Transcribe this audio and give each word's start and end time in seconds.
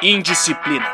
Indisciplina. 0.00 0.86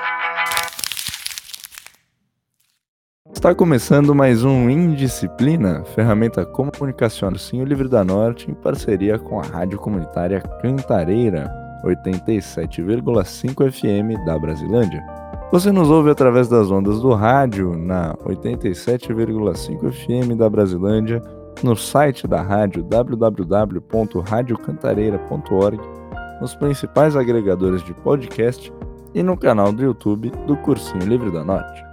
Está 3.30 3.54
começando 3.54 4.14
mais 4.14 4.43
um 4.43 4.71
Indisciplina, 4.71 5.84
ferramenta 5.95 6.46
comunicacional 6.46 7.38
Sim 7.38 7.61
o 7.61 7.66
Livre 7.66 7.87
da 7.87 8.02
Norte, 8.02 8.51
em 8.51 8.55
parceria 8.55 9.19
com 9.19 9.38
a 9.38 9.43
rádio 9.43 9.79
comunitária 9.79 10.41
Cantareira, 10.41 11.52
87,5 11.84 13.70
FM 13.70 14.25
da 14.25 14.38
Brasilândia. 14.38 15.05
Você 15.52 15.71
nos 15.71 15.91
ouve 15.91 16.09
através 16.09 16.48
das 16.48 16.71
ondas 16.71 17.02
do 17.02 17.12
rádio 17.12 17.77
na 17.77 18.14
87,5 18.25 19.93
FM 19.93 20.34
da 20.34 20.48
Brasilândia, 20.48 21.21
no 21.62 21.77
site 21.77 22.27
da 22.27 22.41
rádio 22.41 22.83
www.radiocantareira.org, 22.83 25.78
nos 26.41 26.55
principais 26.55 27.14
agregadores 27.14 27.83
de 27.83 27.92
podcast 27.92 28.73
e 29.14 29.23
no 29.23 29.36
canal 29.36 29.73
do 29.73 29.82
YouTube 29.82 30.30
do 30.46 30.56
Cursinho 30.56 31.06
Livre 31.06 31.30
da 31.30 31.45
Norte. 31.45 31.84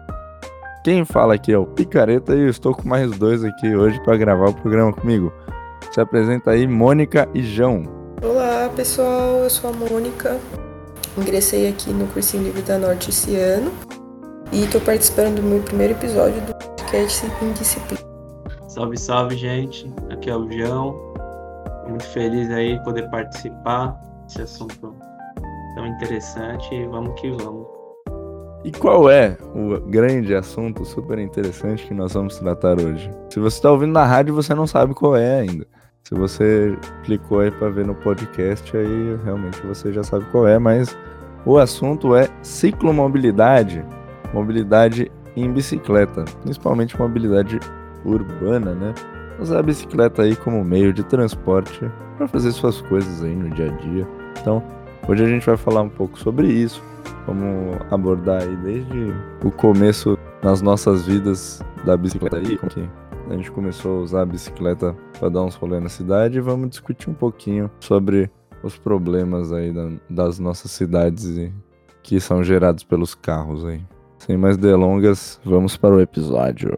Quem 0.84 1.05
fala 1.05 1.35
aqui 1.35 1.53
é 1.53 1.57
o 1.57 1.66
Picareta 1.66 2.34
e 2.34 2.41
eu 2.41 2.49
estou 2.49 2.73
com 2.73 2.89
mais 2.89 3.12
dois 3.17 3.43
aqui 3.43 3.75
hoje 3.75 4.02
para 4.03 4.17
gravar 4.17 4.49
o 4.49 4.53
programa 4.53 4.91
comigo. 4.91 5.31
Se 5.91 6.02
apresenta 6.02 6.52
aí 6.52 6.65
Mônica 6.65 7.29
e 7.34 7.43
João. 7.43 7.84
Olá 8.23 8.70
pessoal, 8.76 9.43
eu 9.43 9.49
sou 9.49 9.70
a 9.70 9.73
Mônica. 9.73 10.39
Ingressei 11.17 11.70
aqui 11.70 11.91
no 11.91 12.07
Cursinho 12.07 12.43
Livre 12.45 12.63
da 12.63 12.79
Norte 12.79 13.12
esse 13.12 13.35
ano 13.35 13.71
e 14.51 14.63
estou 14.63 14.81
participando 14.81 15.35
do 15.35 15.43
meu 15.43 15.62
primeiro 15.62 15.93
episódio 15.93 16.41
do 16.41 16.55
podcast 16.55 17.26
Indisciplina. 17.41 18.01
Salve, 18.67 18.98
salve, 18.98 19.35
gente. 19.35 19.93
Aqui 20.09 20.29
é 20.29 20.35
o 20.35 20.49
João. 20.49 20.95
Muito 21.88 22.05
feliz 22.05 22.49
aí 22.49 22.81
poder 22.84 23.09
participar 23.09 23.99
desse 24.26 24.41
assunto 24.41 24.96
tão 25.76 25.88
interessante 25.88 26.86
vamos 26.88 27.20
que 27.20 27.32
vamos. 27.32 27.68
E 28.64 28.72
qual 28.72 29.10
é 29.10 29.38
o 29.55 29.80
grande 29.90 30.36
assunto 30.36 30.86
super 30.86 31.18
interessante 31.18 31.88
que 31.88 31.94
nós 31.94 32.14
vamos 32.14 32.38
tratar 32.38 32.80
hoje? 32.80 33.10
Se 33.32 33.40
você 33.40 33.58
está 33.58 33.72
ouvindo 33.72 33.94
na 33.94 34.05
rádio, 34.05 34.36
você 34.36 34.54
não 34.54 34.68
sabe 34.68 34.94
qual 34.94 35.16
é 35.16 35.40
ainda. 35.40 35.66
Se 36.04 36.14
você 36.14 36.77
clicou 37.04 37.40
aí 37.40 37.49
para 37.49 37.70
ver 37.70 37.86
no 37.86 37.96
podcast, 37.96 38.76
aí 38.76 39.18
realmente 39.24 39.60
você 39.66 39.92
já 39.92 40.04
sabe 40.04 40.26
qual 40.26 40.48
é, 40.48 40.60
mas 40.60 40.96
o 41.46 41.58
assunto 41.58 42.16
é 42.16 42.30
ciclomobilidade, 42.44 43.84
mobilidade 44.32 45.12
em 45.36 45.52
bicicleta, 45.52 46.26
principalmente 46.44 46.99
mobilidade 46.99 47.60
urbana, 48.05 48.74
né? 48.74 48.94
Usar 49.40 49.60
a 49.60 49.64
bicicleta 49.64 50.22
aí 50.22 50.36
como 50.36 50.64
meio 50.64 50.94
de 50.94 51.04
transporte 51.04 51.90
para 52.18 52.27
fazer 52.27 52.52
suas 52.52 52.80
coisas 52.82 53.24
aí 53.24 53.36
no 53.36 53.49
dia 53.49 53.72
a 53.72 53.77
dia. 53.77 54.08
Então, 54.40 54.62
hoje 55.07 55.24
a 55.24 55.27
gente 55.27 55.46
vai 55.46 55.57
falar 55.57 55.82
um 55.82 55.90
pouco 55.90 56.18
sobre 56.18 56.48
isso, 56.48 56.84
como 57.26 57.71
abordar 57.90 58.41
aí 58.41 58.55
desde 58.57 59.13
o 59.43 59.52
começo 59.52 60.18
nas 60.43 60.62
nossas 60.62 61.05
vidas 61.05 61.62
da 61.85 61.96
bicicleta 61.96 62.38
aí, 62.38 62.58
como 62.58 62.71
que 62.71 62.90
a 63.30 63.34
gente 63.35 63.52
começou 63.52 63.99
a 63.99 64.02
usar 64.02 64.22
a 64.22 64.25
bicicleta 64.25 64.96
para 65.19 65.30
dar 65.30 65.44
uns 65.44 65.56
rolês 65.56 65.81
na 65.81 65.90
cidade 65.90 66.38
e 66.38 66.41
vamos 66.41 66.69
discutir 66.69 67.09
um 67.09 67.13
pouquinho 67.13 67.69
sobre 67.80 68.30
os 68.63 68.78
problemas 68.78 69.52
aí 69.52 69.72
da, 69.72 69.90
das 70.09 70.40
nossas 70.40 70.72
cidades 70.72 71.25
e, 71.25 71.52
que 72.03 72.19
são 72.19 72.44
gerados 72.44 72.84
pelos 72.84 73.16
carros 73.16 73.66
aí. 73.66 73.81
Sem 74.19 74.38
mais 74.38 74.58
delongas, 74.58 75.40
vamos 75.44 75.78
para 75.78 75.96
o 75.96 76.02
episódio. 76.02 76.75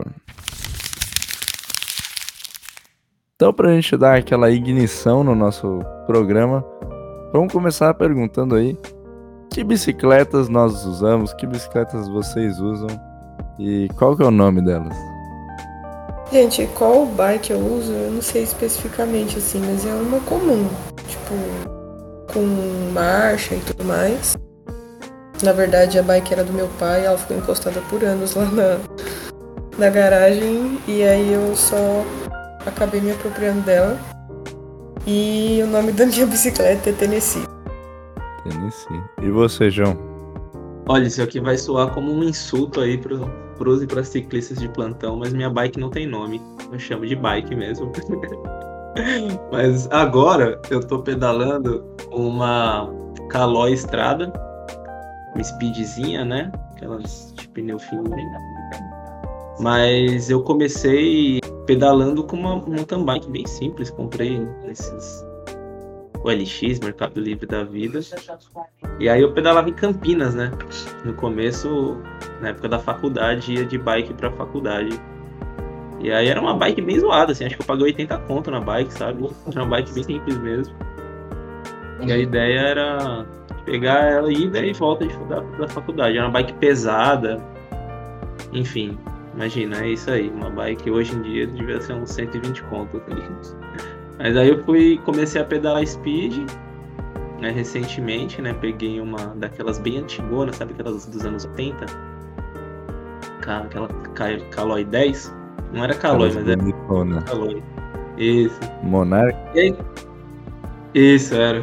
Então, 3.35 3.51
para 3.51 3.69
a 3.69 3.73
gente 3.73 3.97
dar 3.97 4.17
aquela 4.17 4.49
ignição 4.51 5.23
no 5.23 5.35
nosso 5.35 5.79
programa, 6.05 6.63
vamos 7.33 7.51
começar 7.51 7.91
perguntando 7.95 8.55
aí 8.55 8.77
que 9.49 9.63
bicicletas 9.63 10.47
nós 10.47 10.85
usamos, 10.85 11.33
que 11.33 11.47
bicicletas 11.47 12.07
vocês 12.07 12.59
usam 12.59 12.87
e 13.59 13.89
qual 13.97 14.15
que 14.15 14.23
é 14.23 14.25
o 14.25 14.31
nome 14.31 14.61
delas? 14.61 14.95
Gente, 16.31 16.67
qual 16.75 17.05
bike 17.05 17.51
eu 17.51 17.59
uso, 17.59 17.91
eu 17.91 18.11
não 18.11 18.21
sei 18.21 18.43
especificamente 18.43 19.37
assim, 19.37 19.59
mas 19.59 19.85
é 19.85 19.93
uma 19.93 20.19
comum, 20.21 20.67
tipo, 21.07 21.33
com 22.31 22.91
marcha 22.91 23.55
e 23.55 23.59
tudo 23.59 23.83
mais. 23.83 24.35
Na 25.43 25.51
verdade, 25.51 25.99
a 25.99 26.03
bike 26.03 26.33
era 26.33 26.43
do 26.43 26.53
meu 26.53 26.67
pai, 26.79 27.05
ela 27.05 27.17
ficou 27.17 27.37
encostada 27.37 27.81
por 27.89 28.03
anos 28.03 28.33
lá 28.33 28.45
na, 28.45 28.79
na 29.77 29.89
garagem 29.89 30.79
e 30.87 31.03
aí 31.03 31.33
eu 31.33 31.55
só 31.55 32.03
acabei 32.65 33.01
me 33.01 33.11
apropriando 33.11 33.61
dela. 33.61 34.12
E 35.05 35.61
o 35.61 35.67
nome 35.67 35.91
da 35.91 36.05
minha 36.05 36.25
bicicleta 36.25 36.89
é 36.89 36.93
Tennessee. 36.93 37.43
Tennessee. 38.43 39.01
E 39.21 39.29
você, 39.29 39.69
João? 39.69 39.97
Olha, 40.87 41.07
isso 41.07 41.21
aqui 41.21 41.41
vai 41.41 41.57
soar 41.57 41.93
como 41.93 42.11
um 42.11 42.23
insulto 42.23 42.79
aí 42.79 42.97
pro, 42.97 43.27
pros 43.57 43.83
e 43.83 43.87
para 43.87 44.03
ciclistas 44.03 44.59
de 44.59 44.69
plantão, 44.69 45.17
mas 45.17 45.33
minha 45.33 45.49
bike 45.49 45.79
não 45.79 45.89
tem 45.89 46.07
nome. 46.07 46.41
Eu 46.71 46.79
chamo 46.79 47.05
de 47.05 47.15
bike 47.15 47.53
mesmo. 47.53 47.91
mas 49.51 49.89
agora 49.91 50.61
eu 50.69 50.85
tô 50.85 50.99
pedalando 50.99 51.85
uma 52.11 52.89
Caloi 53.29 53.73
Estrada, 53.73 54.31
uma 55.35 55.43
speedzinha, 55.43 56.23
né? 56.23 56.49
Aquelas 56.75 57.33
de 57.35 57.47
pneu 57.49 57.79
fino. 57.79 58.03
Mas 59.59 60.29
eu 60.29 60.41
comecei 60.43 61.39
pedalando 61.65 62.23
com 62.23 62.35
uma 62.35 62.55
mountain 62.55 63.03
bike 63.03 63.29
bem 63.29 63.45
simples. 63.45 63.89
Comprei 63.89 64.47
esses 64.65 65.25
OLX, 66.23 66.79
Mercado 66.79 67.19
Livre 67.19 67.45
da 67.45 67.63
vida. 67.63 67.99
E 68.99 69.09
aí 69.09 69.21
eu 69.21 69.33
pedalava 69.33 69.69
em 69.69 69.73
Campinas, 69.73 70.33
né? 70.33 70.51
No 71.03 71.13
começo, 71.13 71.97
na 72.41 72.49
época 72.49 72.69
da 72.69 72.79
faculdade, 72.79 73.53
ia 73.53 73.65
de 73.65 73.77
bike 73.77 74.13
pra 74.13 74.31
faculdade. 74.31 74.99
E 75.99 76.11
aí 76.11 76.27
era 76.27 76.39
uma 76.39 76.55
bike 76.55 76.81
bem 76.81 76.99
zoada, 76.99 77.31
assim, 77.31 77.45
acho 77.45 77.55
que 77.55 77.61
eu 77.61 77.65
paguei 77.65 77.85
80 77.85 78.17
conto 78.19 78.51
na 78.51 78.59
bike, 78.59 78.93
sabe? 78.93 79.29
Era 79.49 79.63
uma 79.63 79.69
bike 79.69 79.93
bem 79.93 80.03
simples 80.03 80.37
mesmo. 80.37 80.75
E 82.01 82.11
a 82.11 82.17
ideia 82.17 82.59
era 82.59 83.25
pegar 83.65 84.11
ela 84.11 84.31
ida 84.31 84.59
e 84.59 84.73
volta 84.73 85.05
da 85.57 85.67
faculdade. 85.67 86.17
Era 86.17 86.25
uma 86.25 86.33
bike 86.33 86.53
pesada. 86.53 87.41
Enfim, 88.51 88.97
imagina, 89.33 89.83
é 89.83 89.89
isso 89.89 90.09
aí. 90.09 90.29
Uma 90.29 90.49
bike 90.49 90.89
hoje 90.89 91.15
em 91.15 91.21
dia 91.21 91.47
devia 91.47 91.79
ser 91.81 91.93
uns 91.93 92.09
120 92.11 92.63
conto. 92.63 93.01
Mas 94.17 94.37
aí 94.37 94.49
eu 94.49 94.63
fui, 94.63 94.99
comecei 95.03 95.41
a 95.41 95.45
pedalar 95.45 95.85
speed, 95.85 96.49
né, 97.39 97.49
recentemente, 97.49 98.41
né? 98.41 98.53
Peguei 98.53 98.99
uma 98.99 99.17
daquelas 99.35 99.79
bem 99.79 99.97
antigonas, 99.97 100.55
sabe? 100.55 100.73
Aquelas 100.73 101.05
dos 101.05 101.25
anos 101.25 101.45
80. 101.45 101.85
Aquela 103.41 103.89
Caloi 104.51 104.85
10. 104.85 105.35
Não 105.73 105.83
era 105.83 105.93
Caloi, 105.93 106.31
mas 106.33 106.47
era 106.47 107.21
Caloi. 107.25 107.63
Isso. 108.17 108.59
Monarch? 108.83 109.37
Isso, 110.93 111.35
era. 111.35 111.61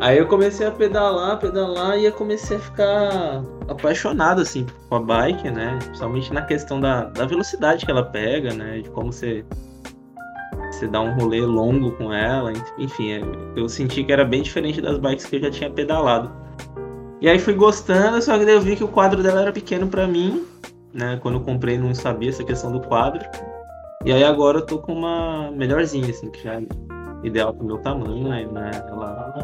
Aí 0.00 0.16
eu 0.16 0.26
comecei 0.26 0.64
a 0.64 0.70
pedalar, 0.70 1.38
pedalar 1.40 1.98
e 1.98 2.04
eu 2.04 2.12
comecei 2.12 2.56
a 2.56 2.60
ficar 2.60 3.42
apaixonado, 3.66 4.40
assim, 4.40 4.64
com 4.88 4.94
a 4.94 5.00
bike, 5.00 5.50
né? 5.50 5.76
Principalmente 5.82 6.32
na 6.32 6.42
questão 6.42 6.80
da, 6.80 7.06
da 7.06 7.26
velocidade 7.26 7.84
que 7.84 7.90
ela 7.90 8.04
pega, 8.04 8.54
né? 8.54 8.78
De 8.78 8.88
como 8.90 9.12
você, 9.12 9.44
você 10.70 10.86
dá 10.86 11.00
um 11.00 11.14
rolê 11.14 11.40
longo 11.40 11.90
com 11.92 12.12
ela. 12.12 12.52
Enfim, 12.78 13.10
é, 13.10 13.20
eu 13.56 13.68
senti 13.68 14.04
que 14.04 14.12
era 14.12 14.24
bem 14.24 14.42
diferente 14.42 14.80
das 14.80 14.98
bikes 14.98 15.26
que 15.26 15.34
eu 15.34 15.40
já 15.40 15.50
tinha 15.50 15.68
pedalado. 15.68 16.30
E 17.20 17.28
aí 17.28 17.40
fui 17.40 17.54
gostando, 17.54 18.22
só 18.22 18.38
que 18.38 18.44
daí 18.44 18.54
eu 18.54 18.60
vi 18.60 18.76
que 18.76 18.84
o 18.84 18.88
quadro 18.88 19.20
dela 19.20 19.42
era 19.42 19.52
pequeno 19.52 19.88
para 19.88 20.06
mim, 20.06 20.46
né? 20.94 21.18
Quando 21.20 21.38
eu 21.38 21.40
comprei 21.40 21.76
não 21.76 21.92
sabia 21.92 22.28
essa 22.28 22.44
questão 22.44 22.70
do 22.70 22.80
quadro. 22.82 23.26
E 24.04 24.12
aí 24.12 24.22
agora 24.22 24.58
eu 24.58 24.64
tô 24.64 24.78
com 24.78 24.92
uma 24.92 25.50
melhorzinha, 25.50 26.08
assim, 26.08 26.30
que 26.30 26.44
já 26.44 26.60
é 27.22 27.26
ideal 27.26 27.52
pro 27.54 27.66
meu 27.66 27.78
tamanho, 27.78 28.52
né? 28.52 28.70
Ela, 28.88 29.34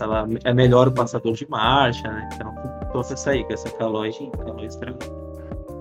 ela 0.00 0.28
é 0.44 0.54
melhor 0.54 0.88
o 0.88 0.92
passador 0.92 1.34
de 1.34 1.48
marcha, 1.48 2.08
né? 2.08 2.28
Então 2.34 2.54
com 2.92 3.00
essa 3.00 3.30
aí, 3.30 3.44
com 3.44 3.52
essa 3.52 3.70
Caloi, 3.70 4.12
Caloi 4.44 4.68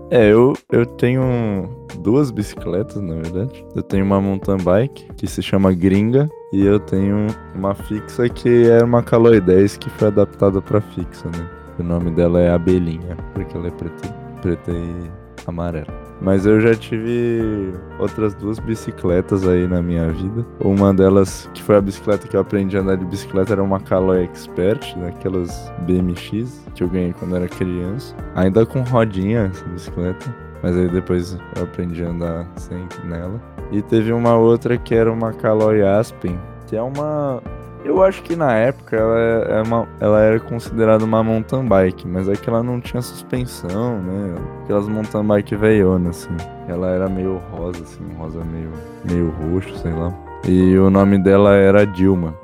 É, 0.09 0.31
eu, 0.31 0.53
eu 0.71 0.85
tenho 0.85 1.69
duas 1.99 2.31
bicicletas, 2.31 3.01
na 3.01 3.15
verdade. 3.15 3.65
Eu 3.75 3.83
tenho 3.83 4.05
uma 4.05 4.21
mountain 4.21 4.57
bike, 4.57 5.13
que 5.15 5.27
se 5.27 5.41
chama 5.41 5.73
Gringa, 5.73 6.29
e 6.53 6.65
eu 6.65 6.79
tenho 6.79 7.27
uma 7.55 7.75
fixa 7.75 8.27
que 8.29 8.69
é 8.69 8.83
uma 8.83 9.03
Caloi 9.03 9.39
10 9.39 9.77
que 9.77 9.89
foi 9.91 10.07
adaptada 10.07 10.61
para 10.61 10.81
fixa, 10.81 11.27
né? 11.29 11.49
O 11.79 11.83
nome 11.83 12.11
dela 12.11 12.39
é 12.39 12.51
Abelhinha, 12.51 13.17
porque 13.33 13.57
ela 13.57 13.67
é 13.67 13.71
preta, 13.71 14.07
preta 14.41 14.71
e 14.71 15.11
amarela. 15.47 16.00
Mas 16.21 16.45
eu 16.45 16.61
já 16.61 16.75
tive 16.75 17.73
outras 17.99 18.35
duas 18.35 18.59
bicicletas 18.59 19.47
aí 19.47 19.67
na 19.67 19.81
minha 19.81 20.09
vida. 20.11 20.45
Uma 20.59 20.93
delas, 20.93 21.49
que 21.53 21.63
foi 21.63 21.75
a 21.75 21.81
bicicleta 21.81 22.27
que 22.27 22.35
eu 22.35 22.41
aprendi 22.41 22.77
a 22.77 22.81
andar 22.81 22.95
de 22.95 23.05
bicicleta, 23.05 23.53
era 23.53 23.63
uma 23.63 23.79
Caloi 23.79 24.23
Expert, 24.23 24.95
daquelas 24.99 25.71
BMX 25.79 26.63
que 26.75 26.83
eu 26.83 26.87
ganhei 26.87 27.13
quando 27.13 27.35
era 27.35 27.47
criança. 27.47 28.15
Ainda 28.35 28.65
com 28.65 28.81
rodinha 28.81 29.49
essa 29.51 29.65
bicicleta. 29.65 30.35
Mas 30.61 30.77
aí 30.77 30.87
depois 30.89 31.37
eu 31.55 31.63
aprendi 31.63 32.03
a 32.03 32.09
andar 32.09 32.47
sempre 32.55 33.03
nela. 33.07 33.41
E 33.71 33.81
teve 33.81 34.13
uma 34.13 34.37
outra 34.37 34.77
que 34.77 34.93
era 34.93 35.11
uma 35.11 35.33
Caloi 35.33 35.81
Aspen, 35.81 36.39
que 36.67 36.75
é 36.75 36.81
uma 36.81 37.41
Eu 37.83 38.03
acho 38.03 38.21
que 38.21 38.35
na 38.35 38.53
época 38.53 38.95
ela, 38.95 39.19
é 39.19 39.61
uma, 39.63 39.87
ela 39.99 40.21
era 40.21 40.39
considerada 40.39 41.03
uma 41.03 41.23
mountain 41.23 41.67
bike, 41.67 42.07
mas 42.07 42.29
é 42.29 42.33
que 42.33 42.47
ela 42.47 42.61
não 42.61 42.79
tinha 42.79 43.01
suspensão, 43.01 43.99
né? 43.99 44.35
Aquelas 44.63 44.87
mountain 44.87 45.25
bike 45.25 45.55
veiona, 45.55 46.11
assim. 46.11 46.35
Ela 46.67 46.89
era 46.89 47.09
meio 47.09 47.37
rosa, 47.51 47.81
assim, 47.81 48.03
rosa 48.17 48.43
meio, 48.43 48.71
meio 49.03 49.31
roxo, 49.31 49.75
sei 49.79 49.91
lá. 49.93 50.13
E 50.47 50.77
o 50.77 50.89
nome 50.91 51.17
dela 51.17 51.55
era 51.55 51.85
Dilma. 51.85 52.35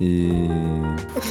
E. 0.00 0.48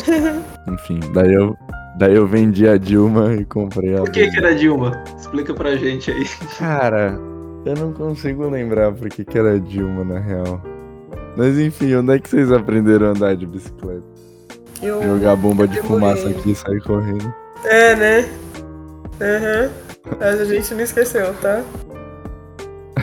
Enfim, 0.70 1.00
daí 1.14 1.34
eu, 1.34 1.56
daí 1.98 2.16
eu 2.16 2.28
vendi 2.28 2.68
a 2.68 2.78
Dilma 2.78 3.34
e 3.34 3.44
comprei 3.44 3.96
a. 3.96 4.00
Por 4.00 4.12
que, 4.12 4.30
que 4.30 4.38
era 4.38 4.54
Dilma? 4.54 5.04
Explica 5.18 5.54
pra 5.54 5.76
gente 5.76 6.12
aí. 6.12 6.26
Cara, 6.60 7.20
eu 7.66 7.74
não 7.76 7.92
consigo 7.92 8.48
lembrar 8.48 8.92
por 8.92 9.10
que, 9.10 9.26
que 9.26 9.38
era 9.38 9.60
Dilma, 9.60 10.04
na 10.04 10.20
real. 10.20 10.75
Mas 11.36 11.58
enfim, 11.60 11.96
onde 11.96 12.16
é 12.16 12.20
que 12.20 12.30
vocês 12.30 12.52
aprenderam 12.52 13.08
a 13.08 13.10
andar 13.10 13.36
de 13.36 13.46
bicicleta? 13.46 14.04
Eu, 14.82 15.02
Jogar 15.04 15.36
bomba 15.36 15.68
de 15.68 15.82
fumaça 15.82 16.30
aqui 16.30 16.52
e 16.52 16.56
sair 16.56 16.82
correndo. 16.82 17.34
É, 17.64 17.96
né? 17.96 18.30
Aham. 19.22 19.70
Mas 20.20 20.42
a 20.42 20.46
gente 20.46 20.74
não 20.74 20.82
esqueceu, 20.82 21.34
tá? 21.36 21.64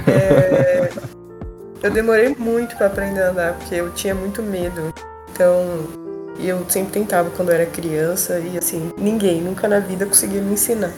É, 0.06 0.88
Eu 1.82 1.90
demorei 1.90 2.34
muito 2.38 2.76
pra 2.76 2.86
aprender 2.86 3.22
a 3.22 3.30
andar, 3.30 3.54
porque 3.54 3.74
eu 3.74 3.90
tinha 3.90 4.14
muito 4.14 4.40
medo. 4.42 4.94
Então, 5.32 5.58
eu 6.38 6.64
sempre 6.68 6.92
tentava 6.92 7.30
quando 7.30 7.48
eu 7.48 7.56
era 7.56 7.66
criança 7.66 8.38
e 8.38 8.56
assim, 8.56 8.92
ninguém, 8.96 9.40
nunca 9.40 9.66
na 9.66 9.80
vida 9.80 10.06
conseguia 10.06 10.40
me 10.40 10.52
ensinar. 10.52 10.92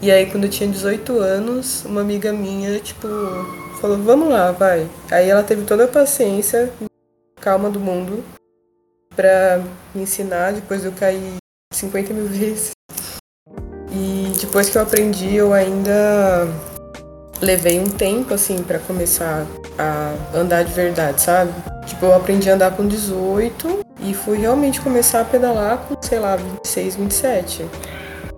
E 0.00 0.10
aí, 0.10 0.26
quando 0.30 0.44
eu 0.44 0.50
tinha 0.50 0.68
18 0.68 1.18
anos, 1.18 1.84
uma 1.84 2.00
amiga 2.00 2.32
minha, 2.32 2.78
tipo, 2.80 3.06
falou: 3.82 3.98
Vamos 3.98 4.28
lá, 4.28 4.52
vai. 4.52 4.88
Aí 5.10 5.28
ela 5.28 5.42
teve 5.42 5.64
toda 5.64 5.84
a 5.84 5.88
paciência, 5.88 6.72
calma 7.40 7.68
do 7.68 7.80
mundo, 7.80 8.24
pra 9.14 9.60
me 9.92 10.02
ensinar. 10.02 10.52
Depois 10.52 10.84
eu 10.84 10.92
caí 10.92 11.34
50 11.74 12.14
mil 12.14 12.26
vezes. 12.26 12.70
E 13.90 14.32
depois 14.40 14.70
que 14.70 14.78
eu 14.78 14.82
aprendi, 14.82 15.34
eu 15.34 15.52
ainda 15.52 16.46
levei 17.42 17.80
um 17.80 17.90
tempo, 17.90 18.32
assim, 18.32 18.62
pra 18.62 18.78
começar 18.78 19.44
a 19.76 20.14
andar 20.34 20.62
de 20.62 20.72
verdade, 20.72 21.20
sabe? 21.20 21.52
Tipo, 21.86 22.06
eu 22.06 22.14
aprendi 22.14 22.48
a 22.48 22.54
andar 22.54 22.74
com 22.76 22.86
18 22.86 23.80
e 24.00 24.14
fui 24.14 24.38
realmente 24.38 24.80
começar 24.80 25.20
a 25.20 25.24
pedalar 25.24 25.78
com, 25.78 26.00
sei 26.00 26.20
lá, 26.20 26.36
26, 26.36 26.96
27. 26.96 27.66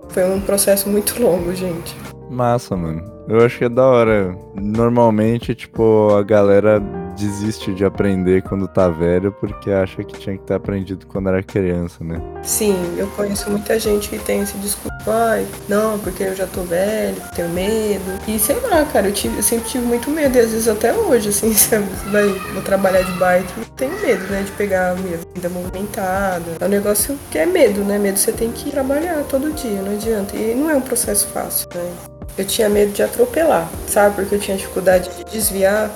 Foi 0.09 0.25
um 0.25 0.41
processo 0.41 0.89
muito 0.89 1.21
longo, 1.23 1.55
gente. 1.55 1.95
Massa, 2.31 2.77
mano. 2.77 3.14
Eu 3.27 3.41
acho 3.45 3.59
que 3.59 3.65
é 3.65 3.69
da 3.69 3.87
hora. 3.87 4.37
Normalmente, 4.55 5.55
tipo, 5.55 6.15
a 6.15 6.23
galera 6.23 6.81
desiste 7.17 7.73
de 7.73 7.85
aprender 7.85 8.43
quando 8.43 8.67
tá 8.67 8.89
velho 8.89 9.33
porque 9.33 9.71
acha 9.71 10.03
que 10.03 10.19
tinha 10.19 10.37
que 10.37 10.43
ter 10.43 10.55
aprendido 10.55 11.07
quando 11.07 11.29
era 11.29 11.43
criança, 11.43 12.03
né? 12.03 12.21
Sim, 12.43 12.77
eu 12.97 13.07
conheço 13.09 13.51
muita 13.51 13.79
gente 13.79 14.09
que 14.09 14.19
tem 14.19 14.41
esse 14.41 14.57
discurso, 14.59 15.11
ai, 15.11 15.47
não, 15.69 15.99
porque 16.01 16.25
eu 16.25 16.35
já 16.35 16.47
tô 16.47 16.63
velho, 16.63 17.17
tenho 17.35 17.49
medo. 17.51 18.05
E 18.27 18.39
sei 18.39 18.59
lá, 18.61 18.85
cara, 18.85 19.09
eu, 19.09 19.13
tive, 19.13 19.37
eu 19.37 19.43
sempre 19.43 19.69
tive 19.69 19.87
muito 19.87 20.11
medo, 20.11 20.37
e 20.37 20.41
às 20.41 20.51
vezes 20.51 20.69
até 20.69 20.93
hoje, 20.93 21.29
assim, 21.29 21.49
eu 21.73 22.11
vai, 22.11 22.29
vou 22.53 22.63
trabalhar 22.63 23.03
de 23.03 23.13
bike, 23.13 23.53
tenho 23.77 24.01
medo, 24.01 24.25
né, 24.25 24.43
de 24.43 24.53
pegar 24.53 24.97
minha 24.97 25.19
vida 25.35 25.49
movimentada. 25.49 26.57
É 26.61 26.65
um 26.65 26.69
negócio 26.69 27.19
que 27.31 27.39
é 27.39 27.47
medo, 27.47 27.83
né? 27.85 27.99
Medo 27.99 28.19
você 28.19 28.33
tem 28.33 28.51
que 28.51 28.71
trabalhar 28.71 29.23
todo 29.25 29.53
dia, 29.53 29.81
não 29.83 29.93
adianta. 29.93 30.37
E 30.37 30.55
não 30.55 30.69
é 30.69 30.75
um 30.75 30.81
processo 30.81 31.27
fácil, 31.29 31.69
né? 31.75 31.93
Eu 32.37 32.45
tinha 32.45 32.69
medo 32.69 32.93
de 32.93 33.03
atropelar, 33.03 33.69
sabe? 33.87 34.17
Porque 34.17 34.35
eu 34.35 34.41
tinha 34.41 34.57
dificuldade 34.57 35.11
de 35.17 35.25
desviar. 35.31 35.91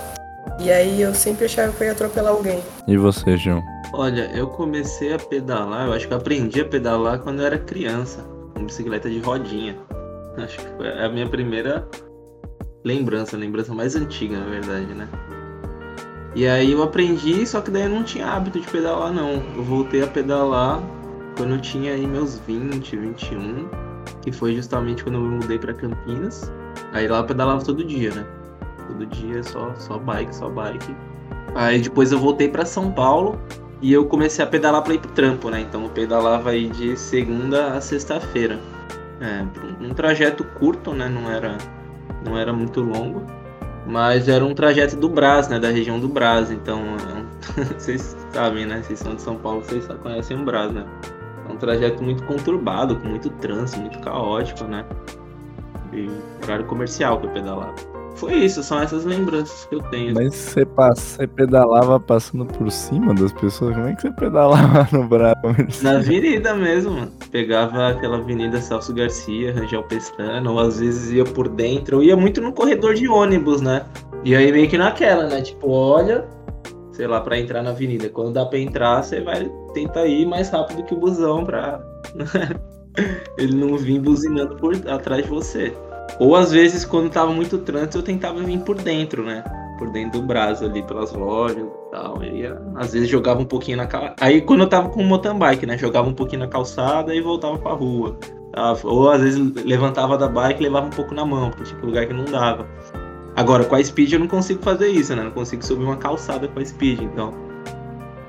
E 0.61 0.71
aí 0.71 1.01
eu 1.01 1.15
sempre 1.15 1.45
achava 1.45 1.73
que 1.73 1.83
eu 1.83 1.87
ia 1.87 1.93
atropelar 1.93 2.33
alguém. 2.33 2.63
E 2.87 2.97
você, 2.97 3.37
João? 3.37 3.63
Olha, 3.93 4.31
eu 4.35 4.47
comecei 4.49 5.13
a 5.13 5.19
pedalar, 5.19 5.87
eu 5.87 5.93
acho 5.93 6.07
que 6.07 6.13
eu 6.13 6.19
aprendi 6.19 6.61
a 6.61 6.65
pedalar 6.65 7.21
quando 7.21 7.41
eu 7.41 7.47
era 7.47 7.59
criança, 7.59 8.25
com 8.55 8.65
bicicleta 8.65 9.09
de 9.09 9.19
rodinha. 9.21 9.77
Acho 10.37 10.59
que 10.59 10.67
foi 10.77 10.89
a 10.89 11.09
minha 11.09 11.27
primeira 11.29 11.89
lembrança, 12.85 13.37
a 13.37 13.39
lembrança 13.39 13.75
mais 13.75 13.97
antiga, 13.97 14.39
na 14.39 14.47
verdade, 14.47 14.95
né? 14.95 15.09
E 16.35 16.47
aí 16.47 16.73
eu 16.73 16.83
aprendi, 16.83 17.47
só 17.47 17.61
que 17.61 17.71
daí 17.71 17.83
eu 17.83 17.89
não 17.89 18.05
tinha 18.05 18.27
hábito 18.27 18.61
de 18.61 18.67
pedalar, 18.67 19.13
não. 19.13 19.43
Eu 19.57 19.63
voltei 19.65 20.03
a 20.03 20.07
pedalar 20.07 20.81
quando 21.37 21.55
eu 21.55 21.61
tinha 21.61 21.93
aí 21.93 22.07
meus 22.07 22.39
20, 22.39 22.97
21, 22.97 23.69
que 24.23 24.33
foi 24.33 24.55
justamente 24.55 25.03
quando 25.03 25.17
eu 25.17 25.23
me 25.23 25.37
mudei 25.37 25.59
pra 25.59 25.73
Campinas. 25.73 26.53
Aí 26.93 27.07
lá 27.07 27.19
eu 27.19 27.25
pedalava 27.25 27.65
todo 27.65 27.85
dia, 27.85 28.13
né? 28.15 28.27
Todo 28.87 29.07
dia 29.07 29.43
só, 29.43 29.75
só 29.77 29.99
bike, 29.99 30.35
só 30.35 30.49
bike. 30.49 30.95
Aí 31.55 31.81
depois 31.81 32.13
eu 32.13 32.19
voltei 32.19 32.49
pra 32.49 32.65
São 32.65 32.91
Paulo 32.91 33.39
e 33.81 33.93
eu 33.93 34.07
comecei 34.07 34.45
a 34.45 34.49
pedalar 34.49 34.83
pra 34.83 34.95
ir 34.95 34.99
pro 34.99 35.11
trampo, 35.13 35.51
né? 35.51 35.61
Então 35.61 35.85
eu 35.85 35.91
pedalava 35.91 36.51
aí 36.51 36.69
de 36.69 36.97
segunda 36.97 37.75
a 37.75 37.81
sexta-feira. 37.81 38.59
É, 39.21 39.45
um 39.81 39.93
trajeto 39.95 40.45
curto, 40.45 40.93
né? 40.93 41.09
Não 41.09 41.31
era, 41.31 41.57
não 42.25 42.39
era 42.39 42.53
muito 42.53 42.81
longo. 42.81 43.25
Mas 43.87 44.29
era 44.29 44.45
um 44.45 44.55
trajeto 44.55 44.97
do 44.97 45.09
Brás, 45.09 45.49
né? 45.49 45.59
Da 45.59 45.69
região 45.71 45.99
do 45.99 46.09
Brás. 46.09 46.51
Então, 46.51 46.83
vocês 47.79 48.17
sabem, 48.33 48.67
né? 48.67 48.83
Vocês 48.83 48.99
são 48.99 49.15
de 49.15 49.23
São 49.23 49.37
Paulo, 49.37 49.63
vocês 49.65 49.85
só 49.85 49.95
conhecem 49.95 50.41
o 50.41 50.45
Brás, 50.45 50.73
né? 50.73 50.85
Trajeto 51.59 52.03
muito 52.03 52.23
conturbado, 52.25 52.97
com 52.97 53.09
muito 53.09 53.31
trânsito, 53.31 53.81
muito 53.81 53.99
caótico, 54.01 54.65
né? 54.65 54.85
E 55.93 56.09
horário 56.45 56.65
comercial 56.67 57.19
que 57.19 57.27
eu 57.27 57.31
pedalava. 57.31 57.75
Foi 58.19 58.35
isso, 58.35 58.65
são 58.65 58.83
essas 58.83 59.05
lembranças 59.05 59.65
que 59.67 59.77
eu 59.77 59.81
tenho. 59.81 60.13
Mas 60.13 60.35
você, 60.35 60.67
passa, 60.67 61.01
você 61.01 61.27
pedalava 61.29 62.01
passando 62.01 62.45
por 62.47 62.69
cima 62.69 63.15
das 63.15 63.33
pessoas? 63.33 63.77
Como 63.77 63.87
é 63.87 63.95
que 63.95 64.03
você 64.03 64.11
pedalava 64.11 64.89
no 64.91 65.07
braço? 65.07 65.85
Na 65.85 65.99
avenida 65.99 66.53
mesmo, 66.53 66.91
mano. 66.91 67.13
Pegava 67.31 67.91
aquela 67.91 68.17
avenida 68.17 68.61
Celso 68.61 68.93
Garcia, 68.93 69.55
Rangel 69.55 69.85
Pestana, 69.85 70.51
ou 70.51 70.59
às 70.59 70.81
vezes 70.81 71.13
ia 71.13 71.25
por 71.25 71.49
dentro. 71.49 71.99
Eu 71.99 72.03
ia 72.03 72.17
muito 72.17 72.41
no 72.41 72.53
corredor 72.53 72.95
de 72.95 73.07
ônibus, 73.07 73.61
né? 73.61 73.87
E 74.25 74.35
aí 74.35 74.51
meio 74.51 74.69
que 74.69 74.77
naquela, 74.77 75.29
né? 75.29 75.41
Tipo, 75.41 75.71
olha, 75.71 76.25
sei 76.99 77.07
lá, 77.07 77.21
pra 77.21 77.39
entrar 77.39 77.63
na 77.63 77.71
avenida. 77.71 78.09
Quando 78.09 78.33
dá 78.33 78.45
pra 78.45 78.59
entrar, 78.59 79.05
você 79.05 79.21
vai 79.21 79.49
tentar 79.73 80.05
ir 80.07 80.27
mais 80.27 80.51
rápido 80.51 80.83
que 80.83 80.93
o 80.93 80.99
busão 80.99 81.45
pra 81.45 81.81
ele 83.39 83.55
não 83.55 83.79
vir 83.79 84.01
buzinando 84.01 84.57
por 84.57 84.75
atrás 84.89 85.23
de 85.23 85.29
você. 85.31 85.73
Ou 86.19 86.35
às 86.35 86.51
vezes, 86.51 86.85
quando 86.85 87.09
tava 87.09 87.33
muito 87.33 87.59
trânsito, 87.59 87.99
eu 87.99 88.03
tentava 88.03 88.41
vir 88.41 88.59
por 88.65 88.75
dentro, 88.75 89.23
né? 89.23 89.45
Por 89.79 89.93
dentro 89.93 90.21
do 90.21 90.27
braço 90.27 90.65
ali, 90.65 90.83
pelas 90.83 91.13
lojas 91.13 91.63
e 91.63 91.91
tal. 91.93 92.21
Ia, 92.25 92.61
às 92.75 92.93
vezes 92.93 93.09
jogava 93.09 93.41
um 93.41 93.45
pouquinho 93.45 93.77
na 93.77 93.87
calçada. 93.87 94.17
Aí 94.21 94.41
quando 94.41 94.63
eu 94.63 94.69
tava 94.69 94.89
com 94.89 95.01
o 95.01 95.05
mountain 95.05 95.39
bike, 95.39 95.67
né? 95.67 95.79
Jogava 95.79 96.09
um 96.09 96.15
pouquinho 96.15 96.41
na 96.41 96.49
calçada 96.49 97.15
e 97.15 97.21
voltava 97.21 97.57
pra 97.59 97.75
rua. 97.75 98.19
tá? 98.53 98.77
Ou 98.83 99.09
às 99.09 99.23
vezes 99.23 99.55
levantava 99.65 100.19
da 100.19 100.27
bike 100.27 100.61
e 100.61 100.65
levava 100.65 100.89
um 100.89 100.91
pouco 100.91 101.15
na 101.15 101.25
mão, 101.25 101.51
porque 101.51 101.63
tinha 101.63 101.81
lugar 101.81 102.07
que 102.09 102.13
não 102.13 102.25
dava. 102.25 102.67
Agora, 103.39 103.63
com 103.65 103.77
a 103.77 103.85
speed 103.85 104.15
eu 104.15 104.19
não 104.19 104.27
consigo 104.27 104.61
fazer 104.65 104.89
isso, 104.89 105.15
né? 105.15 105.23
Não 105.23 105.31
consigo 105.31 105.65
subir 105.65 105.85
uma 105.85 105.97
calçada 105.97 106.49
com 106.49 106.59
a 106.59 106.65
speed, 106.65 107.03
então. 107.03 107.33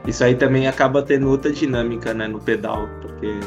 Isso 0.05 0.23
aí 0.23 0.35
também 0.35 0.67
acaba 0.67 1.01
tendo 1.01 1.27
outra 1.27 1.51
dinâmica, 1.51 2.13
né, 2.13 2.27
no 2.27 2.39
pedal, 2.39 2.87
porque 3.01 3.39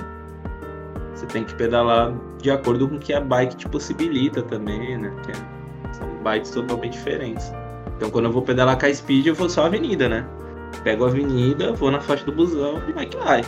você 1.14 1.24
tem 1.26 1.44
que 1.44 1.54
pedalar 1.54 2.12
de 2.42 2.50
acordo 2.50 2.88
com 2.88 2.96
o 2.96 2.98
que 2.98 3.12
a 3.12 3.20
bike 3.20 3.54
te 3.54 3.68
possibilita 3.68 4.42
também, 4.42 4.98
né? 4.98 5.12
Que 5.24 5.30
é- 5.30 5.92
são 5.92 6.08
bikes 6.24 6.50
totalmente 6.50 6.94
diferentes. 6.94 7.52
Então 7.96 8.10
quando 8.10 8.24
eu 8.24 8.32
vou 8.32 8.42
pedalar 8.42 8.76
com 8.76 8.86
a 8.86 8.92
speed, 8.92 9.28
eu 9.28 9.34
vou 9.36 9.48
só 9.48 9.62
a 9.62 9.66
avenida, 9.66 10.08
né? 10.08 10.26
Pego 10.82 11.04
a 11.04 11.08
avenida, 11.10 11.72
vou 11.74 11.92
na 11.92 12.00
faixa 12.00 12.24
do 12.24 12.32
busão 12.32 12.82
e 12.88 12.92
vai 12.92 13.06
que 13.06 13.16
vai. 13.18 13.44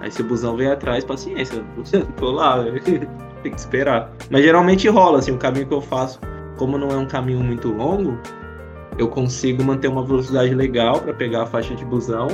Aí 0.00 0.10
se 0.12 0.20
o 0.20 0.24
busão 0.24 0.54
vem 0.54 0.70
atrás, 0.70 1.02
paciência. 1.02 1.64
Tô 2.20 2.30
lá, 2.30 2.62
tem 3.42 3.52
que 3.52 3.58
esperar. 3.58 4.12
Mas 4.28 4.42
geralmente 4.42 4.86
rola, 4.86 5.20
assim, 5.20 5.32
o 5.32 5.38
caminho 5.38 5.66
que 5.66 5.72
eu 5.72 5.80
faço, 5.80 6.20
como 6.60 6.76
não 6.76 6.90
é 6.90 6.96
um 6.96 7.06
caminho 7.06 7.40
muito 7.40 7.72
longo, 7.72 8.18
eu 8.98 9.08
consigo 9.08 9.64
manter 9.64 9.88
uma 9.88 10.04
velocidade 10.04 10.54
legal 10.54 11.00
para 11.00 11.14
pegar 11.14 11.44
a 11.44 11.46
faixa 11.46 11.74
de 11.74 11.86
busão. 11.86 12.28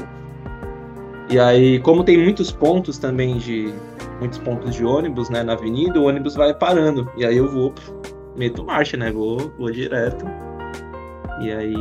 E 1.30 1.38
aí, 1.38 1.78
como 1.78 2.02
tem 2.02 2.18
muitos 2.18 2.50
pontos 2.50 2.98
também 2.98 3.38
de 3.38 3.72
muitos 4.18 4.38
pontos 4.38 4.74
de 4.74 4.84
ônibus, 4.84 5.30
né, 5.30 5.44
na 5.44 5.52
avenida, 5.52 6.00
o 6.00 6.08
ônibus 6.08 6.34
vai 6.34 6.52
parando. 6.52 7.08
E 7.16 7.24
aí 7.24 7.36
eu 7.36 7.48
vou, 7.48 7.72
meto 8.36 8.64
marcha, 8.64 8.96
né? 8.96 9.12
Vou, 9.12 9.52
vou 9.56 9.70
direto. 9.70 10.24
E 11.40 11.52
aí 11.52 11.76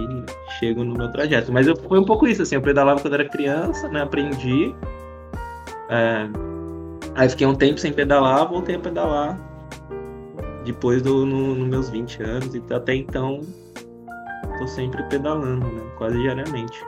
chego 0.60 0.84
no 0.84 0.94
meu 0.94 1.12
trajeto. 1.12 1.52
Mas 1.52 1.66
eu, 1.66 1.76
foi 1.76 1.98
um 1.98 2.06
pouco 2.06 2.28
isso, 2.28 2.44
assim, 2.44 2.54
eu 2.54 2.62
pedalava 2.62 3.02
quando 3.02 3.16
era 3.16 3.26
criança, 3.26 3.90
né? 3.90 4.04
Aprendi. 4.04 4.76
É, 5.90 6.28
aí 7.16 7.28
fiquei 7.28 7.48
um 7.48 7.56
tempo 7.56 7.80
sem 7.80 7.92
pedalar, 7.92 8.48
voltei 8.48 8.76
a 8.76 8.80
pedalar. 8.80 9.55
Depois 10.66 11.02
do 11.02 11.26
no, 11.26 11.56
no 11.56 11.66
meus 11.66 11.90
20 11.90 12.24
anos, 12.24 12.56
e 12.56 12.62
até 12.74 12.96
então 12.96 13.42
tô 14.58 14.68
sempre 14.68 15.04
pedalando, 15.04 15.66
né? 15.66 15.82
Quase 15.98 16.18
diariamente. 16.18 16.84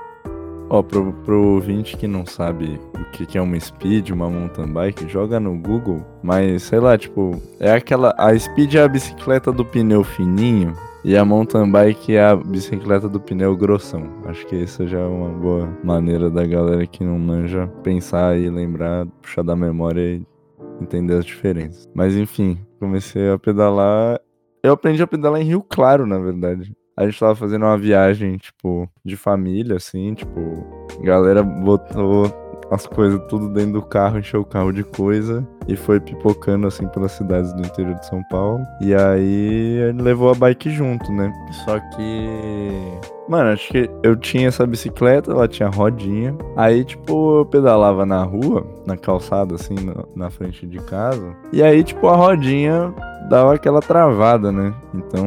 Ó, 0.69 0.83
pro, 0.83 1.13
pro 1.23 1.53
ouvinte 1.53 1.95
que 1.95 2.07
não 2.07 2.25
sabe 2.25 2.79
o 2.93 3.05
que, 3.11 3.25
que 3.25 3.37
é 3.37 3.41
uma 3.41 3.57
speed, 3.57 4.09
uma 4.09 4.29
mountain 4.29 4.67
bike, 4.67 5.07
joga 5.07 5.39
no 5.39 5.57
Google, 5.57 6.05
mas 6.21 6.63
sei 6.63 6.79
lá, 6.79 6.97
tipo, 6.97 7.41
é 7.59 7.71
aquela. 7.71 8.13
A 8.17 8.37
speed 8.37 8.75
é 8.75 8.83
a 8.83 8.87
bicicleta 8.87 9.51
do 9.51 9.63
pneu 9.63 10.03
fininho. 10.03 10.73
E 11.03 11.15
a 11.15 11.23
mountain 11.23 11.71
bike 11.71 12.17
é 12.17 12.25
a 12.25 12.35
bicicleta 12.35 13.07
do 13.07 13.17
pneu 13.17 13.55
grossão. 13.55 14.09
Acho 14.25 14.45
que 14.45 14.57
isso 14.57 14.85
já 14.87 14.99
é 14.99 15.05
uma 15.05 15.29
boa 15.29 15.69
maneira 15.81 16.29
da 16.29 16.45
galera 16.45 16.85
que 16.85 17.01
não 17.01 17.17
manja 17.17 17.65
pensar 17.81 18.37
e 18.37 18.49
lembrar, 18.49 19.05
puxar 19.21 19.41
da 19.41 19.55
memória 19.55 20.01
e 20.01 20.21
entender 20.81 21.15
as 21.15 21.25
diferenças. 21.25 21.89
Mas 21.93 22.15
enfim, 22.15 22.59
comecei 22.79 23.29
a 23.29 23.37
pedalar. 23.37 24.19
Eu 24.63 24.73
aprendi 24.73 25.01
a 25.01 25.07
pedalar 25.07 25.41
em 25.41 25.45
Rio 25.45 25.61
Claro, 25.61 26.05
na 26.05 26.17
verdade. 26.19 26.75
A 26.95 27.05
gente 27.05 27.19
tava 27.19 27.35
fazendo 27.35 27.63
uma 27.63 27.77
viagem, 27.77 28.37
tipo, 28.37 28.89
de 29.05 29.15
família, 29.15 29.75
assim, 29.75 30.15
tipo, 30.15 30.39
galera 31.03 31.43
botou 31.43 32.25
as 32.71 32.85
coisas 32.85 33.21
tudo 33.27 33.49
dentro 33.49 33.73
do 33.73 33.81
carro, 33.81 34.19
encheu 34.19 34.41
o 34.41 34.45
carro 34.45 34.71
de 34.71 34.83
coisa 34.83 35.47
e 35.67 35.75
foi 35.75 35.99
pipocando 35.99 36.67
assim 36.67 36.87
pelas 36.87 37.11
cidades 37.13 37.53
do 37.53 37.61
interior 37.61 37.95
de 37.95 38.05
São 38.05 38.23
Paulo. 38.29 38.63
E 38.81 38.93
aí 38.93 39.79
ele 39.89 40.01
levou 40.01 40.31
a 40.31 40.35
bike 40.35 40.69
junto, 40.69 41.11
né? 41.11 41.31
Só 41.65 41.79
que. 41.79 42.29
Mano, 43.27 43.49
acho 43.49 43.69
que 43.69 43.89
eu 44.03 44.15
tinha 44.15 44.47
essa 44.47 44.65
bicicleta, 44.65 45.31
ela 45.31 45.49
tinha 45.49 45.67
rodinha. 45.67 46.33
Aí, 46.55 46.85
tipo, 46.85 47.39
eu 47.39 47.45
pedalava 47.45 48.05
na 48.05 48.23
rua, 48.23 48.65
na 48.85 48.95
calçada, 48.95 49.55
assim, 49.55 49.75
na 50.15 50.29
frente 50.29 50.65
de 50.65 50.79
casa. 50.79 51.35
E 51.51 51.61
aí, 51.61 51.83
tipo, 51.83 52.07
a 52.07 52.15
rodinha 52.15 52.93
dava 53.29 53.55
aquela 53.55 53.81
travada, 53.81 54.51
né? 54.51 54.73
Então. 54.93 55.25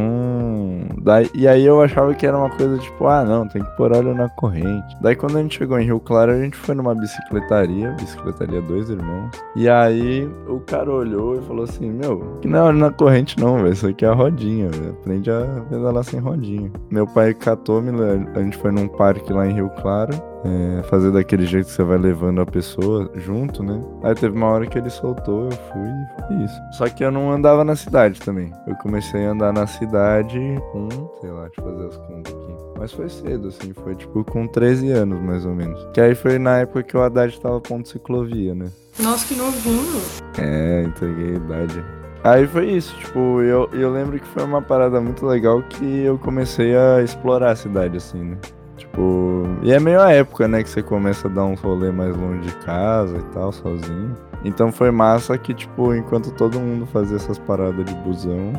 Daí, 1.03 1.31
e 1.35 1.47
aí 1.47 1.65
eu 1.65 1.81
achava 1.81 2.15
que 2.15 2.27
era 2.27 2.37
uma 2.37 2.51
coisa 2.51 2.79
tipo, 2.79 3.07
ah, 3.07 3.25
não, 3.25 3.47
tem 3.49 3.63
que 3.63 3.77
pôr 3.77 3.97
óleo 3.97 4.15
na 4.15 4.29
corrente. 4.29 4.97
Daí 5.01 5.17
quando 5.17 5.39
a 5.39 5.43
gente 5.43 5.59
chegou 5.59 5.79
em 5.79 5.85
Rio 5.85 6.01
Claro, 6.01 6.33
a 6.33 6.39
gente 6.39 6.57
foi 6.57 6.75
numa 6.75 6.95
bicicletaria, 6.95 7.91
bicicletaria 7.93 8.61
dois 8.63 8.91
irmãos. 8.91 9.31
E 9.57 9.69
aí 9.69 10.29
o 10.49 10.61
cara 10.61 10.91
olhou 10.91 11.37
e 11.39 11.43
falou 11.43 11.65
assim: 11.65 11.91
Meu, 11.91 12.39
que 12.41 12.49
não 12.49 12.59
é 12.59 12.63
óleo 12.63 12.79
na 12.79 12.91
corrente, 12.91 13.39
não, 13.39 13.57
velho. 13.57 13.73
Isso 13.73 13.87
aqui 13.87 14.05
é 14.05 14.09
a 14.09 14.15
rodinha, 14.15 14.69
velho. 14.69 14.91
Aprende 14.91 15.31
a 15.31 15.65
pedalar 15.69 16.05
sem 16.05 16.21
rodinha. 16.21 16.71
Meu 16.91 17.07
pai 17.07 17.35
catou, 17.35 17.81
me, 17.81 17.91
a 18.35 18.43
gente 18.43 18.57
foi 18.59 18.71
num 18.71 18.89
parque 18.89 19.33
lá 19.33 19.47
em 19.47 19.55
Rio 19.55 19.71
Claro. 19.81 20.30
É, 20.45 20.83
fazer 20.85 21.13
daquele 21.13 21.45
jeito 21.45 21.67
que 21.67 21.73
você 21.73 21.83
vai 21.83 21.99
levando 21.99 22.41
a 22.41 22.47
pessoa 22.47 23.11
junto, 23.15 23.63
né? 23.63 23.79
Aí 24.03 24.15
teve 24.15 24.35
uma 24.35 24.47
hora 24.47 24.67
que 24.67 24.79
ele 24.79 24.89
soltou, 24.89 25.45
eu 25.45 25.51
fui 25.51 25.89
e 25.89 26.27
foi 26.27 26.45
isso. 26.45 26.61
Só 26.73 26.89
que 26.89 27.05
eu 27.05 27.11
não 27.11 27.31
andava 27.31 27.63
na 27.63 27.77
cidade 27.77 28.21
também. 28.21 28.51
Eu 28.67 28.75
comecei 28.77 29.27
a 29.27 29.33
andar 29.33 29.53
na 29.53 29.67
cidade 29.67 30.39
com, 30.73 30.89
sei 31.21 31.31
lá, 31.31 31.43
deixa 31.47 31.61
eu 31.61 31.65
fazer 31.65 31.87
as 31.87 31.97
contas 31.97 32.35
aqui. 32.35 32.55
Mas 32.79 32.93
foi 32.93 33.09
cedo, 33.11 33.49
assim, 33.49 33.75
foi 33.75 33.95
tipo 33.95 34.25
com 34.25 34.47
13 34.47 34.91
anos 34.93 35.21
mais 35.21 35.45
ou 35.45 35.55
menos. 35.55 35.87
Que 35.93 36.01
aí 36.01 36.15
foi 36.15 36.39
na 36.39 36.61
época 36.61 36.83
que 36.83 36.97
o 36.97 37.03
Haddad 37.03 37.39
tava 37.39 37.61
ponto 37.61 37.87
ciclovia, 37.89 38.55
né? 38.55 38.71
Nossa, 38.99 39.27
que 39.27 39.35
novinho. 39.35 40.01
É, 40.39 40.85
entreguei 40.85 41.35
a 41.35 41.37
idade. 41.37 41.85
Aí 42.25 42.47
foi 42.47 42.71
isso, 42.71 42.95
tipo, 42.99 43.41
eu, 43.41 43.69
eu 43.73 43.91
lembro 43.91 44.19
que 44.19 44.27
foi 44.29 44.45
uma 44.45 44.61
parada 44.61 45.01
muito 45.01 45.25
legal 45.27 45.63
que 45.63 46.03
eu 46.03 46.19
comecei 46.19 46.77
a 46.77 47.03
explorar 47.03 47.53
a 47.53 47.57
cidade, 47.57 47.97
assim, 47.97 48.23
né? 48.23 48.39
Tipo, 48.81 49.47
e 49.63 49.73
é 49.73 49.79
meio 49.79 50.01
a 50.01 50.11
época, 50.11 50.49
né, 50.49 50.63
que 50.63 50.71
você 50.71 50.83
começa 50.83 51.29
a 51.29 51.31
dar 51.31 51.45
um 51.45 51.55
rolê 51.55 51.93
mais 51.93 52.17
longe 52.17 52.41
de 52.41 52.53
casa 52.65 53.19
e 53.19 53.23
tal, 53.35 53.53
sozinho. 53.53 54.15
Então 54.43 54.73
foi 54.73 54.91
massa 54.91 55.37
que, 55.37 55.53
tipo, 55.53 55.95
enquanto 55.95 56.33
todo 56.33 56.59
mundo 56.59 56.87
fazia 56.87 57.17
essas 57.17 57.39
paradas 57.39 57.85
de 57.85 57.95
busão 57.97 58.55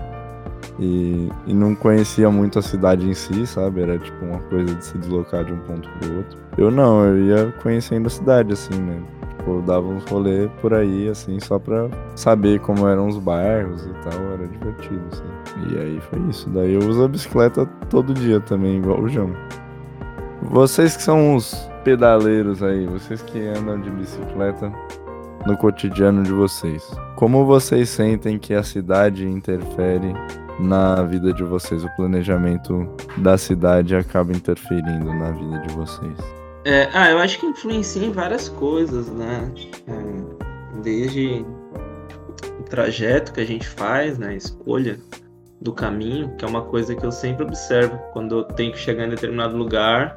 e, 0.79 1.27
e 1.47 1.53
não 1.55 1.73
conhecia 1.73 2.29
muito 2.29 2.59
a 2.59 2.61
cidade 2.61 3.09
em 3.09 3.15
si, 3.15 3.47
sabe? 3.47 3.81
Era 3.81 3.97
tipo 3.97 4.23
uma 4.23 4.39
coisa 4.41 4.75
de 4.75 4.85
se 4.85 4.95
deslocar 4.99 5.43
de 5.43 5.53
um 5.53 5.57
ponto 5.61 5.89
pro 5.89 6.17
outro. 6.17 6.37
Eu 6.55 6.69
não, 6.69 7.03
eu 7.03 7.17
ia 7.25 7.51
conhecendo 7.63 8.05
a 8.05 8.09
cidade, 8.11 8.53
assim, 8.53 8.79
né? 8.79 9.01
Tipo, 9.37 9.55
eu 9.55 9.61
dava 9.63 9.87
uns 9.87 10.03
rolê 10.05 10.47
por 10.61 10.71
aí, 10.71 11.09
assim, 11.09 11.39
só 11.39 11.57
pra 11.57 11.89
saber 12.15 12.59
como 12.59 12.87
eram 12.87 13.07
os 13.07 13.17
bairros 13.17 13.87
e 13.87 13.93
tal, 14.07 14.21
era 14.33 14.47
divertido, 14.47 15.01
assim. 15.11 15.73
E 15.73 15.79
aí 15.79 15.99
foi 15.99 16.19
isso. 16.29 16.47
Daí 16.51 16.73
eu 16.73 16.87
uso 16.87 17.05
a 17.05 17.07
bicicleta 17.07 17.65
todo 17.89 18.13
dia 18.13 18.39
também, 18.39 18.77
igual 18.77 19.01
o 19.01 19.09
João. 19.09 19.31
Vocês 20.43 20.97
que 20.97 21.03
são 21.03 21.35
os 21.35 21.53
pedaleiros 21.83 22.63
aí, 22.63 22.85
vocês 22.85 23.21
que 23.21 23.39
andam 23.39 23.79
de 23.79 23.89
bicicleta 23.91 24.71
no 25.45 25.55
cotidiano 25.55 26.23
de 26.23 26.31
vocês, 26.31 26.83
como 27.15 27.45
vocês 27.45 27.89
sentem 27.89 28.37
que 28.37 28.53
a 28.53 28.63
cidade 28.63 29.25
interfere 29.25 30.13
na 30.59 31.03
vida 31.03 31.31
de 31.31 31.43
vocês? 31.43 31.83
O 31.83 31.95
planejamento 31.95 32.89
da 33.17 33.37
cidade 33.37 33.95
acaba 33.95 34.33
interferindo 34.33 35.13
na 35.13 35.31
vida 35.31 35.59
de 35.59 35.73
vocês? 35.73 36.17
É, 36.65 36.89
ah, 36.93 37.11
eu 37.11 37.19
acho 37.19 37.39
que 37.39 37.45
influencia 37.45 38.05
em 38.05 38.11
várias 38.11 38.49
coisas, 38.49 39.09
né? 39.09 39.51
É, 39.87 40.81
desde 40.81 41.45
o 42.59 42.63
trajeto 42.63 43.31
que 43.31 43.41
a 43.41 43.45
gente 43.45 43.67
faz, 43.67 44.17
né? 44.17 44.29
A 44.29 44.35
escolha 44.35 44.99
do 45.61 45.71
caminho, 45.71 46.35
que 46.35 46.43
é 46.43 46.47
uma 46.47 46.63
coisa 46.63 46.95
que 46.95 47.05
eu 47.05 47.11
sempre 47.11 47.43
observo 47.43 47.97
quando 48.11 48.39
eu 48.39 48.43
tenho 48.43 48.71
que 48.71 48.79
chegar 48.79 49.05
em 49.05 49.09
determinado 49.09 49.55
lugar 49.55 50.15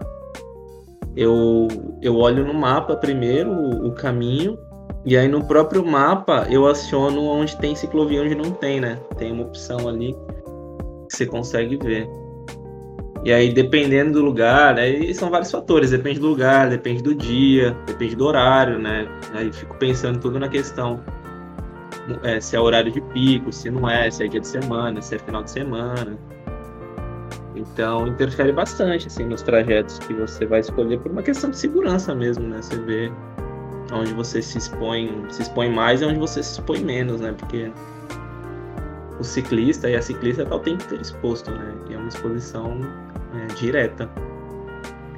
eu, 1.17 1.69
eu 2.03 2.17
olho 2.17 2.47
no 2.47 2.55
mapa 2.55 2.97
primeiro 2.97 3.51
o, 3.51 3.89
o 3.89 3.93
caminho, 3.93 4.59
e 5.05 5.17
aí 5.17 5.29
no 5.29 5.45
próprio 5.45 5.85
mapa 5.85 6.47
eu 6.51 6.67
aciono 6.67 7.23
onde 7.23 7.57
tem 7.59 7.75
ciclovia 7.75 8.23
onde 8.23 8.35
não 8.35 8.51
tem, 8.51 8.81
né? 8.81 8.99
Tem 9.17 9.33
uma 9.33 9.45
opção 9.45 9.89
ali 9.89 10.15
que 11.09 11.17
você 11.17 11.27
consegue 11.27 11.77
ver. 11.77 12.09
E 13.25 13.33
aí, 13.33 13.51
dependendo 13.51 14.13
do 14.13 14.23
lugar, 14.23 14.79
aí 14.79 15.15
são 15.15 15.31
vários 15.31 15.51
fatores, 15.51 15.91
depende 15.91 16.21
do 16.21 16.29
lugar, 16.29 16.69
depende 16.69 17.03
do 17.03 17.15
dia, 17.15 17.75
depende 17.87 18.15
do 18.15 18.27
horário, 18.27 18.79
né? 18.79 19.09
Aí 19.33 19.51
fico 19.51 19.75
pensando 19.79 20.21
tudo 20.21 20.39
na 20.39 20.49
questão 20.49 21.01
é, 22.23 22.41
se 22.41 22.55
é 22.55 22.61
horário 22.61 22.93
de 22.93 23.01
pico, 23.01 23.51
se 23.53 23.71
não 23.71 23.89
é, 23.89 24.11
se 24.11 24.25
é 24.25 24.29
dia 24.29 24.41
de 24.41 24.47
semana, 24.47 25.01
se 25.01 25.15
é 25.15 25.19
final 25.19 25.43
de 25.43 25.51
semana. 25.51 26.19
Então 27.55 28.07
interfere 28.09 28.53
bastante 28.53 29.07
assim 29.07 29.25
nos 29.25 29.43
trajetos 29.43 29.99
que 30.01 30.13
você 30.13 30.45
vai 30.45 30.61
escolher 30.61 30.99
por 30.99 31.13
uma 31.13 31.23
questão 31.23 31.51
de 31.51 31.59
segurança 31.59 32.15
mesmo, 32.15 32.47
né? 32.49 32.61
Você 32.61 32.77
vê 32.77 33.13
onde 33.93 34.13
você 34.13 34.43
se 34.43 34.59
expõe, 34.59 35.25
se 35.31 35.43
expõe 35.43 35.71
mais 35.71 36.03
e 36.03 36.05
onde 36.05 36.19
você 36.19 36.43
se 36.43 36.53
expõe 36.53 36.81
menos, 36.81 37.21
né? 37.21 37.33
Porque 37.33 37.71
o 39.19 39.25
ciclista 39.25 39.89
e 39.89 39.95
a 39.95 40.03
ciclista 40.03 40.45
tá 40.45 40.57
o 40.57 40.61
tempo 40.61 40.83
inteiro 40.85 41.03
exposto, 41.03 41.51
né? 41.51 41.75
E 41.89 41.95
é 41.95 41.97
uma 41.97 42.09
exposição 42.09 42.81
é, 43.35 43.47
direta. 43.55 44.09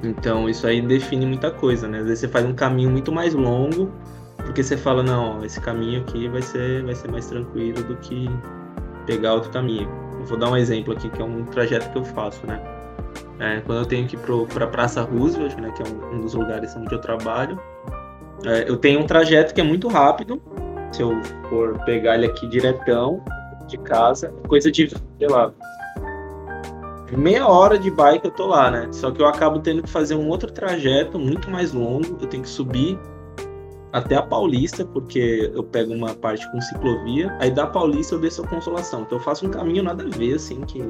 Então 0.03 0.47
isso 0.47 0.67
aí 0.67 0.81
define 0.81 1.25
muita 1.25 1.49
coisa, 1.49 1.87
né? 1.87 1.99
Às 1.99 2.05
vezes 2.05 2.19
você 2.19 2.27
faz 2.27 2.45
um 2.45 2.53
caminho 2.53 2.91
muito 2.91 3.11
mais 3.11 3.33
longo, 3.33 3.91
porque 4.37 4.61
você 4.61 4.77
fala, 4.77 5.01
não, 5.01 5.43
esse 5.43 5.59
caminho 5.59 6.01
aqui 6.01 6.27
vai 6.27 6.41
ser, 6.41 6.83
vai 6.83 6.93
ser 6.93 7.09
mais 7.09 7.27
tranquilo 7.27 7.83
do 7.83 7.95
que 7.97 8.29
pegar 9.05 9.33
outro 9.33 9.49
caminho. 9.49 9.89
Vou 10.25 10.37
dar 10.37 10.49
um 10.49 10.57
exemplo 10.57 10.93
aqui, 10.93 11.09
que 11.09 11.21
é 11.21 11.25
um 11.25 11.45
trajeto 11.45 11.89
que 11.89 11.97
eu 11.97 12.05
faço, 12.05 12.45
né? 12.45 12.61
É, 13.39 13.61
quando 13.61 13.79
eu 13.79 13.85
tenho 13.85 14.07
que 14.07 14.15
ir 14.15 14.19
para 14.19 14.65
a 14.65 14.67
Praça 14.67 15.01
Roosevelt, 15.01 15.55
né, 15.57 15.71
que 15.75 15.83
é 15.83 15.85
um, 15.85 16.15
um, 16.15 16.21
dos 16.21 16.33
lugares 16.33 16.75
onde 16.75 16.93
eu 16.93 16.99
trabalho, 16.99 17.59
é, 18.43 18.67
eu 18.67 18.77
tenho 18.77 18.99
um 18.99 19.05
trajeto 19.05 19.53
que 19.53 19.61
é 19.61 19.63
muito 19.63 19.87
rápido. 19.87 20.41
Se 20.91 21.01
eu 21.01 21.21
for 21.49 21.77
pegar 21.85 22.15
ele 22.15 22.25
aqui 22.25 22.47
diretão 22.47 23.21
de 23.67 23.77
casa, 23.77 24.33
coisa 24.47 24.71
de, 24.71 24.89
sei 24.89 25.27
lá, 25.27 25.53
meia 27.15 27.47
hora 27.47 27.77
de 27.77 27.91
bike 27.91 28.25
eu 28.25 28.31
tô 28.31 28.47
lá, 28.47 28.71
né? 28.71 28.87
Só 28.91 29.11
que 29.11 29.21
eu 29.21 29.27
acabo 29.27 29.59
tendo 29.59 29.83
que 29.83 29.89
fazer 29.89 30.15
um 30.15 30.27
outro 30.27 30.51
trajeto 30.51 31.19
muito 31.19 31.49
mais 31.49 31.71
longo. 31.73 32.17
Eu 32.19 32.27
tenho 32.27 32.43
que 32.43 32.49
subir 32.49 32.97
até 33.91 34.15
a 34.15 34.21
Paulista, 34.21 34.85
porque 34.85 35.51
eu 35.53 35.63
pego 35.63 35.93
uma 35.93 36.13
parte 36.13 36.49
com 36.51 36.61
ciclovia, 36.61 37.35
aí 37.39 37.51
da 37.51 37.65
Paulista 37.65 38.15
eu 38.15 38.19
desço 38.19 38.43
a 38.43 38.47
Consolação. 38.47 39.01
Então 39.01 39.17
eu 39.17 39.23
faço 39.23 39.45
um 39.47 39.49
caminho 39.49 39.83
nada 39.83 40.03
a 40.03 40.09
ver, 40.09 40.35
assim, 40.35 40.61
que, 40.61 40.83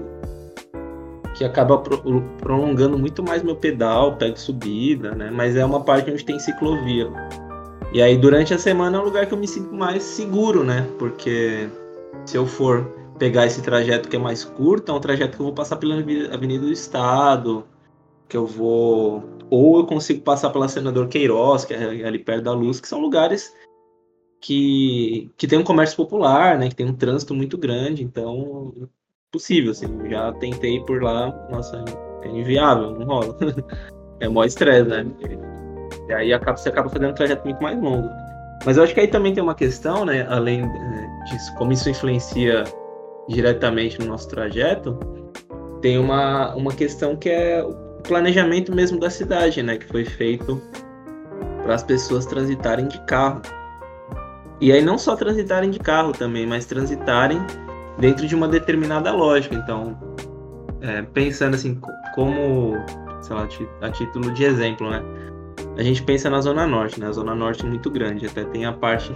que 1.35 1.45
acaba 1.45 1.77
pro, 1.77 2.21
prolongando 2.39 2.97
muito 2.97 3.21
mais 3.23 3.43
meu 3.43 3.55
pedal, 3.55 4.15
pego 4.15 4.39
subida, 4.39 5.13
né? 5.13 5.29
Mas 5.31 5.55
é 5.55 5.63
uma 5.63 5.81
parte 5.81 6.11
onde 6.11 6.25
tem 6.25 6.39
ciclovia. 6.39 7.09
E 7.93 8.01
aí 8.01 8.17
durante 8.17 8.53
a 8.53 8.57
semana 8.57 8.97
é 8.97 9.01
um 9.01 9.05
lugar 9.05 9.25
que 9.25 9.33
eu 9.33 9.37
me 9.37 9.47
sinto 9.47 9.73
mais 9.73 10.03
seguro, 10.03 10.63
né? 10.63 10.87
Porque 10.99 11.69
se 12.25 12.35
eu 12.35 12.45
for 12.45 12.85
pegar 13.17 13.45
esse 13.45 13.61
trajeto 13.61 14.09
que 14.09 14.15
é 14.15 14.19
mais 14.19 14.43
curto, 14.43 14.91
é 14.91 14.95
um 14.95 14.99
trajeto 14.99 15.37
que 15.37 15.41
eu 15.41 15.45
vou 15.45 15.55
passar 15.55 15.77
pela 15.77 15.95
Avenida 15.95 16.65
do 16.65 16.71
Estado, 16.71 17.63
que 18.27 18.35
eu 18.35 18.45
vou 18.45 19.23
ou 19.49 19.79
eu 19.79 19.85
consigo 19.85 20.21
passar 20.21 20.49
pela 20.49 20.67
Senador 20.67 21.07
Queiroz, 21.07 21.65
que 21.65 21.73
é 21.73 22.05
ali 22.05 22.19
perto 22.19 22.43
da 22.43 22.53
Luz, 22.53 22.79
que 22.79 22.87
são 22.87 22.99
lugares 22.99 23.53
que, 24.41 25.31
que 25.37 25.47
tem 25.47 25.59
um 25.59 25.63
comércio 25.63 25.97
popular, 25.97 26.57
né, 26.57 26.69
que 26.69 26.75
tem 26.75 26.85
um 26.85 26.95
trânsito 26.95 27.33
muito 27.33 27.57
grande, 27.57 28.03
então 28.03 28.73
possível, 29.31 29.71
assim, 29.71 29.87
já 30.09 30.31
tentei 30.33 30.79
por 30.81 31.01
lá, 31.01 31.29
nossa, 31.49 31.83
é 32.23 32.27
inviável, 32.29 32.91
não 32.91 33.05
rola. 33.05 33.37
é 34.19 34.27
mó 34.27 34.43
estresse, 34.43 34.89
né? 34.89 35.05
E 36.07 36.13
aí 36.13 36.33
acaba, 36.33 36.57
você 36.57 36.69
acaba 36.69 36.89
fazendo 36.89 37.11
um 37.11 37.13
trajeto 37.13 37.43
muito 37.43 37.61
mais 37.61 37.79
longo. 37.81 38.09
Mas 38.65 38.77
eu 38.77 38.83
acho 38.83 38.93
que 38.93 38.99
aí 38.99 39.07
também 39.07 39.33
tem 39.33 39.43
uma 39.43 39.55
questão, 39.55 40.05
né, 40.05 40.25
além 40.29 40.61
é, 40.61 41.23
disso, 41.25 41.53
como 41.55 41.71
isso 41.71 41.89
influencia 41.89 42.63
diretamente 43.27 43.99
no 43.99 44.07
nosso 44.07 44.27
trajeto, 44.29 44.97
tem 45.81 45.97
uma, 45.99 46.55
uma 46.55 46.73
questão 46.73 47.15
que 47.15 47.29
é 47.29 47.63
planejamento 48.07 48.73
mesmo 48.73 48.99
da 48.99 49.09
cidade, 49.09 49.61
né, 49.61 49.77
que 49.77 49.85
foi 49.85 50.05
feito 50.05 50.61
para 51.63 51.75
as 51.75 51.83
pessoas 51.83 52.25
transitarem 52.25 52.87
de 52.87 52.99
carro. 53.05 53.41
E 54.59 54.71
aí 54.71 54.81
não 54.81 54.97
só 54.97 55.15
transitarem 55.15 55.69
de 55.69 55.79
carro 55.79 56.13
também, 56.13 56.47
mas 56.47 56.65
transitarem 56.65 57.39
dentro 57.99 58.25
de 58.25 58.35
uma 58.35 58.47
determinada 58.47 59.11
lógica. 59.11 59.55
Então, 59.55 59.97
é, 60.81 61.01
pensando 61.01 61.55
assim, 61.55 61.79
como, 62.15 62.73
sei 63.21 63.35
lá, 63.35 63.47
a 63.81 63.91
título 63.91 64.33
de 64.33 64.43
exemplo, 64.43 64.89
né? 64.89 65.03
A 65.77 65.83
gente 65.83 66.01
pensa 66.01 66.29
na 66.29 66.41
Zona 66.41 66.65
Norte, 66.65 66.99
né? 66.99 67.07
A 67.07 67.11
Zona 67.11 67.35
Norte 67.35 67.65
é 67.65 67.69
muito 67.69 67.91
grande, 67.91 68.25
até 68.25 68.43
tem 68.45 68.65
a 68.65 68.73
parte 68.73 69.13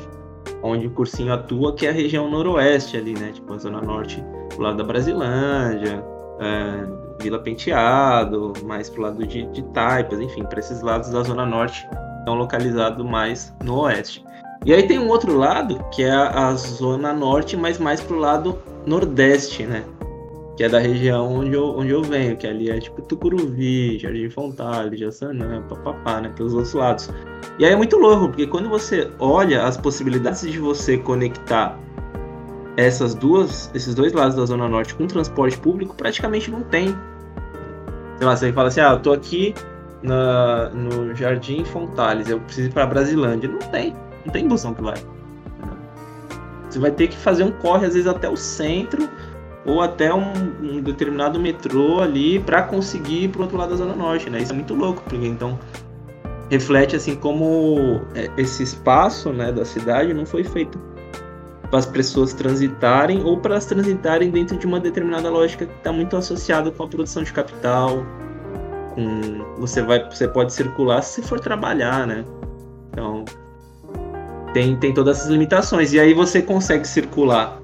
onde 0.61 0.87
o 0.87 0.91
cursinho 0.91 1.33
atua, 1.33 1.73
que 1.73 1.87
é 1.87 1.89
a 1.89 1.93
região 1.93 2.29
noroeste 2.29 2.97
ali, 2.97 3.13
né? 3.13 3.31
Tipo, 3.33 3.53
a 3.53 3.57
Zona 3.57 3.81
Norte 3.81 4.23
pro 4.49 4.61
lado 4.61 4.77
da 4.77 4.83
Brasilândia, 4.83 6.03
é, 6.39 7.00
Vila 7.21 7.39
Penteado, 7.39 8.53
mais 8.63 8.89
pro 8.89 9.03
lado 9.03 9.25
de, 9.25 9.43
de 9.47 9.61
Taipas, 9.73 10.19
enfim, 10.19 10.43
para 10.43 10.59
esses 10.59 10.81
lados 10.81 11.09
da 11.09 11.23
Zona 11.23 11.45
Norte 11.45 11.87
estão 12.19 12.35
localizados 12.35 13.05
mais 13.05 13.53
no 13.63 13.81
oeste. 13.81 14.23
E 14.65 14.73
aí 14.73 14.83
tem 14.83 14.99
um 14.99 15.07
outro 15.07 15.35
lado, 15.35 15.83
que 15.91 16.03
é 16.03 16.11
a, 16.11 16.49
a 16.49 16.55
Zona 16.55 17.13
Norte, 17.13 17.57
mas 17.57 17.79
mais 17.79 17.99
pro 17.99 18.17
lado 18.17 18.57
nordeste, 18.85 19.63
né? 19.63 19.83
Que 20.55 20.65
é 20.65 20.69
da 20.69 20.77
região 20.77 21.33
onde 21.33 21.53
eu, 21.53 21.65
onde 21.77 21.89
eu 21.89 22.03
venho, 22.03 22.37
que 22.37 22.45
ali 22.45 22.69
é 22.69 22.79
tipo 22.79 23.01
Tucuruvi, 23.01 23.97
Jardim 23.97 24.29
Fontale, 24.29 24.97
Jaçanã, 24.97 25.63
papapá, 25.67 26.21
né? 26.21 26.31
Pelos 26.35 26.53
outros 26.53 26.73
lados. 26.73 27.09
E 27.57 27.65
aí 27.65 27.73
é 27.73 27.75
muito 27.75 27.97
louco, 27.97 28.27
porque 28.27 28.45
quando 28.45 28.69
você 28.69 29.09
olha 29.17 29.63
as 29.63 29.77
possibilidades 29.77 30.41
de 30.41 30.59
você 30.59 30.97
conectar 30.97 31.79
essas 32.77 33.15
duas, 33.15 33.71
esses 33.73 33.95
dois 33.95 34.13
lados 34.13 34.35
da 34.35 34.45
Zona 34.45 34.67
Norte 34.67 34.95
com 34.95 35.07
transporte 35.07 35.57
público, 35.57 35.95
praticamente 35.95 36.51
não 36.51 36.61
tem. 36.61 36.95
Sei 38.21 38.27
lá, 38.27 38.35
você 38.35 38.53
fala 38.53 38.67
assim, 38.67 38.81
ah, 38.81 38.91
eu 38.91 38.99
tô 38.99 39.13
aqui 39.13 39.55
na, 40.03 40.69
no 40.69 41.15
Jardim 41.15 41.65
Fontales, 41.65 42.29
eu 42.29 42.39
preciso 42.39 42.69
ir 42.69 42.71
pra 42.71 42.85
Brasilândia. 42.85 43.49
Não 43.49 43.57
tem, 43.57 43.95
não 44.23 44.31
tem 44.31 44.47
busão 44.47 44.75
que 44.75 44.81
vai. 44.83 44.93
Você 46.69 46.77
vai 46.77 46.91
ter 46.91 47.07
que 47.07 47.17
fazer 47.17 47.43
um 47.43 47.51
corre, 47.51 47.87
às 47.87 47.95
vezes, 47.95 48.07
até 48.07 48.29
o 48.29 48.37
centro 48.37 49.09
ou 49.65 49.81
até 49.81 50.13
um, 50.13 50.33
um 50.61 50.81
determinado 50.81 51.39
metrô 51.39 51.99
ali 51.99 52.39
para 52.39 52.61
conseguir 52.61 53.23
ir 53.23 53.29
pro 53.29 53.41
outro 53.41 53.57
lado 53.57 53.71
da 53.71 53.77
Zona 53.77 53.95
Norte, 53.95 54.29
né? 54.29 54.39
Isso 54.39 54.51
é 54.51 54.55
muito 54.55 54.75
louco, 54.75 55.01
porque 55.01 55.25
então 55.25 55.57
reflete 56.51 56.95
assim 56.95 57.15
como 57.15 58.01
é, 58.13 58.29
esse 58.37 58.61
espaço 58.61 59.33
né, 59.33 59.51
da 59.51 59.65
cidade 59.65 60.13
não 60.13 60.27
foi 60.27 60.43
feito 60.43 60.79
para 61.71 61.79
as 61.79 61.85
pessoas 61.85 62.33
transitarem 62.33 63.23
ou 63.23 63.37
para 63.37 63.53
elas 63.53 63.65
transitarem 63.65 64.29
dentro 64.29 64.57
de 64.57 64.67
uma 64.67 64.79
determinada 64.79 65.29
lógica 65.29 65.65
que 65.65 65.73
está 65.73 65.91
muito 65.91 66.17
associada 66.17 66.69
com 66.69 66.83
a 66.83 66.87
produção 66.87 67.23
de 67.23 67.31
capital, 67.31 68.05
com 68.93 69.55
você 69.57 69.81
vai 69.81 70.03
você 70.09 70.27
pode 70.27 70.51
circular 70.51 71.01
se 71.01 71.21
for 71.21 71.39
trabalhar, 71.39 72.05
né? 72.05 72.25
Então 72.91 73.23
tem, 74.53 74.75
tem 74.75 74.93
todas 74.93 75.19
essas 75.19 75.29
limitações 75.29 75.93
e 75.93 75.99
aí 75.99 76.13
você 76.13 76.41
consegue 76.41 76.85
circular 76.85 77.57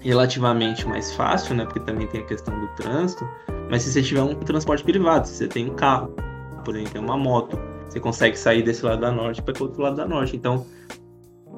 relativamente 0.00 0.86
mais 0.86 1.12
fácil, 1.14 1.54
né? 1.54 1.64
Porque 1.64 1.80
também 1.80 2.06
tem 2.08 2.20
a 2.20 2.24
questão 2.24 2.58
do 2.60 2.68
trânsito. 2.76 3.26
Mas 3.70 3.82
se 3.82 3.92
você 3.92 4.02
tiver 4.02 4.22
um 4.22 4.34
transporte 4.34 4.84
privado, 4.84 5.26
se 5.26 5.34
você 5.34 5.48
tem 5.48 5.70
um 5.70 5.74
carro, 5.74 6.14
por 6.64 6.74
exemplo, 6.74 6.92
tem 6.92 7.02
uma 7.02 7.16
moto, 7.16 7.58
você 7.88 7.98
consegue 7.98 8.38
sair 8.38 8.62
desse 8.62 8.84
lado 8.84 9.00
da 9.00 9.10
norte 9.10 9.40
para 9.40 9.58
o 9.58 9.62
outro 9.62 9.82
lado 9.82 9.96
da 9.96 10.06
norte. 10.06 10.36
Então 10.36 10.66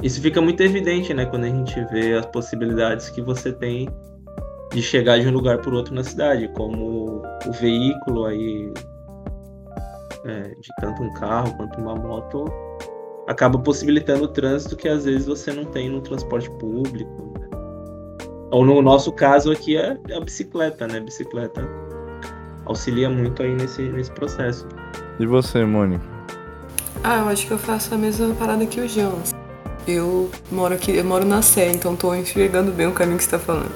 isso 0.02 0.20
fica 0.20 0.40
muito 0.40 0.62
evidente, 0.62 1.12
né, 1.12 1.26
quando 1.26 1.44
a 1.44 1.48
gente 1.48 1.84
vê 1.86 2.14
as 2.14 2.26
possibilidades 2.26 3.10
que 3.10 3.20
você 3.20 3.52
tem 3.52 3.88
de 4.72 4.82
chegar 4.82 5.18
de 5.18 5.26
um 5.26 5.32
lugar 5.32 5.58
para 5.58 5.74
outro 5.74 5.94
na 5.94 6.04
cidade, 6.04 6.48
como 6.54 7.22
o 7.46 7.52
veículo 7.52 8.26
aí, 8.26 8.72
é, 10.24 10.42
de 10.48 10.68
tanto 10.80 11.02
um 11.02 11.12
carro 11.14 11.56
quanto 11.56 11.80
uma 11.80 11.96
moto, 11.96 12.44
acaba 13.26 13.58
possibilitando 13.58 14.24
o 14.24 14.28
trânsito 14.28 14.76
que 14.76 14.88
às 14.88 15.04
vezes 15.04 15.26
você 15.26 15.52
não 15.52 15.64
tem 15.64 15.88
no 15.88 16.00
transporte 16.00 16.50
público. 16.52 17.34
Né? 17.38 17.48
Ou 18.50 18.64
no 18.64 18.80
nosso 18.80 19.10
caso 19.12 19.50
aqui 19.50 19.76
é 19.76 19.98
a 20.14 20.20
bicicleta, 20.20 20.86
né? 20.86 20.98
A 20.98 21.02
bicicleta 21.02 21.68
auxilia 22.64 23.10
muito 23.10 23.42
aí 23.42 23.54
nesse, 23.54 23.82
nesse 23.82 24.10
processo. 24.12 24.66
E 25.18 25.26
você, 25.26 25.64
Mônica? 25.64 26.04
Ah, 27.02 27.18
eu 27.18 27.28
acho 27.28 27.46
que 27.46 27.52
eu 27.52 27.58
faço 27.58 27.94
a 27.94 27.98
mesma 27.98 28.34
parada 28.34 28.66
que 28.66 28.80
o 28.80 28.88
João. 28.88 29.22
Eu 29.88 30.30
moro 30.52 30.74
aqui, 30.74 30.94
eu 30.94 31.02
moro 31.02 31.24
na 31.24 31.40
Sé, 31.40 31.70
então 31.72 31.96
tô 31.96 32.14
enxergando 32.14 32.70
bem 32.70 32.86
o 32.86 32.92
caminho 32.92 33.16
que 33.16 33.24
você 33.24 33.30
tá 33.30 33.38
falando. 33.38 33.72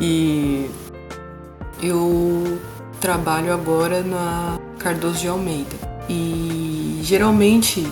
E 0.00 0.70
eu 1.82 2.60
trabalho 3.00 3.52
agora 3.52 4.04
na 4.04 4.56
Cardoso 4.78 5.18
de 5.18 5.26
Almeida. 5.26 5.74
E 6.08 7.00
geralmente 7.02 7.84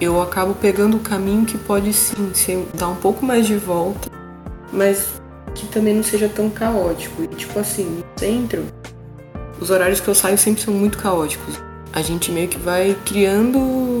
eu 0.00 0.20
acabo 0.20 0.54
pegando 0.54 0.96
o 0.96 1.00
caminho 1.00 1.46
que 1.46 1.56
pode 1.56 1.92
sim 1.92 2.32
ser, 2.34 2.66
dar 2.74 2.88
um 2.88 2.96
pouco 2.96 3.24
mais 3.24 3.46
de 3.46 3.54
volta, 3.54 4.10
mas 4.72 5.22
que 5.54 5.68
também 5.68 5.94
não 5.94 6.02
seja 6.02 6.28
tão 6.28 6.50
caótico. 6.50 7.22
E 7.22 7.28
tipo 7.28 7.60
assim, 7.60 7.84
no 7.84 8.04
centro, 8.18 8.64
os 9.60 9.70
horários 9.70 10.00
que 10.00 10.08
eu 10.08 10.16
saio 10.16 10.36
sempre 10.36 10.62
são 10.62 10.74
muito 10.74 10.98
caóticos. 10.98 11.60
A 11.92 12.02
gente 12.02 12.32
meio 12.32 12.48
que 12.48 12.58
vai 12.58 12.96
criando 13.04 13.91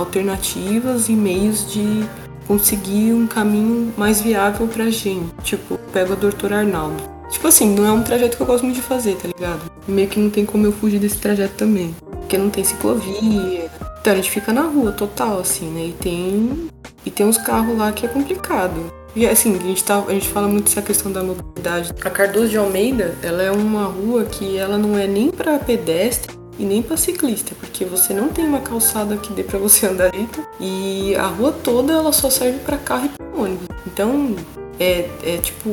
alternativas 0.00 1.08
e 1.08 1.12
meios 1.12 1.70
de 1.72 2.04
conseguir 2.46 3.12
um 3.12 3.26
caminho 3.26 3.92
mais 3.96 4.20
viável 4.20 4.66
pra 4.66 4.90
gente. 4.90 5.32
Tipo, 5.42 5.78
pego 5.92 6.14
a 6.14 6.16
doutora 6.16 6.58
Arnaldo. 6.58 7.02
Tipo 7.30 7.46
assim, 7.46 7.72
não 7.74 7.86
é 7.86 7.92
um 7.92 8.02
trajeto 8.02 8.36
que 8.36 8.42
eu 8.42 8.46
gosto 8.46 8.64
muito 8.64 8.76
de 8.76 8.82
fazer, 8.82 9.14
tá 9.14 9.28
ligado? 9.28 9.70
Meio 9.86 10.08
que 10.08 10.18
não 10.18 10.30
tem 10.30 10.44
como 10.44 10.66
eu 10.66 10.72
fugir 10.72 10.98
desse 10.98 11.18
trajeto 11.18 11.54
também. 11.54 11.94
Porque 12.10 12.36
não 12.36 12.50
tem 12.50 12.64
ciclovia. 12.64 13.70
Então 14.00 14.12
a 14.12 14.16
gente 14.16 14.30
fica 14.30 14.52
na 14.52 14.62
rua 14.62 14.90
total, 14.90 15.38
assim, 15.38 15.66
né? 15.70 15.86
E 15.86 15.92
tem. 15.92 16.68
E 17.06 17.10
tem 17.10 17.24
uns 17.24 17.38
carros 17.38 17.78
lá 17.78 17.92
que 17.92 18.04
é 18.04 18.08
complicado. 18.08 18.92
E 19.14 19.26
assim, 19.26 19.56
a 19.56 19.58
gente, 19.58 19.84
tá, 19.84 20.04
a 20.06 20.12
gente 20.12 20.28
fala 20.28 20.48
muito 20.48 20.64
dessa 20.64 20.82
questão 20.82 21.10
da 21.10 21.22
mobilidade. 21.22 21.92
A 22.04 22.10
Cardoso 22.10 22.48
de 22.48 22.56
Almeida, 22.56 23.14
ela 23.22 23.42
é 23.42 23.50
uma 23.50 23.84
rua 23.84 24.24
que 24.24 24.56
ela 24.56 24.76
não 24.76 24.96
é 24.96 25.06
nem 25.06 25.30
para 25.30 25.58
pedestre 25.58 26.39
e 26.60 26.64
nem 26.64 26.82
para 26.82 26.96
ciclista, 26.98 27.54
porque 27.58 27.86
você 27.86 28.12
não 28.12 28.28
tem 28.28 28.44
uma 28.44 28.60
calçada 28.60 29.16
que 29.16 29.32
dê 29.32 29.42
para 29.42 29.58
você 29.58 29.86
andar 29.86 30.10
direito 30.10 30.46
e 30.60 31.16
a 31.16 31.26
rua 31.26 31.52
toda 31.52 31.94
ela 31.94 32.12
só 32.12 32.28
serve 32.28 32.58
para 32.58 32.76
carro 32.76 33.06
e 33.06 33.08
para 33.08 33.42
ônibus. 33.42 33.66
Então, 33.86 34.36
é, 34.78 35.08
é 35.24 35.38
tipo, 35.38 35.70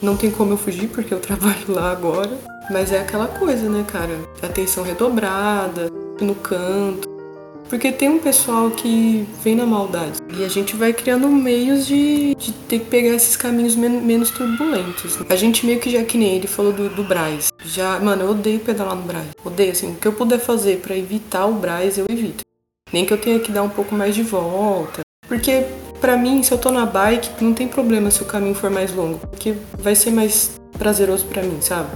não 0.00 0.16
tem 0.16 0.30
como 0.30 0.54
eu 0.54 0.56
fugir 0.56 0.88
porque 0.88 1.12
eu 1.12 1.20
trabalho 1.22 1.66
lá 1.68 1.92
agora, 1.92 2.30
mas 2.70 2.90
é 2.90 3.00
aquela 3.00 3.26
coisa, 3.26 3.68
né, 3.68 3.84
cara? 3.86 4.18
Atenção 4.42 4.82
redobrada, 4.82 5.90
no 6.18 6.34
canto, 6.34 7.11
porque 7.72 7.90
tem 7.90 8.10
um 8.10 8.18
pessoal 8.18 8.70
que 8.70 9.26
vem 9.42 9.56
na 9.56 9.64
maldade. 9.64 10.18
E 10.36 10.44
a 10.44 10.48
gente 10.48 10.76
vai 10.76 10.92
criando 10.92 11.26
meios 11.26 11.86
de, 11.86 12.34
de 12.34 12.52
ter 12.68 12.80
que 12.80 12.84
pegar 12.84 13.14
esses 13.14 13.34
caminhos 13.34 13.74
men 13.74 13.92
menos 14.02 14.30
turbulentos. 14.30 15.18
A 15.26 15.34
gente 15.36 15.64
meio 15.64 15.80
que 15.80 15.88
já, 15.88 16.04
que 16.04 16.18
nem 16.18 16.36
ele 16.36 16.46
falou 16.46 16.70
do, 16.70 16.90
do 16.90 17.02
Braz. 17.02 17.50
Já, 17.64 17.98
mano, 17.98 18.24
eu 18.24 18.30
odeio 18.32 18.60
pedalar 18.60 18.94
no 18.94 19.00
Braz. 19.04 19.28
Odeio, 19.42 19.72
assim. 19.72 19.92
O 19.92 19.94
que 19.94 20.06
eu 20.06 20.12
puder 20.12 20.38
fazer 20.38 20.80
para 20.80 20.94
evitar 20.94 21.46
o 21.46 21.54
Braz, 21.54 21.96
eu 21.96 22.04
evito. 22.10 22.44
Nem 22.92 23.06
que 23.06 23.14
eu 23.14 23.16
tenha 23.16 23.40
que 23.40 23.50
dar 23.50 23.62
um 23.62 23.70
pouco 23.70 23.94
mais 23.94 24.14
de 24.14 24.22
volta. 24.22 25.00
Porque, 25.26 25.64
para 25.98 26.14
mim, 26.14 26.42
se 26.42 26.52
eu 26.52 26.58
tô 26.58 26.70
na 26.70 26.84
bike, 26.84 27.42
não 27.42 27.54
tem 27.54 27.66
problema 27.66 28.10
se 28.10 28.20
o 28.20 28.26
caminho 28.26 28.54
for 28.54 28.68
mais 28.68 28.94
longo. 28.94 29.18
Porque 29.28 29.54
vai 29.78 29.94
ser 29.94 30.10
mais 30.10 30.60
prazeroso 30.76 31.24
para 31.24 31.42
mim, 31.42 31.62
sabe? 31.62 31.88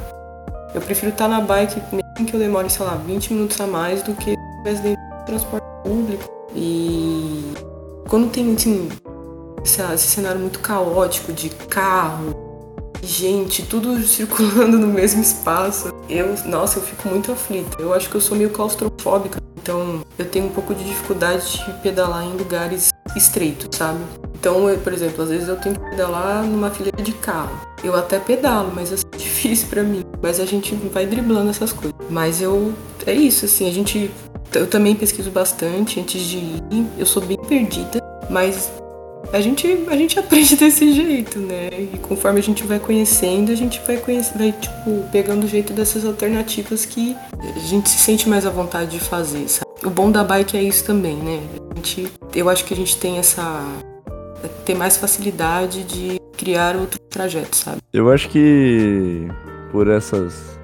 Eu 0.74 0.80
prefiro 0.80 1.12
estar 1.12 1.28
tá 1.28 1.30
na 1.30 1.42
bike, 1.42 1.82
mesmo 1.92 2.26
que 2.26 2.32
eu 2.32 2.40
demore, 2.40 2.70
sei 2.70 2.86
lá, 2.86 2.94
20 2.94 3.34
minutos 3.34 3.60
a 3.60 3.66
mais, 3.66 4.02
do 4.02 4.14
que 4.14 4.34
dentro 4.64 4.94
do 4.94 5.26
transporte 5.26 5.65
público. 5.86 6.24
E 6.54 7.52
quando 8.08 8.30
tem 8.30 8.54
assim, 8.54 8.88
esse 9.64 10.06
cenário 10.06 10.40
muito 10.40 10.58
caótico 10.58 11.32
de 11.32 11.50
carro, 11.50 12.34
gente, 13.02 13.62
tudo 13.62 13.98
circulando 14.06 14.78
no 14.78 14.88
mesmo 14.88 15.22
espaço, 15.22 15.92
eu, 16.08 16.34
nossa, 16.46 16.78
eu 16.78 16.82
fico 16.82 17.08
muito 17.08 17.30
aflita. 17.30 17.80
Eu 17.80 17.94
acho 17.94 18.08
que 18.10 18.16
eu 18.16 18.20
sou 18.20 18.36
meio 18.36 18.50
claustrofóbica, 18.50 19.40
então 19.62 20.00
eu 20.18 20.24
tenho 20.24 20.46
um 20.46 20.50
pouco 20.50 20.74
de 20.74 20.84
dificuldade 20.84 21.64
de 21.64 21.72
pedalar 21.82 22.24
em 22.24 22.36
lugares 22.36 22.90
estreitos, 23.14 23.76
sabe? 23.76 24.00
Então, 24.38 24.68
eu, 24.68 24.78
por 24.78 24.92
exemplo, 24.92 25.24
às 25.24 25.30
vezes 25.30 25.48
eu 25.48 25.56
tenho 25.56 25.74
que 25.74 25.90
pedalar 25.90 26.44
numa 26.44 26.70
fileira 26.70 27.02
de 27.02 27.12
carro. 27.12 27.58
Eu 27.82 27.96
até 27.96 28.18
pedalo, 28.18 28.70
mas 28.74 28.92
é 28.92 28.96
difícil 29.16 29.66
para 29.68 29.82
mim. 29.82 30.04
Mas 30.22 30.38
a 30.38 30.44
gente 30.44 30.74
vai 30.92 31.06
driblando 31.06 31.50
essas 31.50 31.72
coisas. 31.72 31.94
Mas 32.10 32.40
eu. 32.40 32.72
É 33.04 33.12
isso, 33.12 33.44
assim, 33.44 33.68
a 33.68 33.72
gente 33.72 34.10
eu 34.54 34.66
também 34.66 34.94
pesquiso 34.94 35.30
bastante 35.30 36.00
antes 36.00 36.22
de 36.22 36.38
ir. 36.38 36.86
Eu 36.98 37.06
sou 37.06 37.22
bem 37.22 37.36
perdida, 37.36 38.02
mas 38.30 38.70
a 39.32 39.40
gente, 39.40 39.66
a 39.88 39.96
gente 39.96 40.18
aprende 40.20 40.56
desse 40.56 40.92
jeito, 40.92 41.38
né? 41.38 41.68
E 41.72 41.98
conforme 41.98 42.38
a 42.38 42.42
gente 42.42 42.64
vai 42.64 42.78
conhecendo, 42.78 43.52
a 43.52 43.54
gente 43.54 43.80
vai 43.86 43.96
conhecendo, 43.96 44.38
vai, 44.38 44.52
tipo, 44.52 45.04
pegando 45.10 45.44
o 45.44 45.48
jeito 45.48 45.72
dessas 45.72 46.04
alternativas 46.04 46.84
que 46.84 47.16
a 47.38 47.58
gente 47.60 47.88
se 47.88 47.98
sente 47.98 48.28
mais 48.28 48.46
à 48.46 48.50
vontade 48.50 48.92
de 48.92 49.00
fazer, 49.00 49.48
sabe? 49.48 49.66
O 49.84 49.90
bom 49.90 50.10
da 50.10 50.24
bike 50.24 50.56
é 50.56 50.62
isso 50.62 50.84
também, 50.84 51.16
né? 51.16 51.40
A 51.70 51.76
gente, 51.76 52.12
eu 52.34 52.48
acho 52.48 52.64
que 52.64 52.72
a 52.72 52.76
gente 52.76 52.96
tem 52.96 53.18
essa. 53.18 53.64
ter 54.64 54.74
mais 54.74 54.96
facilidade 54.96 55.84
de 55.84 56.20
criar 56.36 56.76
outro 56.76 56.98
trajeto, 57.10 57.56
sabe? 57.56 57.78
Eu 57.92 58.10
acho 58.10 58.28
que 58.28 59.28
por 59.70 59.88
essas 59.88 60.58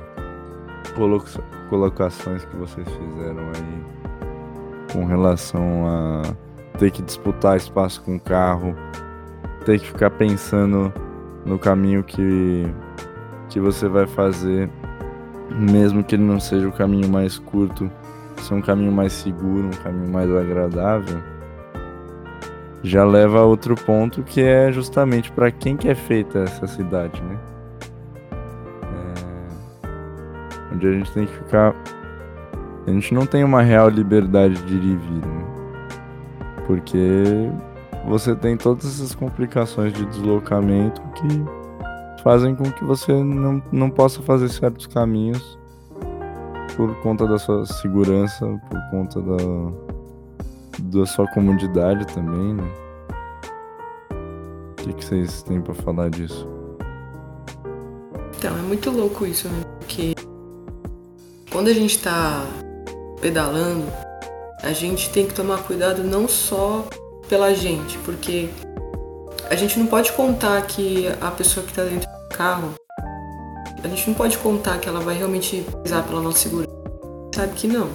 colocações 1.73 2.45
que 2.45 2.55
vocês 2.55 2.87
fizeram 2.87 3.45
aí 3.45 4.93
com 4.93 5.07
relação 5.07 5.87
a 5.87 6.23
ter 6.79 6.91
que 6.91 7.01
disputar 7.01 7.57
espaço 7.57 8.03
com 8.03 8.17
o 8.17 8.21
carro, 8.21 8.77
ter 9.65 9.81
que 9.81 9.87
ficar 9.87 10.11
pensando 10.11 10.93
no 11.47 11.59
caminho 11.59 12.05
que 12.05 12.67
que 13.49 13.59
você 13.59 13.89
vai 13.89 14.07
fazer, 14.07 14.69
mesmo 15.51 16.05
que 16.05 16.15
ele 16.15 16.25
não 16.25 16.39
seja 16.39 16.69
o 16.69 16.73
caminho 16.73 17.09
mais 17.09 17.39
curto, 17.39 17.91
ser 18.37 18.53
um 18.53 18.61
caminho 18.61 18.93
mais 18.93 19.15
seguro, 19.15 19.69
um 19.69 19.83
caminho 19.83 20.13
mais 20.13 20.31
agradável, 20.31 21.23
já 22.83 23.03
leva 23.03 23.41
a 23.41 23.45
outro 23.45 23.75
ponto 23.75 24.23
que 24.23 24.43
é 24.43 24.71
justamente 24.71 25.33
para 25.33 25.51
quem 25.51 25.75
que 25.75 25.89
é 25.89 25.95
feita 25.95 26.41
essa 26.41 26.67
cidade, 26.67 27.23
né? 27.23 27.39
Onde 30.73 30.87
a 30.87 30.93
gente 30.93 31.13
tem 31.13 31.27
que 31.27 31.33
ficar. 31.33 31.75
A 32.87 32.91
gente 32.91 33.15
não 33.15 33.27
tem 33.27 33.45
uma 33.45 33.63
real 33.63 33.89
liberdade 33.89 34.61
de 34.63 34.75
ir 34.75 34.85
e 34.85 34.97
vir, 34.97 35.27
né? 35.27 35.45
Porque 36.67 37.51
você 38.07 38.35
tem 38.35 38.57
todas 38.57 38.87
essas 38.87 39.15
complicações 39.15 39.93
de 39.93 40.05
deslocamento 40.07 41.01
que 41.13 41.29
fazem 42.23 42.55
com 42.55 42.65
que 42.65 42.85
você 42.85 43.13
não, 43.13 43.63
não 43.71 43.91
possa 43.91 44.23
fazer 44.23 44.49
certos 44.49 44.87
caminhos 44.87 45.59
por 46.77 46.95
conta 47.03 47.27
da 47.27 47.39
sua 47.39 47.67
segurança, 47.67 48.47
por 48.71 48.81
conta 48.91 49.21
da, 49.21 49.37
da 50.79 51.07
sua 51.07 51.27
comunidade 51.29 52.07
também, 52.09 52.55
né? 52.55 52.71
O 54.71 54.75
que, 54.77 54.93
que 54.95 55.05
vocês 55.05 55.43
têm 55.43 55.61
para 55.61 55.75
falar 55.75 56.11
disso? 56.11 56.49
Então, 58.39 58.57
é 58.57 58.63
muito 58.63 58.91
louco 58.91 59.25
isso, 59.25 59.49
né? 59.49 59.63
Porque 59.79 60.15
quando 61.63 61.71
a 61.71 61.75
gente 61.75 61.97
tá 62.01 62.45
pedalando, 63.21 63.87
a 64.65 64.73
gente 64.73 65.09
tem 65.11 65.29
que 65.29 65.33
tomar 65.33 65.63
cuidado 65.63 66.03
não 66.03 66.27
só 66.27 66.85
pela 67.29 67.55
gente, 67.55 67.97
porque 67.99 68.49
a 69.49 69.55
gente 69.55 69.79
não 69.79 69.87
pode 69.87 70.11
contar 70.11 70.61
que 70.63 71.07
a 71.21 71.31
pessoa 71.31 71.65
que 71.65 71.73
tá 71.73 71.85
dentro 71.85 72.11
do 72.11 72.37
carro, 72.37 72.75
a 73.81 73.87
gente 73.87 74.09
não 74.09 74.15
pode 74.15 74.39
contar 74.39 74.79
que 74.79 74.89
ela 74.89 74.99
vai 74.99 75.17
realmente 75.17 75.65
pisar 75.85 76.05
pela 76.05 76.21
nossa 76.21 76.39
segurança. 76.39 76.75
Sabe 77.33 77.53
que 77.55 77.69
não, 77.69 77.89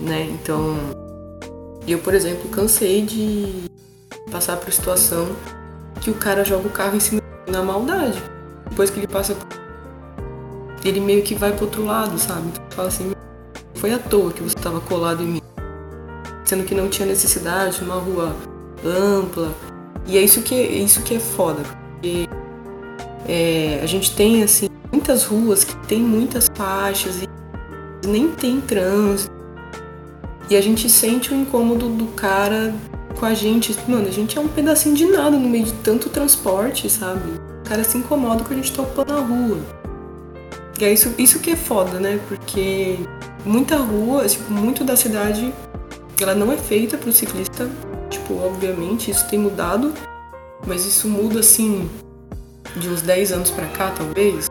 né? 0.00 0.26
Então, 0.30 0.74
eu, 1.86 1.98
por 1.98 2.14
exemplo, 2.14 2.48
cansei 2.48 3.02
de 3.02 3.64
passar 4.32 4.56
por 4.56 4.72
situação 4.72 5.36
que 6.00 6.10
o 6.10 6.14
cara 6.14 6.42
joga 6.42 6.66
o 6.66 6.72
carro 6.72 6.96
em 6.96 7.00
cima 7.00 7.20
na 7.46 7.62
maldade. 7.62 8.22
Depois 8.70 8.88
que 8.88 9.00
ele 9.00 9.06
passa 9.06 9.36
ele 10.84 11.00
meio 11.00 11.22
que 11.22 11.34
vai 11.34 11.52
pro 11.52 11.64
outro 11.64 11.84
lado, 11.84 12.18
sabe? 12.18 12.48
Então, 12.48 12.62
fala 12.70 12.88
assim, 12.88 13.12
foi 13.74 13.92
à 13.92 13.98
toa 13.98 14.32
que 14.32 14.42
você 14.42 14.56
estava 14.56 14.80
colado 14.80 15.22
em 15.22 15.26
mim. 15.26 15.42
Sendo 16.44 16.64
que 16.64 16.74
não 16.74 16.88
tinha 16.88 17.06
necessidade, 17.06 17.82
uma 17.82 17.96
rua 17.96 18.36
ampla. 18.84 19.52
E 20.06 20.18
é 20.18 20.22
isso 20.22 20.42
que 20.42 20.54
é, 20.54 20.66
isso 20.72 21.02
que 21.02 21.14
é 21.14 21.18
foda, 21.18 21.62
porque 21.62 22.28
é, 23.26 23.80
a 23.82 23.86
gente 23.86 24.14
tem 24.14 24.42
assim 24.42 24.68
muitas 24.92 25.24
ruas 25.24 25.64
que 25.64 25.74
tem 25.86 26.00
muitas 26.00 26.46
faixas 26.54 27.22
e 27.22 28.06
nem 28.06 28.30
tem 28.30 28.60
trânsito. 28.60 29.32
E 30.50 30.56
a 30.56 30.60
gente 30.60 30.90
sente 30.90 31.32
o 31.32 31.34
incômodo 31.34 31.88
do 31.88 32.06
cara 32.08 32.74
com 33.18 33.24
a 33.24 33.32
gente. 33.32 33.74
Mano, 33.88 34.06
a 34.06 34.10
gente 34.10 34.36
é 34.36 34.40
um 34.40 34.48
pedacinho 34.48 34.94
de 34.94 35.06
nada 35.06 35.38
no 35.38 35.48
meio 35.48 35.64
de 35.64 35.72
tanto 35.74 36.10
transporte, 36.10 36.90
sabe? 36.90 37.22
O 37.60 37.68
cara 37.68 37.82
se 37.82 37.96
incomoda 37.96 38.44
com 38.44 38.52
a 38.52 38.56
gente 38.56 38.70
tá 38.72 38.82
a 38.82 39.20
rua. 39.20 39.83
E 40.78 40.84
é 40.84 40.92
isso, 40.92 41.14
isso 41.18 41.38
que 41.38 41.50
é 41.50 41.56
foda, 41.56 42.00
né? 42.00 42.20
Porque 42.28 42.98
muita 43.44 43.76
rua, 43.76 44.26
tipo, 44.26 44.52
muito 44.52 44.82
da 44.82 44.96
cidade, 44.96 45.52
ela 46.20 46.34
não 46.34 46.50
é 46.50 46.56
feita 46.56 46.96
pro 46.98 47.12
ciclista. 47.12 47.68
Tipo, 48.10 48.38
obviamente, 48.44 49.10
isso 49.10 49.28
tem 49.28 49.38
mudado. 49.38 49.92
Mas 50.66 50.84
isso 50.84 51.08
muda, 51.08 51.40
assim, 51.40 51.88
de 52.76 52.88
uns 52.88 53.02
10 53.02 53.32
anos 53.32 53.50
pra 53.50 53.66
cá, 53.66 53.90
talvez. 53.90 54.48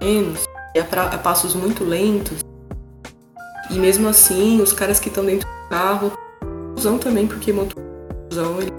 Menos. 0.00 0.44
É 0.74 0.80
a, 0.80 1.02
a 1.06 1.18
passos 1.18 1.54
muito 1.54 1.84
lentos. 1.84 2.44
E 3.70 3.78
mesmo 3.78 4.08
assim, 4.08 4.60
os 4.60 4.72
caras 4.72 5.00
que 5.00 5.08
estão 5.08 5.24
dentro 5.24 5.48
do 5.48 5.68
carro 5.68 6.12
usam 6.76 6.98
também, 6.98 7.26
porque 7.26 7.52
motorzão, 7.52 8.60
eles 8.60 8.72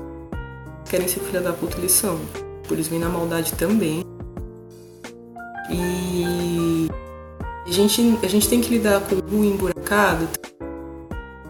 querem 0.89 1.07
ser 1.07 1.21
filha 1.21 1.41
da 1.41 1.51
puta, 1.51 1.77
eles 1.77 1.91
são. 1.91 2.19
Por 2.67 2.77
isso 2.77 2.89
vem 2.89 2.99
na 2.99 3.09
maldade 3.09 3.53
também. 3.53 4.03
E 5.69 6.44
a 7.65 7.71
gente, 7.71 8.19
a 8.23 8.27
gente 8.27 8.47
tem 8.47 8.61
que 8.61 8.69
lidar 8.69 9.01
com 9.01 9.15
o 9.15 9.43
emburacado, 9.43 10.27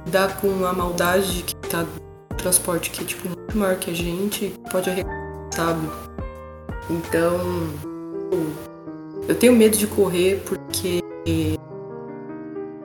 lidar 0.06 0.39
com 0.39 0.65
a 0.65 0.71
maldade 0.71 1.43
que 1.43 1.56
tá 1.67 1.84
no 1.84 2.38
transporte 2.38 2.89
que 2.89 3.01
é 3.01 3.06
tipo 3.06 3.28
muito 3.28 3.58
maior 3.58 3.75
que 3.75 3.91
a 3.91 3.93
gente, 3.93 4.54
pode 4.71 4.89
arrebentar, 4.89 5.51
sabe? 5.54 5.88
Então, 6.89 7.38
eu 9.28 9.36
tenho 9.36 9.54
medo 9.54 9.75
de 9.75 9.88
correr 9.88 10.41
porque 10.45 11.01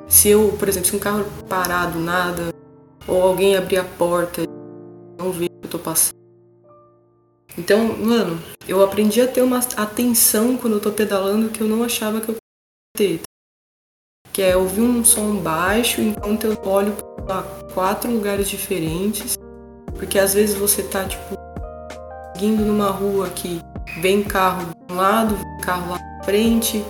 se 0.09 0.29
eu, 0.29 0.53
por 0.59 0.69
exemplo, 0.69 0.88
se 0.88 0.97
um 0.97 0.99
carro 0.99 1.25
parar 1.49 1.87
do 1.87 2.01
nada, 2.01 2.53
ou 3.07 3.23
alguém 3.23 3.57
abrir 3.57 3.79
a 3.79 3.85
porta 3.85 4.43
e 4.43 4.47
não 5.19 5.31
ver 5.31 5.47
o 5.47 5.49
que 5.49 5.66
eu 5.66 5.71
tô 5.71 5.79
passando. 5.79 6.19
Então, 7.57 7.97
mano, 7.97 8.40
eu 8.66 8.83
aprendi 8.83 9.21
a 9.21 9.29
ter 9.29 9.43
uma 9.43 9.59
atenção 9.59 10.57
quando 10.57 10.75
eu 10.75 10.81
tô 10.81 10.90
pedalando 10.90 11.51
que 11.51 11.61
eu 11.61 11.69
não 11.69 11.85
achava 11.85 12.21
que 12.21 12.31
eu 12.31 12.39
ter. 12.94 13.20
Que 14.33 14.42
é 14.42 14.57
ouvir 14.57 14.83
um 14.83 15.05
som 15.05 15.37
baixo 15.37 16.00
enquanto 16.00 16.44
eu 16.44 16.57
olho 16.64 16.92
para 17.26 17.42
quatro 17.74 18.11
lugares 18.11 18.48
diferentes. 18.48 19.37
Porque 19.94 20.18
às 20.18 20.35
vezes 20.35 20.57
você 20.57 20.83
tá, 20.83 21.05
tipo, 21.05 21.35
seguindo 22.33 22.64
numa 22.64 22.90
rua 22.90 23.29
que 23.29 23.61
vem 24.00 24.22
carro 24.22 24.72
de 24.88 24.92
um 24.92 24.96
lado, 24.96 25.37
vem 25.37 25.61
carro 25.61 25.90
lá 25.92 25.98
na 25.98 26.24
frente, 26.24 26.85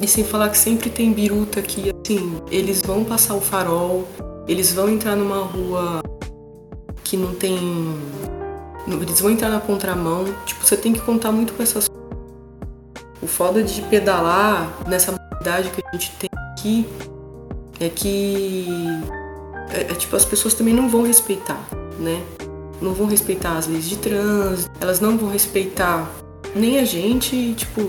e 0.00 0.06
sem 0.06 0.24
falar 0.24 0.48
que 0.50 0.58
sempre 0.58 0.90
tem 0.90 1.12
biruta 1.12 1.60
que, 1.60 1.90
assim, 1.90 2.40
eles 2.50 2.82
vão 2.82 3.04
passar 3.04 3.34
o 3.34 3.40
farol, 3.40 4.06
eles 4.46 4.72
vão 4.72 4.88
entrar 4.88 5.16
numa 5.16 5.44
rua 5.44 6.00
que 7.02 7.16
não 7.16 7.34
tem. 7.34 7.58
Eles 8.86 9.20
vão 9.20 9.30
entrar 9.30 9.48
na 9.48 9.60
contramão. 9.60 10.24
Tipo, 10.46 10.64
você 10.64 10.76
tem 10.76 10.92
que 10.92 11.00
contar 11.00 11.32
muito 11.32 11.52
com 11.52 11.62
essas. 11.62 11.87
O 13.20 13.26
foda 13.26 13.62
de 13.62 13.82
pedalar 13.82 14.72
nessa 14.86 15.12
modalidade 15.12 15.70
que 15.70 15.82
a 15.86 15.92
gente 15.92 16.12
tem 16.16 16.30
aqui 16.52 16.86
é 17.80 17.88
que. 17.88 18.66
É, 19.70 19.80
é, 19.92 19.94
tipo, 19.94 20.16
as 20.16 20.24
pessoas 20.24 20.54
também 20.54 20.74
não 20.74 20.88
vão 20.88 21.02
respeitar, 21.02 21.60
né? 21.98 22.22
Não 22.80 22.94
vão 22.94 23.06
respeitar 23.06 23.56
as 23.56 23.66
leis 23.66 23.88
de 23.88 23.98
trânsito, 23.98 24.70
elas 24.80 25.00
não 25.00 25.18
vão 25.18 25.30
respeitar 25.30 26.08
nem 26.54 26.78
a 26.78 26.84
gente, 26.84 27.54
tipo, 27.54 27.82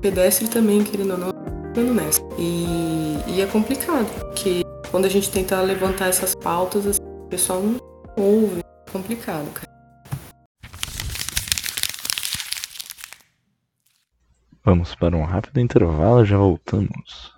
pedestre 0.00 0.48
também, 0.48 0.84
querendo 0.84 1.12
ou 1.12 1.18
não, 1.18 1.94
nessa. 1.94 2.20
E, 2.38 3.18
e 3.26 3.40
é 3.40 3.46
complicado, 3.46 4.06
porque 4.20 4.62
quando 4.90 5.06
a 5.06 5.08
gente 5.08 5.30
tenta 5.30 5.60
levantar 5.60 6.08
essas 6.08 6.34
pautas, 6.34 6.86
assim, 6.86 7.00
o 7.02 7.28
pessoal 7.28 7.60
não 7.60 7.80
ouve. 8.16 8.60
É 8.60 8.90
complicado, 8.90 9.50
cara. 9.52 9.73
Vamos 14.64 14.94
para 14.94 15.16
um 15.16 15.24
rápido 15.24 15.60
intervalo, 15.60 16.24
já 16.24 16.38
voltamos. 16.38 17.34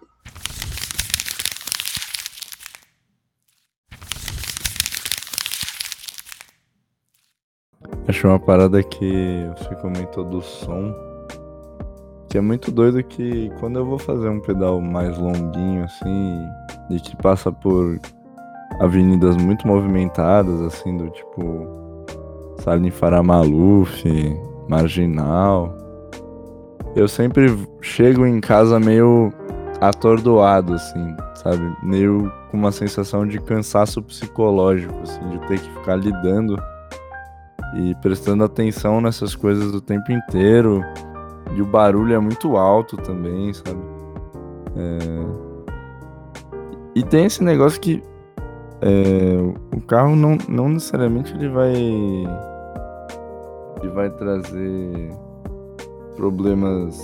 Acho 8.09 8.29
uma 8.29 8.39
parada 8.39 8.83
que 8.83 9.45
você 9.59 9.75
comentou 9.77 10.25
do 10.25 10.41
som 10.41 10.95
que 12.29 12.39
é 12.39 12.41
muito 12.41 12.71
doido 12.71 13.03
que 13.03 13.51
quando 13.61 13.79
eu 13.79 13.87
vou 13.87 13.99
fazer 13.99 14.29
um 14.29 14.41
pedal 14.41 14.81
mais 14.81 15.17
longuinho 15.17 15.85
assim, 15.85 16.39
e 16.91 17.01
que 17.01 17.17
passa 17.17 17.51
por 17.51 17.99
avenidas 18.81 19.37
muito 19.37 19.67
movimentadas, 19.67 20.61
assim, 20.61 20.97
do 20.97 21.09
tipo 21.11 21.67
Salim 22.61 22.91
Faramaluf, 22.91 24.05
Marginal, 24.69 25.76
eu 26.97 27.07
sempre 27.07 27.55
chego 27.83 28.25
em 28.25 28.41
casa 28.41 28.81
meio 28.81 29.31
atordoado, 29.83 30.73
assim, 30.73 31.15
sabe? 31.35 31.77
Meio 31.83 32.33
com 32.51 32.57
uma 32.57 32.73
sensação 32.73 33.27
de 33.27 33.39
cansaço 33.39 34.03
psicológico, 34.03 34.99
assim, 35.03 35.29
de 35.29 35.39
ter 35.47 35.61
que 35.61 35.71
ficar 35.75 35.97
lidando 35.97 36.59
e 37.75 37.95
prestando 37.97 38.43
atenção 38.45 39.03
nessas 39.03 39.35
coisas 39.37 39.75
o 39.75 39.81
tempo 39.81 40.11
inteiro 40.11 40.83
e 41.55 41.61
o 41.61 41.67
barulho 41.67 42.15
é 42.15 42.19
muito 42.19 42.57
alto 42.57 42.97
também, 42.97 43.53
sabe? 43.53 43.81
É... 44.75 44.99
E 46.95 47.03
tem 47.03 47.27
esse 47.27 47.45
negócio 47.45 47.79
que 47.79 48.03
é, 48.81 49.37
o 49.77 49.81
carro 49.83 50.17
não, 50.17 50.39
não 50.49 50.71
necessariamente 50.71 51.35
ele 51.35 51.49
vai 51.49 51.75
ele 53.83 53.91
vai 53.93 54.11
trazer 54.11 55.11
problemas 56.17 57.01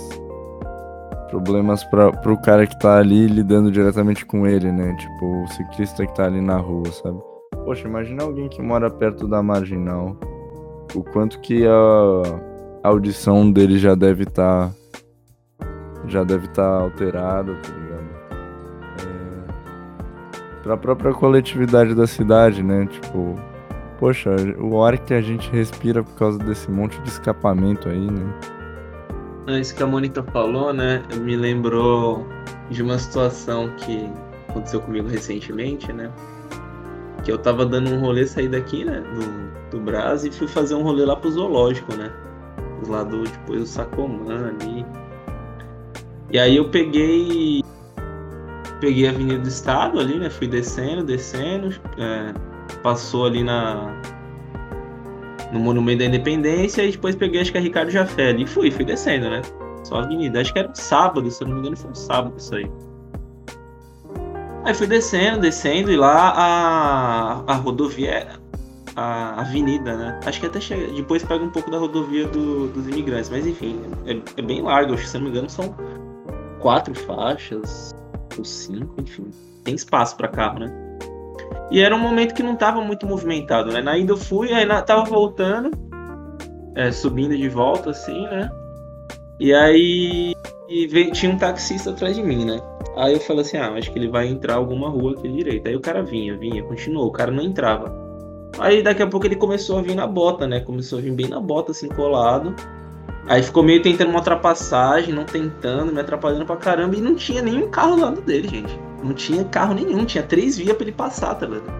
problemas 1.29 1.83
para 1.85 2.31
o 2.31 2.41
cara 2.41 2.67
que 2.67 2.77
tá 2.77 2.97
ali 2.97 3.25
lidando 3.25 3.71
diretamente 3.71 4.23
com 4.23 4.45
ele, 4.45 4.71
né? 4.71 4.95
Tipo, 4.95 5.43
o 5.43 5.47
ciclista 5.47 6.05
que 6.05 6.13
tá 6.13 6.25
ali 6.25 6.39
na 6.39 6.57
rua, 6.57 6.85
sabe? 6.91 7.19
Poxa, 7.65 7.87
imagina 7.87 8.23
alguém 8.23 8.47
que 8.47 8.61
mora 8.61 8.87
perto 8.89 9.27
da 9.27 9.41
marginal. 9.41 10.15
O 10.93 11.03
quanto 11.03 11.39
que 11.39 11.65
a 11.65 12.87
audição 12.87 13.51
dele 13.51 13.79
já 13.79 13.95
deve 13.95 14.23
estar 14.23 14.69
tá 14.69 15.65
já 16.05 16.23
deve 16.23 16.45
estar 16.45 16.81
alterada, 16.81 17.55
tá 17.55 17.69
ligado? 17.69 18.09
É... 18.99 20.61
Pra 20.61 20.77
própria 20.77 21.13
coletividade 21.13 21.95
da 21.95 22.05
cidade, 22.05 22.61
né? 22.61 22.85
Tipo, 22.85 23.35
poxa, 23.99 24.35
o 24.59 24.83
ar 24.83 24.97
que 24.97 25.13
a 25.13 25.21
gente 25.21 25.49
respira 25.49 26.03
por 26.03 26.13
causa 26.15 26.37
desse 26.37 26.69
monte 26.69 26.99
de 27.01 27.09
escapamento 27.09 27.89
aí, 27.89 28.11
né? 28.11 28.33
É, 29.47 29.59
isso 29.59 29.75
que 29.75 29.83
a 29.83 29.87
Mônica 29.87 30.23
falou, 30.23 30.73
né? 30.73 31.03
Me 31.15 31.35
lembrou 31.35 32.25
de 32.69 32.81
uma 32.81 32.97
situação 32.97 33.69
que 33.77 34.09
aconteceu 34.47 34.79
comigo 34.81 35.07
recentemente, 35.07 35.91
né? 35.91 36.11
Que 37.23 37.31
eu 37.31 37.37
tava 37.37 37.65
dando 37.65 37.91
um 37.91 37.99
rolê, 37.99 38.25
saí 38.25 38.47
daqui, 38.47 38.85
né? 38.85 39.01
Do, 39.01 39.77
do 39.77 39.83
Brás 39.83 40.23
e 40.23 40.31
fui 40.31 40.47
fazer 40.47 40.75
um 40.75 40.81
rolê 40.81 41.05
lá 41.05 41.15
pro 41.15 41.31
zoológico, 41.31 41.93
né? 41.95 42.11
Lá 42.87 43.03
do, 43.03 43.23
depois 43.23 43.59
do 43.59 43.65
Sacomã 43.65 44.49
ali. 44.49 44.85
E 46.31 46.39
aí 46.39 46.55
eu 46.55 46.69
peguei. 46.69 47.61
Peguei 48.79 49.07
a 49.07 49.11
Avenida 49.11 49.39
do 49.39 49.47
Estado 49.47 49.99
ali, 49.99 50.19
né? 50.19 50.29
Fui 50.29 50.47
descendo, 50.47 51.03
descendo. 51.03 51.69
É, 51.97 52.33
passou 52.81 53.25
ali 53.25 53.43
na. 53.43 53.93
No 55.53 55.59
Monumento 55.59 55.99
da 55.99 56.05
Independência 56.05 56.83
e 56.83 56.91
depois 56.91 57.15
peguei 57.15 57.41
acho 57.41 57.51
que 57.51 57.57
a 57.57 57.61
Ricardo 57.61 57.91
Jafé 57.91 58.29
ali. 58.29 58.43
E 58.43 58.47
fui, 58.47 58.71
fui 58.71 58.83
descendo, 58.83 59.29
né? 59.29 59.41
Só 59.83 59.95
a 59.95 60.03
avenida. 60.03 60.41
Acho 60.41 60.51
que 60.51 60.59
era 60.59 60.69
um 60.69 60.75
sábado, 60.75 61.29
se 61.29 61.43
eu 61.43 61.47
não 61.47 61.55
me 61.55 61.61
engano, 61.61 61.77
foi 61.77 61.91
um 61.91 61.95
sábado 61.95 62.33
isso 62.37 62.55
aí. 62.55 62.69
Aí 64.65 64.73
fui 64.73 64.87
descendo, 64.87 65.41
descendo, 65.41 65.91
e 65.91 65.97
lá 65.97 66.29
a, 66.29 67.43
a 67.51 67.55
rodovia, 67.55 68.39
a 68.95 69.41
avenida, 69.41 69.97
né? 69.97 70.19
Acho 70.25 70.39
que 70.39 70.45
até 70.45 70.61
chega, 70.61 70.87
depois 70.93 71.23
pega 71.23 71.43
um 71.43 71.49
pouco 71.49 71.69
da 71.69 71.77
rodovia 71.77 72.25
do, 72.27 72.69
dos 72.69 72.87
imigrantes, 72.87 73.29
mas 73.29 73.45
enfim, 73.45 73.81
é, 74.05 74.17
é 74.37 74.41
bem 74.41 74.61
largo, 74.61 74.93
acho 74.93 75.03
que 75.03 75.09
se 75.09 75.17
não 75.17 75.25
me 75.25 75.31
engano 75.31 75.49
são 75.49 75.75
quatro 76.59 76.95
faixas, 76.95 77.93
ou 78.37 78.45
cinco, 78.45 79.01
enfim. 79.01 79.29
Tem 79.65 79.75
espaço 79.75 80.15
para 80.15 80.29
carro, 80.29 80.59
né? 80.59 80.82
E 81.71 81.81
era 81.81 81.95
um 81.95 81.99
momento 81.99 82.33
que 82.33 82.43
não 82.43 82.55
tava 82.55 82.81
muito 82.81 83.05
movimentado, 83.05 83.71
né? 83.71 83.81
Na 83.81 83.97
ida 83.97 84.13
eu 84.13 84.17
fui, 84.17 84.53
aí 84.53 84.65
na, 84.65 84.81
tava 84.81 85.03
voltando, 85.03 85.71
é, 86.75 86.91
subindo 86.91 87.35
de 87.35 87.49
volta, 87.49 87.89
assim, 87.89 88.21
né? 88.23 88.49
E 89.39 89.53
aí 89.53 90.33
e 90.69 90.87
veio, 90.87 91.11
tinha 91.11 91.31
um 91.31 91.37
taxista 91.37 91.91
atrás 91.91 92.15
de 92.15 92.23
mim, 92.23 92.45
né? 92.45 92.59
Aí 92.95 93.13
eu 93.13 93.19
falei 93.19 93.41
assim, 93.41 93.57
ah, 93.57 93.73
acho 93.73 93.91
que 93.91 93.99
ele 93.99 94.07
vai 94.07 94.27
entrar 94.27 94.55
alguma 94.55 94.89
rua 94.89 95.11
aqui 95.11 95.27
direita. 95.27 95.69
Aí 95.69 95.75
o 95.75 95.79
cara 95.79 96.01
vinha, 96.01 96.37
vinha, 96.37 96.63
continuou, 96.63 97.07
o 97.07 97.11
cara 97.11 97.31
não 97.31 97.43
entrava. 97.43 97.93
Aí 98.59 98.83
daqui 98.83 99.01
a 99.01 99.07
pouco 99.07 99.25
ele 99.25 99.35
começou 99.35 99.79
a 99.79 99.81
vir 99.81 99.95
na 99.95 100.07
bota, 100.07 100.47
né? 100.47 100.59
Começou 100.59 100.99
a 100.99 101.01
vir 101.01 101.11
bem 101.11 101.27
na 101.27 101.39
bota, 101.39 101.71
assim, 101.71 101.89
colado. 101.89 102.55
Aí 103.27 103.41
ficou 103.41 103.63
meio 103.63 103.81
tentando 103.81 104.09
uma 104.09 104.19
ultrapassagem, 104.19 105.13
não 105.13 105.25
tentando, 105.25 105.91
me 105.91 105.99
atrapalhando 105.99 106.45
pra 106.45 106.55
caramba. 106.55 106.95
E 106.95 107.01
não 107.01 107.15
tinha 107.15 107.41
nenhum 107.41 107.69
carro 107.69 107.95
do 107.95 108.01
lado 108.01 108.21
dele, 108.21 108.47
gente. 108.47 108.79
Não 109.03 109.13
tinha 109.13 109.43
carro 109.43 109.73
nenhum, 109.73 110.05
tinha 110.05 110.23
três 110.23 110.57
vias 110.57 110.75
pra 110.75 110.85
ele 110.85 110.93
passar, 110.93 111.35
tá 111.35 111.45
ligado? 111.45 111.71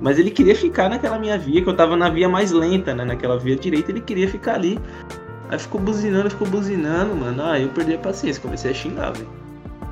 Mas 0.00 0.18
ele 0.18 0.30
queria 0.30 0.56
ficar 0.56 0.88
naquela 0.88 1.18
minha 1.18 1.38
via, 1.38 1.62
que 1.62 1.68
eu 1.68 1.76
tava 1.76 1.96
na 1.96 2.08
via 2.08 2.28
mais 2.28 2.50
lenta, 2.50 2.94
né? 2.94 3.04
Naquela 3.04 3.38
via 3.38 3.54
direita, 3.54 3.92
ele 3.92 4.00
queria 4.00 4.28
ficar 4.28 4.54
ali. 4.54 4.80
Aí 5.48 5.58
ficou 5.58 5.80
buzinando, 5.80 6.30
ficou 6.30 6.48
buzinando, 6.48 7.14
mano. 7.14 7.44
Aí 7.44 7.62
eu 7.62 7.68
perdi 7.68 7.94
a 7.94 7.98
paciência, 7.98 8.42
comecei 8.42 8.70
a 8.70 8.74
xingar, 8.74 9.12
velho. 9.12 9.28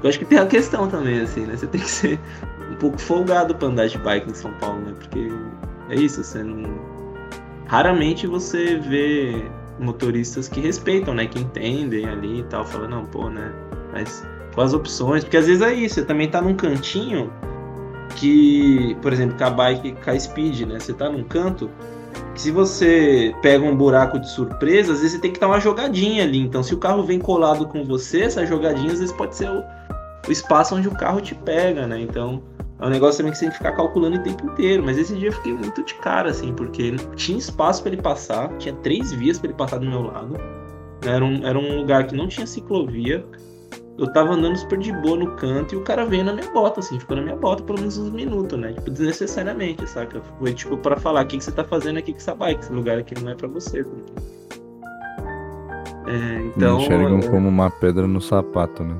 Eu 0.02 0.08
acho 0.08 0.18
que 0.18 0.24
tem 0.24 0.38
a 0.38 0.46
questão 0.46 0.88
também, 0.88 1.20
assim, 1.20 1.42
né? 1.42 1.56
Você 1.56 1.66
tem 1.66 1.80
que 1.80 1.90
ser 1.90 2.18
um 2.72 2.74
pouco 2.76 2.98
folgado 2.98 3.54
pra 3.54 3.68
andar 3.68 3.86
de 3.86 3.98
bike 3.98 4.30
em 4.30 4.34
São 4.34 4.52
Paulo, 4.54 4.80
né? 4.80 4.94
Porque 4.98 5.28
é 5.90 5.94
isso, 5.94 6.24
você 6.24 6.42
não. 6.42 6.62
Raramente 7.66 8.26
você 8.26 8.78
vê 8.78 9.44
motoristas 9.78 10.48
que 10.48 10.60
respeitam, 10.60 11.14
né? 11.14 11.26
Que 11.26 11.38
entendem 11.38 12.08
ali 12.08 12.40
e 12.40 12.44
tal, 12.44 12.64
falando, 12.64 12.90
não, 12.90 13.04
pô, 13.04 13.28
né? 13.28 13.52
Mas 13.92 14.26
com 14.54 14.60
as 14.60 14.72
opções, 14.72 15.24
porque 15.24 15.36
às 15.36 15.46
vezes 15.46 15.62
é 15.62 15.72
isso, 15.72 15.96
você 15.96 16.04
também 16.04 16.28
tá 16.28 16.40
num 16.40 16.54
cantinho 16.54 17.32
que, 18.16 18.96
por 19.00 19.12
exemplo, 19.12 19.36
com 19.36 19.44
a 19.44 19.50
bike, 19.50 19.92
com 19.92 20.10
a 20.10 20.18
speed, 20.18 20.62
né? 20.62 20.78
Você 20.78 20.92
tá 20.92 21.08
num 21.08 21.22
canto 21.24 21.70
que 22.34 22.40
se 22.40 22.50
você 22.50 23.34
pega 23.42 23.64
um 23.64 23.76
buraco 23.76 24.18
de 24.18 24.28
surpresa, 24.28 24.92
às 24.92 24.98
vezes 24.98 25.12
você 25.12 25.18
tem 25.20 25.32
que 25.32 25.40
dar 25.40 25.46
uma 25.46 25.60
jogadinha 25.60 26.24
ali. 26.24 26.38
Então, 26.38 26.62
se 26.62 26.74
o 26.74 26.78
carro 26.78 27.02
vem 27.02 27.18
colado 27.18 27.66
com 27.66 27.84
você, 27.84 28.22
essa 28.22 28.44
jogadinha 28.44 28.92
às 28.92 28.98
vezes 28.98 29.14
pode 29.14 29.36
ser 29.36 29.48
o, 29.48 29.62
o 30.28 30.32
espaço 30.32 30.74
onde 30.74 30.88
o 30.88 30.92
carro 30.92 31.20
te 31.20 31.34
pega, 31.34 31.86
né? 31.86 32.00
Então 32.00 32.42
é 32.80 32.86
um 32.86 32.90
negócio 32.90 33.18
também 33.18 33.32
que 33.32 33.38
você 33.38 33.44
tem 33.44 33.50
que 33.50 33.58
ficar 33.58 33.72
calculando 33.72 34.16
o 34.16 34.22
tempo 34.22 34.46
inteiro. 34.46 34.82
Mas 34.82 34.96
esse 34.96 35.14
dia 35.14 35.28
eu 35.28 35.32
fiquei 35.32 35.52
muito 35.52 35.84
de 35.84 35.94
cara, 35.94 36.30
assim, 36.30 36.52
porque 36.52 36.96
tinha 37.14 37.38
espaço 37.38 37.82
para 37.82 37.92
ele 37.92 38.02
passar, 38.02 38.48
tinha 38.58 38.74
três 38.76 39.12
vias 39.12 39.38
para 39.38 39.48
ele 39.48 39.56
passar 39.56 39.78
do 39.78 39.86
meu 39.86 40.02
lado. 40.02 40.36
Era 41.04 41.24
um, 41.24 41.46
era 41.46 41.58
um 41.58 41.76
lugar 41.76 42.06
que 42.06 42.16
não 42.16 42.26
tinha 42.26 42.46
ciclovia. 42.46 43.24
Eu 44.00 44.10
tava 44.14 44.32
andando 44.32 44.56
super 44.56 44.78
de 44.78 44.90
boa 44.92 45.14
no 45.14 45.36
canto 45.36 45.74
e 45.74 45.78
o 45.78 45.82
cara 45.82 46.06
veio 46.06 46.24
na 46.24 46.32
minha 46.32 46.50
bota, 46.50 46.80
assim, 46.80 46.98
ficou 46.98 47.18
na 47.18 47.22
minha 47.22 47.36
bota 47.36 47.62
pelo 47.62 47.78
menos 47.78 47.98
uns 47.98 48.10
minutos, 48.10 48.58
né? 48.58 48.72
Tipo, 48.72 48.90
desnecessariamente, 48.92 49.86
saca? 49.86 50.22
Foi 50.38 50.54
tipo 50.54 50.78
para 50.78 50.96
falar: 50.96 51.22
o 51.22 51.28
que, 51.28 51.36
que 51.36 51.44
você 51.44 51.52
tá 51.52 51.62
fazendo 51.62 51.98
aqui 51.98 52.12
com 52.12 52.18
essa 52.18 52.34
bike? 52.34 52.62
Esse 52.62 52.72
lugar 52.72 52.96
aqui 52.96 53.14
não 53.22 53.30
é 53.30 53.34
para 53.34 53.46
você. 53.46 53.84
É, 56.06 56.46
então. 56.46 56.78
Me 56.78 56.84
enxergam 56.84 57.18
é... 57.18 57.28
como 57.28 57.46
uma 57.46 57.70
pedra 57.70 58.06
no 58.06 58.22
sapato, 58.22 58.82
né? 58.82 58.96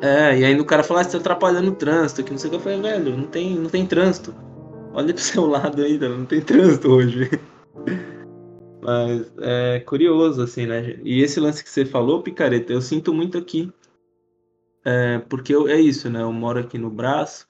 É, 0.00 0.38
e 0.38 0.44
aí 0.46 0.58
o 0.58 0.64
cara 0.64 0.82
fala, 0.82 1.02
ah, 1.02 1.04
você 1.04 1.10
tá 1.10 1.18
atrapalhando 1.18 1.70
o 1.70 1.74
trânsito, 1.74 2.24
que 2.24 2.30
não 2.30 2.38
sei 2.38 2.48
o 2.48 2.50
que. 2.52 2.56
Eu 2.56 2.60
falei, 2.60 2.80
velho, 2.80 3.14
não 3.14 3.26
tem, 3.26 3.54
não 3.54 3.68
tem 3.68 3.84
trânsito. 3.84 4.34
Olha 4.94 5.12
pro 5.12 5.22
seu 5.22 5.44
lado 5.46 5.82
ainda, 5.82 6.08
não 6.08 6.24
tem 6.24 6.40
trânsito 6.40 6.88
hoje. 6.88 7.30
Mas 8.80 9.30
é 9.42 9.80
curioso, 9.80 10.42
assim, 10.42 10.64
né? 10.64 10.96
E 11.04 11.22
esse 11.22 11.38
lance 11.38 11.62
que 11.62 11.68
você 11.68 11.84
falou, 11.84 12.22
Picareta, 12.22 12.72
eu 12.72 12.80
sinto 12.80 13.12
muito 13.12 13.36
aqui. 13.36 13.70
É, 14.84 15.18
porque 15.28 15.54
eu, 15.54 15.68
é 15.68 15.80
isso, 15.80 16.10
né? 16.10 16.22
Eu 16.22 16.32
moro 16.32 16.58
aqui 16.58 16.78
no 16.78 16.90
Brás. 16.90 17.46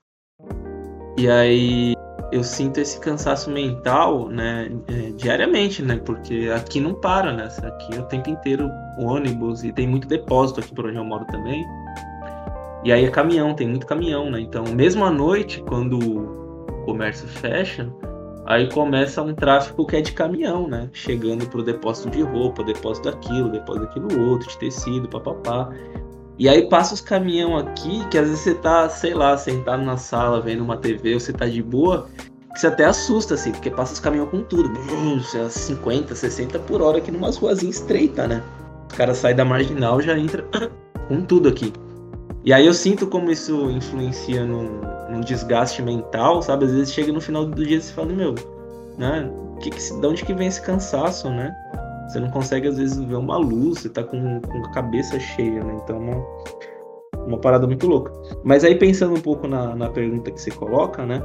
E 1.18 1.28
aí 1.28 1.94
eu 2.32 2.42
sinto 2.42 2.78
esse 2.78 2.98
cansaço 2.98 3.50
mental, 3.50 4.28
né? 4.28 4.70
É, 4.88 5.12
diariamente, 5.12 5.82
né? 5.82 5.96
Porque 6.04 6.50
aqui 6.54 6.80
não 6.80 6.94
para, 6.94 7.32
né? 7.32 7.48
Aqui 7.62 7.94
é 7.94 8.00
o 8.00 8.04
tempo 8.04 8.30
inteiro 8.30 8.70
ônibus 8.98 9.62
e 9.62 9.72
tem 9.72 9.86
muito 9.86 10.08
depósito 10.08 10.60
aqui 10.60 10.74
por 10.74 10.86
onde 10.86 10.96
eu 10.96 11.04
moro 11.04 11.26
também. 11.26 11.64
E 12.84 12.90
aí 12.90 13.04
é 13.04 13.10
caminhão, 13.10 13.54
tem 13.54 13.68
muito 13.68 13.86
caminhão, 13.86 14.30
né? 14.30 14.40
Então, 14.40 14.64
mesmo 14.64 15.04
à 15.04 15.10
noite, 15.10 15.62
quando 15.68 15.98
o 15.98 16.84
comércio 16.84 17.28
fecha, 17.28 17.88
aí 18.44 18.68
começa 18.72 19.22
um 19.22 19.34
tráfego 19.34 19.86
que 19.86 19.96
é 19.96 20.00
de 20.00 20.12
caminhão, 20.12 20.66
né? 20.66 20.90
Chegando 20.92 21.46
pro 21.46 21.62
depósito 21.62 22.10
de 22.10 22.22
roupa, 22.22 22.64
depósito 22.64 23.10
daquilo, 23.10 23.50
depósito 23.50 23.86
daquilo 23.86 24.28
outro, 24.28 24.48
de 24.48 24.58
tecido, 24.58 25.08
papapá. 25.08 25.70
E 26.38 26.48
aí 26.48 26.68
passa 26.68 26.94
os 26.94 27.00
caminhão 27.00 27.56
aqui, 27.56 28.04
que 28.10 28.18
às 28.18 28.26
vezes 28.28 28.40
você 28.40 28.54
tá, 28.54 28.88
sei 28.88 29.14
lá, 29.14 29.36
sentado 29.36 29.82
na 29.82 29.96
sala 29.96 30.40
vendo 30.40 30.62
uma 30.62 30.76
TV, 30.76 31.14
ou 31.14 31.20
você 31.20 31.32
tá 31.32 31.46
de 31.46 31.62
boa, 31.62 32.08
que 32.52 32.60
você 32.60 32.66
até 32.66 32.84
assusta, 32.84 33.34
assim, 33.34 33.52
porque 33.52 33.70
passa 33.70 33.92
os 33.92 34.00
caminhão 34.00 34.26
com 34.26 34.42
tudo. 34.42 34.70
50, 35.50 36.14
60 36.14 36.58
por 36.60 36.82
hora 36.82 36.98
aqui 36.98 37.10
numa 37.10 37.30
ruazinha 37.30 37.70
estreita, 37.70 38.26
né? 38.26 38.42
O 38.92 38.96
cara 38.96 39.14
sai 39.14 39.34
da 39.34 39.44
marginal 39.44 40.00
já 40.00 40.18
entra 40.18 40.44
com 41.08 41.22
tudo 41.22 41.48
aqui. 41.48 41.72
E 42.44 42.52
aí 42.52 42.66
eu 42.66 42.74
sinto 42.74 43.06
como 43.06 43.30
isso 43.30 43.70
influencia 43.70 44.44
num, 44.44 44.80
num, 45.08 45.20
desgaste 45.20 45.80
mental, 45.80 46.42
sabe? 46.42 46.64
Às 46.64 46.72
vezes 46.72 46.92
chega 46.92 47.12
no 47.12 47.20
final 47.20 47.46
do 47.46 47.64
dia 47.64 47.76
e 47.76 47.80
você 47.80 47.92
fala, 47.92 48.12
meu, 48.12 48.34
né? 48.98 49.30
Que 49.60 49.70
que, 49.70 49.78
de 49.78 50.06
onde 50.06 50.24
que 50.24 50.34
vem 50.34 50.48
esse 50.48 50.60
cansaço, 50.60 51.30
né? 51.30 51.54
Você 52.12 52.20
não 52.20 52.30
consegue, 52.30 52.68
às 52.68 52.76
vezes, 52.76 52.98
ver 52.98 53.14
uma 53.14 53.38
luz, 53.38 53.78
você 53.78 53.88
tá 53.88 54.04
com, 54.04 54.38
com 54.42 54.58
a 54.58 54.70
cabeça 54.72 55.18
cheia, 55.18 55.64
né? 55.64 55.80
Então, 55.82 55.98
uma, 55.98 57.26
uma 57.26 57.38
parada 57.38 57.66
muito 57.66 57.86
louca. 57.86 58.12
Mas 58.44 58.64
aí, 58.64 58.74
pensando 58.74 59.14
um 59.14 59.20
pouco 59.20 59.48
na, 59.48 59.74
na 59.74 59.88
pergunta 59.88 60.30
que 60.30 60.38
você 60.38 60.50
coloca, 60.50 61.06
né? 61.06 61.22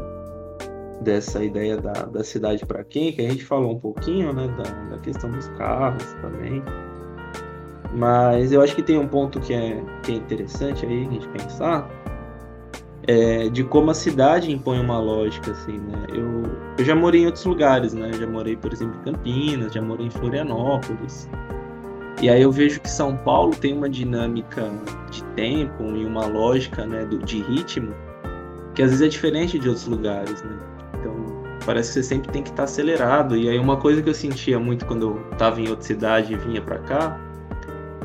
Dessa 1.02 1.43
ideia 1.43 1.76
da, 1.76 1.91
da 1.91 2.23
cidade 2.23 2.65
para 2.65 2.86
quem, 2.86 3.12
que 3.12 3.21
a 3.21 3.30
gente 3.30 3.43
falou 3.43 3.73
um 3.73 3.80
pouquinho, 3.80 4.32
né? 4.32 4.47
Da, 4.47 4.95
da 4.95 4.97
questão 5.00 5.30
dos 5.30 5.50
carros 5.50 6.06
também. 6.21 6.63
Mas 7.93 8.54
eu 8.54 8.62
acho 8.62 8.73
que 8.73 8.82
tem 8.82 8.97
um 8.97 9.10
ponto 9.10 9.41
que 9.41 9.54
é, 9.54 9.84
que 10.04 10.13
é 10.13 10.15
interessante 10.15 10.86
aí 10.86 11.06
a 11.06 11.12
gente 11.12 11.28
pensar, 11.28 11.89
é, 13.08 13.48
de 13.48 13.63
como 13.63 13.89
a 13.89 13.93
cidade 13.93 14.52
impõe 14.52 14.80
uma 14.80 15.00
lógica, 15.00 15.52
assim, 15.52 15.78
né? 15.78 16.06
Eu, 16.10 16.43
eu 16.78 16.86
já 16.86 16.93
morei 16.93 17.22
em 17.22 17.26
outros 17.26 17.46
lugares, 17.46 17.93
né? 17.93 18.12
já 18.13 18.28
morei, 18.28 18.58
por 18.58 18.74
exemplo, 18.74 19.00
em 19.00 19.04
Campinas, 19.13 19.74
já 19.74 19.82
morei 19.82 20.08
em 20.08 20.10
Florianópolis. 20.10 21.30
E 22.22 22.30
aí 22.30 22.41
eu 22.41 22.52
vejo 22.52 22.82
que 22.82 22.89
São 22.89 23.15
Paulo 23.15 23.56
tem 23.56 23.74
uma 23.74 23.89
dinâmica 23.89 24.70
de 25.10 25.24
tempo 25.36 25.84
e 25.96 26.04
uma 26.04 26.26
lógica, 26.26 26.86
né, 26.86 27.06
do, 27.06 27.20
de 27.20 27.41
ritmo, 27.43 27.93
que 28.76 28.82
às 28.82 28.89
vezes 28.89 29.06
é 29.06 29.08
diferente 29.08 29.58
de 29.58 29.70
outros 29.70 29.88
lugares, 29.88 30.43
né? 30.43 30.58
Então, 31.00 31.15
parece 31.65 31.89
que 31.89 31.93
você 31.93 32.04
sempre 32.04 32.32
tem 32.32 32.41
que 32.41 32.50
estar 32.50 32.63
acelerado. 32.63 33.38
E 33.38 33.48
aí 33.48 33.58
uma 33.60 33.78
coisa 33.78 34.02
que 34.02 34.10
eu 34.10 34.15
sentia 34.15 34.60
muito 34.60 34.86
quando 34.86 35.12
eu 35.12 35.32
estava 35.32 35.62
em 35.62 35.70
outra 35.70 35.86
cidade 35.86 36.34
e 36.34 36.36
vinha 36.36 36.62
para 36.62 36.80
cá, 36.80 37.22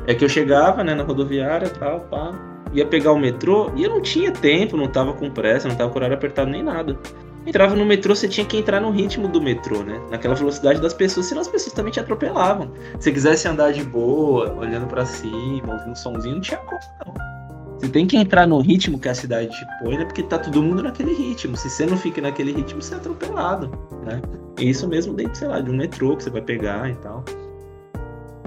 é 0.07 0.15
que 0.15 0.25
eu 0.25 0.29
chegava, 0.29 0.85
né, 0.85 0.95
na 0.95 1.03
rodoviária 1.03 1.71
tal, 1.71 2.01
pá, 2.01 2.52
ia 2.73 2.87
pegar 2.87 3.13
o 3.13 3.19
metrô 3.19 3.71
e 3.77 3.85
eu 3.85 3.91
não 3.91 4.01
tinha 4.01 4.33
tempo, 4.33 4.77
não 4.77 4.89
tava 4.89 5.13
com 5.13 5.31
pressa, 5.31 5.69
não 5.69 5.77
tava 5.77 5.91
com 5.91 5.99
horário 5.99 6.17
apertado 6.17 6.51
nem 6.51 6.63
nada. 6.63 6.99
entrava 7.47 7.75
no 7.75 7.85
metrô, 7.85 8.15
você 8.15 8.29
tinha 8.29 8.47
que 8.47 8.57
entrar 8.57 8.81
no 8.81 8.91
ritmo 8.91 9.29
do 9.29 9.41
metrô, 9.41 9.83
né? 9.83 10.01
Naquela 10.11 10.35
velocidade 10.35 10.81
das 10.81 10.95
pessoas, 10.95 11.27
senão 11.27 11.43
as 11.43 11.49
pessoas 11.49 11.73
também 11.75 11.93
te 11.93 12.01
atropelavam. 12.01 12.73
Se 12.99 13.05
você 13.05 13.13
quisesse 13.13 13.49
andar 13.49 13.73
de 13.73 13.85
boa, 13.85 14.53
olhando 14.55 14.87
para 14.87 15.05
cima, 15.05 15.73
ouvindo 15.73 15.91
um 15.91 15.95
somzinho, 15.95 16.37
não 16.37 16.41
tinha 16.41 16.59
como, 16.59 16.81
não. 17.05 17.33
Você 17.79 17.89
tem 17.89 18.07
que 18.07 18.17
entrar 18.17 18.47
no 18.47 18.61
ritmo 18.61 18.97
que 18.97 19.09
a 19.09 19.15
cidade 19.15 19.51
te 19.51 19.67
põe, 19.83 19.99
né? 19.99 20.05
Porque 20.05 20.23
tá 20.23 20.39
todo 20.39 20.63
mundo 20.63 20.85
naquele 20.85 21.13
ritmo. 21.15 21.57
Se 21.57 21.69
você 21.69 21.85
não 21.85 21.97
fica 21.97 22.21
naquele 22.21 22.53
ritmo, 22.53 22.81
você 22.81 22.95
é 22.95 22.97
atropelado, 22.97 23.69
né? 24.05 24.23
E 24.61 24.71
isso 24.71 24.87
mesmo 24.87 25.15
dentro, 25.15 25.35
sei 25.35 25.49
lá, 25.49 25.61
de 25.61 25.69
um 25.69 25.77
metrô 25.77 26.17
que 26.17 26.23
você 26.23 26.31
vai 26.31 26.43
pegar 26.43 26.89
e 26.89 26.95
tal. 26.95 27.25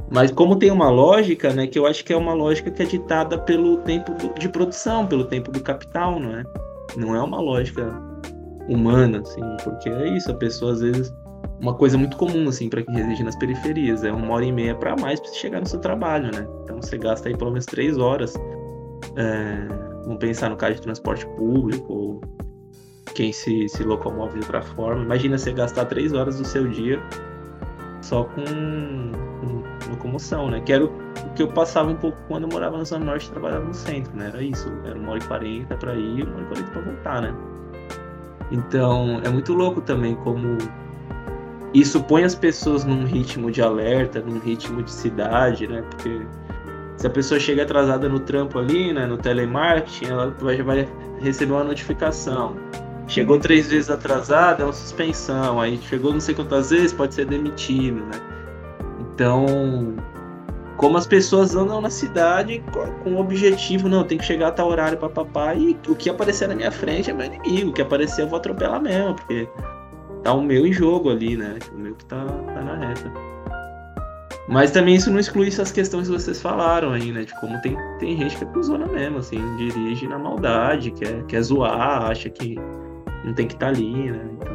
Mas 0.09 0.31
como 0.31 0.55
tem 0.55 0.71
uma 0.71 0.89
lógica, 0.89 1.53
né, 1.53 1.67
que 1.67 1.79
eu 1.79 1.85
acho 1.85 2.03
que 2.05 2.13
é 2.13 2.17
uma 2.17 2.33
lógica 2.33 2.69
que 2.69 2.83
é 2.83 2.85
ditada 2.85 3.37
pelo 3.37 3.77
tempo 3.77 4.13
de 4.37 4.47
produção, 4.47 5.07
pelo 5.07 5.25
tempo 5.25 5.51
do 5.51 5.59
capital, 5.61 6.19
não 6.19 6.37
é? 6.37 6.43
Não 6.95 7.15
é 7.15 7.21
uma 7.21 7.41
lógica 7.41 7.91
humana, 8.67 9.21
assim, 9.21 9.41
porque 9.63 9.89
é 9.89 10.15
isso, 10.15 10.31
a 10.31 10.35
pessoa 10.35 10.73
às 10.73 10.81
vezes 10.81 11.13
uma 11.59 11.73
coisa 11.73 11.97
muito 11.97 12.17
comum 12.17 12.47
assim 12.49 12.69
para 12.69 12.83
quem 12.83 12.95
reside 12.95 13.23
nas 13.23 13.35
periferias 13.35 14.03
é 14.03 14.11
uma 14.11 14.33
hora 14.33 14.45
e 14.45 14.51
meia 14.51 14.75
para 14.75 14.95
mais 14.95 15.19
para 15.19 15.31
chegar 15.33 15.59
no 15.59 15.67
seu 15.67 15.79
trabalho, 15.79 16.25
né? 16.25 16.47
Então 16.63 16.81
você 16.81 16.97
gasta 16.97 17.29
aí 17.29 17.37
pelo 17.37 17.51
menos 17.51 17.65
três 17.65 17.97
horas. 17.97 18.33
É, 19.15 19.67
vamos 20.03 20.19
pensar 20.19 20.49
no 20.49 20.57
caso 20.57 20.75
de 20.75 20.81
transporte 20.81 21.25
público 21.37 21.93
ou 21.93 22.21
quem 23.13 23.31
se, 23.31 23.69
se 23.69 23.83
locomove 23.83 24.33
de 24.33 24.39
outra 24.39 24.61
forma. 24.61 25.03
Imagina 25.03 25.37
você 25.37 25.53
gastar 25.53 25.85
três 25.85 26.13
horas 26.13 26.37
do 26.37 26.45
seu 26.45 26.67
dia 26.67 27.01
só 28.01 28.25
com, 28.25 28.43
com 29.45 29.89
locomoção, 29.91 30.49
né? 30.49 30.61
Que 30.61 30.73
era 30.73 30.85
o, 30.85 30.87
o, 30.87 31.33
que 31.35 31.43
eu 31.43 31.47
passava 31.47 31.89
um 31.89 31.95
pouco 31.95 32.17
quando 32.27 32.43
eu 32.43 32.49
morava 32.49 32.77
na 32.77 32.83
Zona 32.83 33.05
Norte 33.05 33.27
e 33.27 33.31
trabalhava 33.31 33.65
no 33.65 33.73
centro, 33.73 34.15
né? 34.15 34.27
Era 34.27 34.41
isso, 34.41 34.71
era 34.85 34.97
uma 34.97 35.11
hora 35.11 35.23
e 35.23 35.27
quarenta 35.27 35.75
para 35.77 35.95
ir, 35.95 36.23
uma 36.23 36.35
hora 36.35 36.43
e 36.43 36.47
quarenta 36.47 36.71
para 36.71 36.81
voltar, 36.81 37.21
né? 37.21 37.35
Então, 38.51 39.21
é 39.23 39.29
muito 39.29 39.53
louco 39.53 39.81
também 39.81 40.15
como 40.15 40.57
isso 41.73 42.01
põe 42.03 42.23
as 42.23 42.35
pessoas 42.35 42.85
num 42.85 43.05
ritmo 43.05 43.51
de 43.51 43.61
alerta, 43.61 44.21
num 44.21 44.39
ritmo 44.39 44.81
de 44.81 44.91
cidade, 44.91 45.67
né? 45.67 45.83
Porque 45.89 46.21
se 46.97 47.07
a 47.07 47.09
pessoa 47.09 47.39
chega 47.39 47.63
atrasada 47.63 48.07
no 48.07 48.19
trampo 48.19 48.57
ali, 48.57 48.93
né, 48.93 49.05
no 49.05 49.17
telemarketing, 49.17 50.05
ela 50.05 50.33
vai, 50.39 50.61
vai 50.61 50.87
receber 51.19 51.51
uma 51.51 51.63
notificação. 51.63 52.55
Chegou 53.07 53.37
três 53.39 53.69
vezes 53.69 53.89
atrasada, 53.89 54.63
é 54.63 54.65
uma 54.65 54.73
suspensão. 54.73 55.59
Aí 55.59 55.77
chegou 55.77 56.13
não 56.13 56.19
sei 56.19 56.33
quantas 56.33 56.69
vezes, 56.69 56.93
pode 56.93 57.13
ser 57.13 57.25
demitido, 57.25 57.97
né? 58.05 58.34
Então, 59.15 59.95
como 60.75 60.97
as 60.97 61.07
pessoas 61.07 61.55
andam 61.55 61.79
na 61.79 61.89
cidade 61.89 62.61
com 63.01 63.13
o 63.13 63.19
objetivo, 63.19 63.87
não, 63.87 64.03
tem 64.03 64.17
que 64.17 64.25
chegar 64.25 64.49
a 64.49 64.51
tal 64.51 64.67
horário 64.67 64.97
para 64.97 65.07
papai 65.07 65.57
e 65.57 65.89
o 65.89 65.95
que 65.95 66.09
aparecer 66.09 66.49
na 66.49 66.55
minha 66.55 66.71
frente 66.71 67.09
é 67.09 67.13
meu 67.13 67.25
inimigo, 67.25 67.69
o 67.69 67.73
que 67.73 67.81
aparecer 67.81 68.23
eu 68.23 68.27
vou 68.27 68.37
atropelar 68.37 68.81
mesmo, 68.81 69.15
porque 69.15 69.47
tá 70.21 70.33
o 70.33 70.41
meu 70.41 70.67
em 70.67 70.73
jogo 70.73 71.09
ali, 71.09 71.37
né? 71.37 71.57
O 71.73 71.77
meu 71.77 71.95
que 71.95 72.05
tá, 72.05 72.25
tá 72.25 72.61
na 72.61 72.75
reta. 72.75 73.09
Mas 74.49 74.71
também 74.71 74.95
isso 74.95 75.09
não 75.09 75.19
exclui 75.19 75.47
essas 75.47 75.71
questões 75.71 76.07
que 76.07 76.13
vocês 76.13 76.41
falaram 76.41 76.91
aí, 76.91 77.09
né? 77.11 77.23
De 77.23 77.33
como 77.39 77.59
tem, 77.61 77.77
tem 77.99 78.17
gente 78.17 78.35
que 78.35 78.43
é 78.43 78.47
cuzona 78.47 78.85
mesmo, 78.85 79.19
assim, 79.19 79.39
dirige 79.55 80.07
na 80.07 80.19
maldade, 80.19 80.91
quer, 80.91 81.23
quer 81.23 81.41
zoar, 81.41 82.11
acha 82.11 82.29
que 82.29 82.55
não 83.23 83.33
tem 83.33 83.47
que 83.47 83.53
estar 83.53 83.67
tá 83.67 83.71
ali, 83.71 84.11
né? 84.11 84.29
Então, 84.33 84.54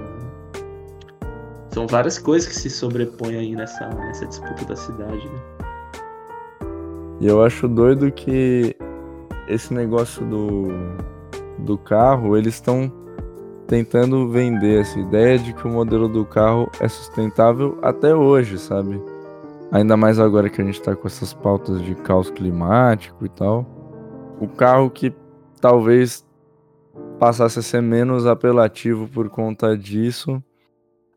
são 1.70 1.86
várias 1.86 2.18
coisas 2.18 2.48
que 2.48 2.54
se 2.54 2.68
sobrepõem 2.68 3.36
aí 3.36 3.54
nessa, 3.54 3.88
nessa 3.88 4.26
disputa 4.26 4.64
da 4.64 4.76
cidade, 4.76 5.28
né? 5.28 5.40
E 7.20 7.26
eu 7.26 7.42
acho 7.42 7.68
doido 7.68 8.10
que 8.10 8.74
esse 9.46 9.74
negócio 9.74 10.24
do, 10.24 10.68
do 11.58 11.76
carro, 11.76 12.36
eles 12.36 12.54
estão 12.54 12.90
tentando 13.66 14.28
vender 14.28 14.80
essa 14.80 14.98
ideia 14.98 15.38
de 15.38 15.52
que 15.52 15.66
o 15.66 15.70
modelo 15.70 16.08
do 16.08 16.24
carro 16.24 16.68
é 16.80 16.88
sustentável 16.88 17.78
até 17.82 18.14
hoje, 18.14 18.58
sabe? 18.58 19.00
Ainda 19.70 19.96
mais 19.96 20.18
agora 20.18 20.48
que 20.48 20.60
a 20.60 20.64
gente 20.64 20.82
tá 20.82 20.96
com 20.96 21.06
essas 21.06 21.32
pautas 21.32 21.80
de 21.82 21.94
caos 21.94 22.30
climático 22.30 23.24
e 23.24 23.28
tal. 23.28 23.64
O 24.40 24.48
carro 24.48 24.90
que 24.90 25.14
talvez 25.60 26.26
passasse 27.18 27.58
a 27.58 27.62
ser 27.62 27.82
menos 27.82 28.26
apelativo 28.26 29.06
por 29.06 29.28
conta 29.28 29.76
disso, 29.76 30.42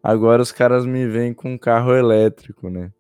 agora 0.04 0.42
os 0.42 0.52
caras 0.52 0.86
me 0.86 1.08
vêm 1.08 1.34
com 1.34 1.54
um 1.54 1.58
carro 1.58 1.96
elétrico, 1.96 2.70
né? 2.70 2.92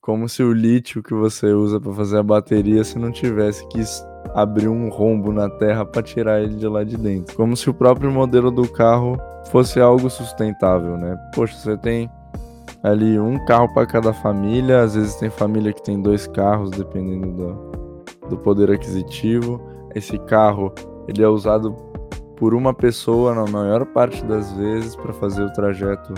Como 0.00 0.26
se 0.26 0.42
o 0.42 0.52
lítio 0.52 1.02
que 1.02 1.12
você 1.12 1.52
usa 1.52 1.78
para 1.78 1.92
fazer 1.92 2.16
a 2.16 2.22
bateria, 2.22 2.82
se 2.82 2.98
não 2.98 3.12
tivesse 3.12 3.68
que 3.68 3.82
abrir 4.34 4.68
um 4.68 4.88
rombo 4.88 5.30
na 5.30 5.50
terra 5.50 5.84
para 5.84 6.02
tirar 6.02 6.40
ele 6.40 6.54
de 6.54 6.66
lá 6.66 6.82
de 6.82 6.96
dentro. 6.96 7.36
Como 7.36 7.54
se 7.54 7.68
o 7.68 7.74
próprio 7.74 8.10
modelo 8.10 8.50
do 8.50 8.66
carro 8.66 9.18
fosse 9.50 9.78
algo 9.78 10.08
sustentável, 10.08 10.96
né? 10.96 11.14
Poxa, 11.34 11.54
você 11.58 11.76
tem 11.76 12.10
ali 12.82 13.18
um 13.20 13.44
carro 13.44 13.70
para 13.74 13.86
cada 13.86 14.14
família, 14.14 14.80
às 14.80 14.94
vezes 14.94 15.16
tem 15.16 15.28
família 15.28 15.74
que 15.74 15.82
tem 15.82 16.00
dois 16.00 16.26
carros, 16.26 16.70
dependendo 16.70 17.32
do, 17.32 18.28
do 18.30 18.38
poder 18.38 18.70
aquisitivo. 18.70 19.60
Esse 19.94 20.16
carro 20.20 20.72
ele 21.06 21.22
é 21.22 21.28
usado 21.28 21.76
por 22.36 22.54
uma 22.54 22.72
pessoa 22.72 23.34
na 23.34 23.46
maior 23.46 23.84
parte 23.84 24.24
das 24.24 24.52
vezes 24.52 24.96
para 24.96 25.12
fazer 25.12 25.42
o 25.42 25.52
trajeto 25.52 26.14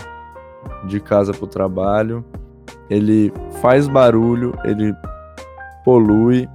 de 0.85 1.01
casa 1.01 1.33
para 1.33 1.44
o 1.44 1.49
trabalho 1.49 2.25
ele 2.90 3.33
faz 3.62 3.87
barulho, 3.87 4.53
ele 4.64 4.92
polui, 5.85 6.49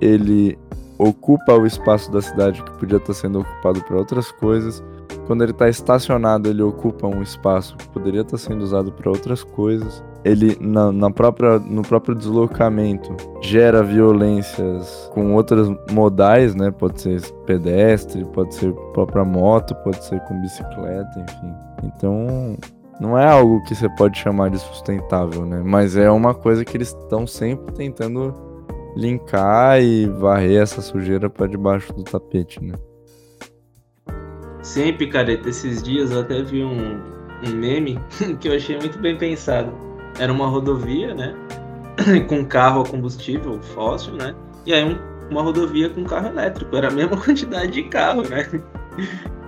ele 0.00 0.56
ocupa 0.98 1.54
o 1.54 1.66
espaço 1.66 2.12
da 2.12 2.20
cidade 2.20 2.62
que 2.62 2.70
podia 2.72 2.98
estar 2.98 3.14
sendo 3.14 3.40
ocupado 3.40 3.82
para 3.82 3.96
outras 3.96 4.30
coisas. 4.30 4.84
Quando 5.26 5.42
ele 5.42 5.52
está 5.52 5.68
estacionado, 5.68 6.48
ele 6.48 6.62
ocupa 6.62 7.06
um 7.06 7.22
espaço 7.22 7.76
que 7.76 7.88
poderia 7.88 8.20
estar 8.20 8.36
sendo 8.36 8.62
usado 8.62 8.92
para 8.92 9.10
outras 9.10 9.42
coisas. 9.42 10.04
Ele, 10.24 10.56
na, 10.60 10.90
na, 10.92 11.10
própria, 11.10 11.58
no 11.58 11.82
próprio 11.82 12.14
deslocamento, 12.14 13.14
gera 13.40 13.82
violências 13.82 15.10
com 15.14 15.34
outras 15.34 15.68
modais, 15.90 16.54
né? 16.54 16.70
Pode 16.70 17.00
ser 17.00 17.22
pedestre, 17.46 18.24
pode 18.26 18.54
ser 18.54 18.72
própria 18.92 19.24
moto, 19.24 19.74
pode 19.76 20.02
ser 20.04 20.20
com 20.20 20.40
bicicleta, 20.40 21.20
enfim. 21.20 21.54
Então, 21.84 22.56
não 23.00 23.16
é 23.16 23.26
algo 23.26 23.62
que 23.62 23.74
você 23.74 23.88
pode 23.90 24.18
chamar 24.18 24.50
de 24.50 24.58
sustentável, 24.58 25.46
né? 25.46 25.62
Mas 25.64 25.96
é 25.96 26.10
uma 26.10 26.34
coisa 26.34 26.64
que 26.64 26.76
eles 26.76 26.88
estão 26.88 27.26
sempre 27.26 27.72
tentando 27.74 28.34
linkar 28.96 29.80
e 29.80 30.06
varrer 30.06 30.62
essa 30.62 30.82
sujeira 30.82 31.30
para 31.30 31.46
debaixo 31.46 31.92
do 31.92 32.02
tapete, 32.02 32.62
né? 32.62 32.74
Sempre, 34.62 35.06
cara, 35.06 35.32
esses 35.32 35.82
dias 35.82 36.10
eu 36.10 36.20
até 36.20 36.42
vi 36.42 36.64
um, 36.64 37.00
um 37.46 37.50
meme 37.54 38.00
que 38.40 38.48
eu 38.48 38.56
achei 38.56 38.76
muito 38.76 38.98
bem 38.98 39.16
pensado. 39.16 39.72
Era 40.18 40.32
uma 40.32 40.48
rodovia, 40.48 41.14
né? 41.14 41.34
com 42.28 42.44
carro 42.44 42.82
a 42.82 42.88
combustível 42.88 43.62
fóssil, 43.62 44.14
né? 44.14 44.34
E 44.66 44.74
aí 44.74 44.84
um, 44.84 44.98
uma 45.30 45.42
rodovia 45.42 45.88
com 45.88 46.04
carro 46.04 46.28
elétrico. 46.28 46.76
Era 46.76 46.88
a 46.88 46.90
mesma 46.90 47.16
quantidade 47.22 47.70
de 47.70 47.84
carro, 47.84 48.22
né? 48.28 48.48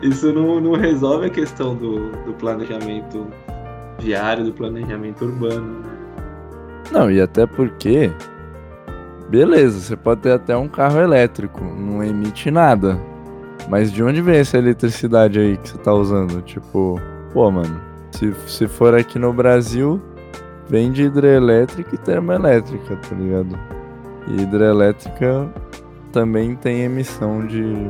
Isso 0.03 0.33
não, 0.33 0.61
não 0.61 0.73
resolve 0.73 1.27
a 1.27 1.31
questão 1.31 1.75
do, 1.75 2.11
do 2.25 2.33
planejamento 2.35 3.27
viário, 3.99 4.45
do 4.45 4.53
planejamento 4.53 5.25
urbano. 5.25 5.81
Né? 5.81 5.91
Não, 6.91 7.11
e 7.11 7.21
até 7.21 7.47
porque. 7.47 8.11
Beleza, 9.29 9.79
você 9.79 9.97
pode 9.97 10.23
ter 10.23 10.33
até 10.33 10.57
um 10.57 10.67
carro 10.67 10.99
elétrico, 10.99 11.63
não 11.63 12.03
emite 12.03 12.51
nada. 12.51 13.01
Mas 13.69 13.93
de 13.93 14.03
onde 14.03 14.21
vem 14.21 14.39
essa 14.39 14.59
eletricidade 14.59 15.39
aí 15.39 15.57
que 15.57 15.69
você 15.69 15.79
tá 15.79 15.95
usando? 15.95 16.43
Tipo, 16.43 17.01
pô, 17.33 17.49
mano, 17.49 17.81
se, 18.11 18.35
se 18.49 18.67
for 18.67 18.93
aqui 18.93 19.19
no 19.21 19.33
Brasil, 19.33 20.03
vem 20.69 20.91
de 20.91 21.05
hidrelétrica 21.05 21.95
e 21.95 21.99
termoelétrica, 21.99 22.97
tá 22.97 23.15
ligado? 23.15 23.57
E 24.27 24.43
hidrelétrica 24.43 25.49
também 26.13 26.57
tem 26.57 26.83
emissão 26.83 27.47
de 27.47 27.89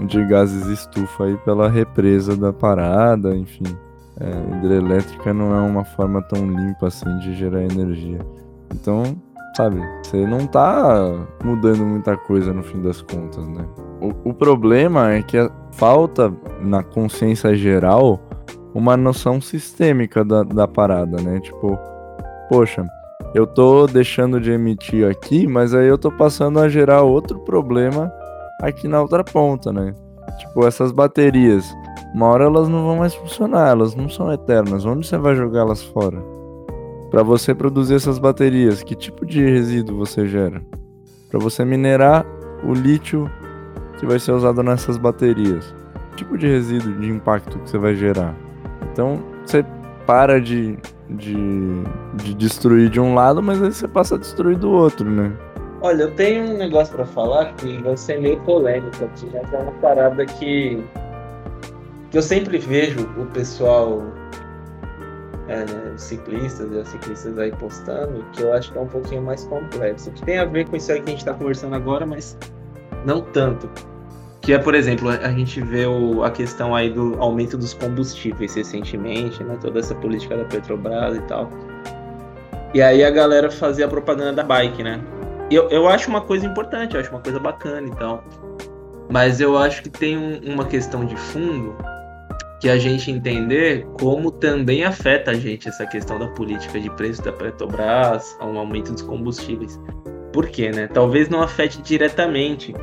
de 0.00 0.24
gases 0.24 0.66
estufa 0.66 1.24
aí 1.24 1.36
pela 1.38 1.68
represa 1.68 2.36
da 2.36 2.52
parada, 2.52 3.34
enfim. 3.34 3.64
É, 4.20 4.56
hidrelétrica 4.56 5.32
não 5.32 5.54
é 5.54 5.60
uma 5.60 5.84
forma 5.84 6.20
tão 6.22 6.46
limpa 6.46 6.88
assim 6.88 7.18
de 7.18 7.34
gerar 7.34 7.62
energia. 7.62 8.18
Então, 8.74 9.16
sabe, 9.56 9.80
você 10.02 10.26
não 10.26 10.46
tá 10.46 11.26
mudando 11.44 11.84
muita 11.84 12.16
coisa 12.16 12.52
no 12.52 12.62
fim 12.62 12.82
das 12.82 13.00
contas, 13.00 13.46
né? 13.48 13.64
O, 14.00 14.30
o 14.30 14.34
problema 14.34 15.12
é 15.12 15.22
que 15.22 15.36
falta 15.72 16.32
na 16.60 16.82
consciência 16.82 17.54
geral 17.54 18.20
uma 18.74 18.96
noção 18.96 19.40
sistêmica 19.40 20.24
da, 20.24 20.42
da 20.42 20.68
parada, 20.68 21.20
né? 21.20 21.40
Tipo, 21.40 21.78
poxa, 22.48 22.86
eu 23.34 23.46
tô 23.46 23.86
deixando 23.86 24.40
de 24.40 24.50
emitir 24.50 25.08
aqui, 25.08 25.46
mas 25.46 25.74
aí 25.74 25.86
eu 25.86 25.98
tô 25.98 26.10
passando 26.10 26.58
a 26.58 26.68
gerar 26.68 27.02
outro 27.02 27.38
problema 27.40 28.12
aqui 28.60 28.88
na 28.88 29.00
outra 29.00 29.22
ponta, 29.24 29.72
né? 29.72 29.94
Tipo, 30.38 30.66
essas 30.66 30.92
baterias, 30.92 31.64
uma 32.14 32.26
hora 32.26 32.44
elas 32.44 32.68
não 32.68 32.84
vão 32.84 32.96
mais 32.96 33.14
funcionar, 33.14 33.70
elas 33.70 33.94
não 33.94 34.08
são 34.08 34.32
eternas. 34.32 34.84
Onde 34.84 35.06
você 35.06 35.16
vai 35.16 35.34
jogar 35.34 35.60
elas 35.60 35.82
fora? 35.82 36.22
Para 37.10 37.22
você 37.22 37.54
produzir 37.54 37.94
essas 37.94 38.18
baterias, 38.18 38.82
que 38.82 38.94
tipo 38.94 39.24
de 39.24 39.42
resíduo 39.42 39.96
você 39.96 40.26
gera? 40.26 40.62
Para 41.30 41.40
você 41.40 41.64
minerar 41.64 42.24
o 42.64 42.72
lítio 42.72 43.30
que 43.98 44.06
vai 44.06 44.18
ser 44.18 44.32
usado 44.32 44.62
nessas 44.62 44.96
baterias. 44.96 45.74
tipo 46.16 46.36
de 46.36 46.48
resíduo, 46.48 47.00
de 47.00 47.08
impacto 47.10 47.58
que 47.60 47.70
você 47.70 47.78
vai 47.78 47.94
gerar. 47.94 48.34
Então, 48.90 49.20
você 49.46 49.64
para 50.04 50.40
de, 50.40 50.76
de, 51.08 51.36
de 52.14 52.34
destruir 52.34 52.90
de 52.90 52.98
um 52.98 53.14
lado, 53.14 53.42
mas 53.42 53.62
aí 53.62 53.72
você 53.72 53.86
passa 53.86 54.16
a 54.16 54.18
destruir 54.18 54.56
do 54.56 54.70
outro, 54.70 55.08
né? 55.08 55.32
Olha, 55.80 56.02
eu 56.02 56.14
tenho 56.14 56.44
um 56.44 56.56
negócio 56.56 56.92
para 56.94 57.06
falar 57.06 57.54
que 57.54 57.78
vai 57.78 57.96
ser 57.96 58.20
meio 58.20 58.40
polêmico 58.40 59.04
aqui, 59.04 59.26
né? 59.26 59.42
É 59.52 59.56
uma 59.56 59.72
parada 59.72 60.26
que, 60.26 60.82
que 62.10 62.18
eu 62.18 62.22
sempre 62.22 62.58
vejo 62.58 63.08
o 63.16 63.26
pessoal, 63.26 64.02
é, 65.46 65.58
né, 65.58 65.92
os 65.94 66.02
ciclistas 66.02 66.72
e 66.72 66.80
as 66.80 66.88
ciclistas 66.88 67.38
aí 67.38 67.52
postando, 67.52 68.24
que 68.32 68.42
eu 68.42 68.52
acho 68.52 68.72
que 68.72 68.78
é 68.78 68.80
um 68.80 68.88
pouquinho 68.88 69.22
mais 69.22 69.44
complexo. 69.44 70.10
Que 70.10 70.24
tem 70.24 70.38
a 70.38 70.44
ver 70.44 70.68
com 70.68 70.74
isso 70.74 70.90
aí 70.90 71.00
que 71.00 71.06
a 71.06 71.10
gente 71.10 71.20
está 71.20 71.32
conversando 71.32 71.76
agora, 71.76 72.04
mas 72.04 72.36
não 73.06 73.20
tanto. 73.20 73.70
Que 74.40 74.54
é, 74.54 74.58
por 74.58 74.74
exemplo, 74.74 75.10
a 75.10 75.30
gente 75.30 75.60
vê 75.60 75.86
o, 75.86 76.24
a 76.24 76.30
questão 76.30 76.74
aí 76.74 76.90
do 76.90 77.14
aumento 77.20 77.56
dos 77.56 77.72
combustíveis 77.72 78.52
recentemente, 78.56 79.44
né? 79.44 79.56
Toda 79.60 79.78
essa 79.78 79.94
política 79.94 80.36
da 80.36 80.44
Petrobras 80.44 81.16
e 81.16 81.20
tal. 81.22 81.48
E 82.74 82.82
aí 82.82 83.04
a 83.04 83.10
galera 83.10 83.48
fazia 83.48 83.86
a 83.86 83.88
propaganda 83.88 84.32
da 84.32 84.42
bike, 84.42 84.82
né? 84.82 85.00
Eu, 85.50 85.68
eu 85.70 85.88
acho 85.88 86.10
uma 86.10 86.20
coisa 86.20 86.46
importante, 86.46 86.94
eu 86.94 87.00
acho 87.00 87.10
uma 87.10 87.20
coisa 87.20 87.38
bacana 87.38 87.88
e 87.88 87.96
tal. 87.96 88.22
Mas 89.10 89.40
eu 89.40 89.56
acho 89.56 89.82
que 89.82 89.88
tem 89.88 90.18
um, 90.18 90.52
uma 90.52 90.66
questão 90.66 91.04
de 91.04 91.16
fundo 91.16 91.74
que 92.60 92.68
a 92.68 92.76
gente 92.76 93.10
entender 93.10 93.86
como 94.00 94.30
também 94.30 94.84
afeta 94.84 95.30
a 95.30 95.34
gente 95.34 95.68
essa 95.68 95.86
questão 95.86 96.18
da 96.18 96.26
política 96.28 96.78
de 96.80 96.90
preço 96.90 97.22
da 97.22 97.32
Petrobras, 97.32 98.36
um 98.42 98.58
aumento 98.58 98.92
dos 98.92 99.02
combustíveis. 99.02 99.80
Por 100.32 100.48
quê, 100.48 100.70
né? 100.70 100.88
Talvez 100.88 101.28
não 101.28 101.40
afete 101.40 101.80
diretamente, 101.80 102.74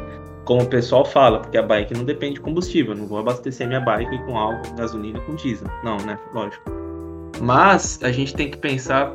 como 0.45 0.63
o 0.63 0.67
pessoal 0.67 1.05
fala, 1.05 1.39
porque 1.39 1.57
a 1.57 1.61
bike 1.61 1.93
não 1.93 2.05
depende 2.05 2.35
de 2.35 2.41
combustível. 2.41 2.93
Eu 2.93 2.99
não 2.99 3.07
vou 3.07 3.19
abastecer 3.19 3.67
minha 3.67 3.81
bike 3.81 4.17
com 4.25 4.37
álcool, 4.37 4.73
gasolina 4.75 5.19
com 5.21 5.35
diesel. 5.35 5.67
Não, 5.83 5.97
né? 5.97 6.17
Lógico. 6.33 6.63
Mas 7.41 7.99
a 8.01 8.11
gente 8.11 8.33
tem 8.33 8.49
que 8.49 8.57
pensar 8.57 9.13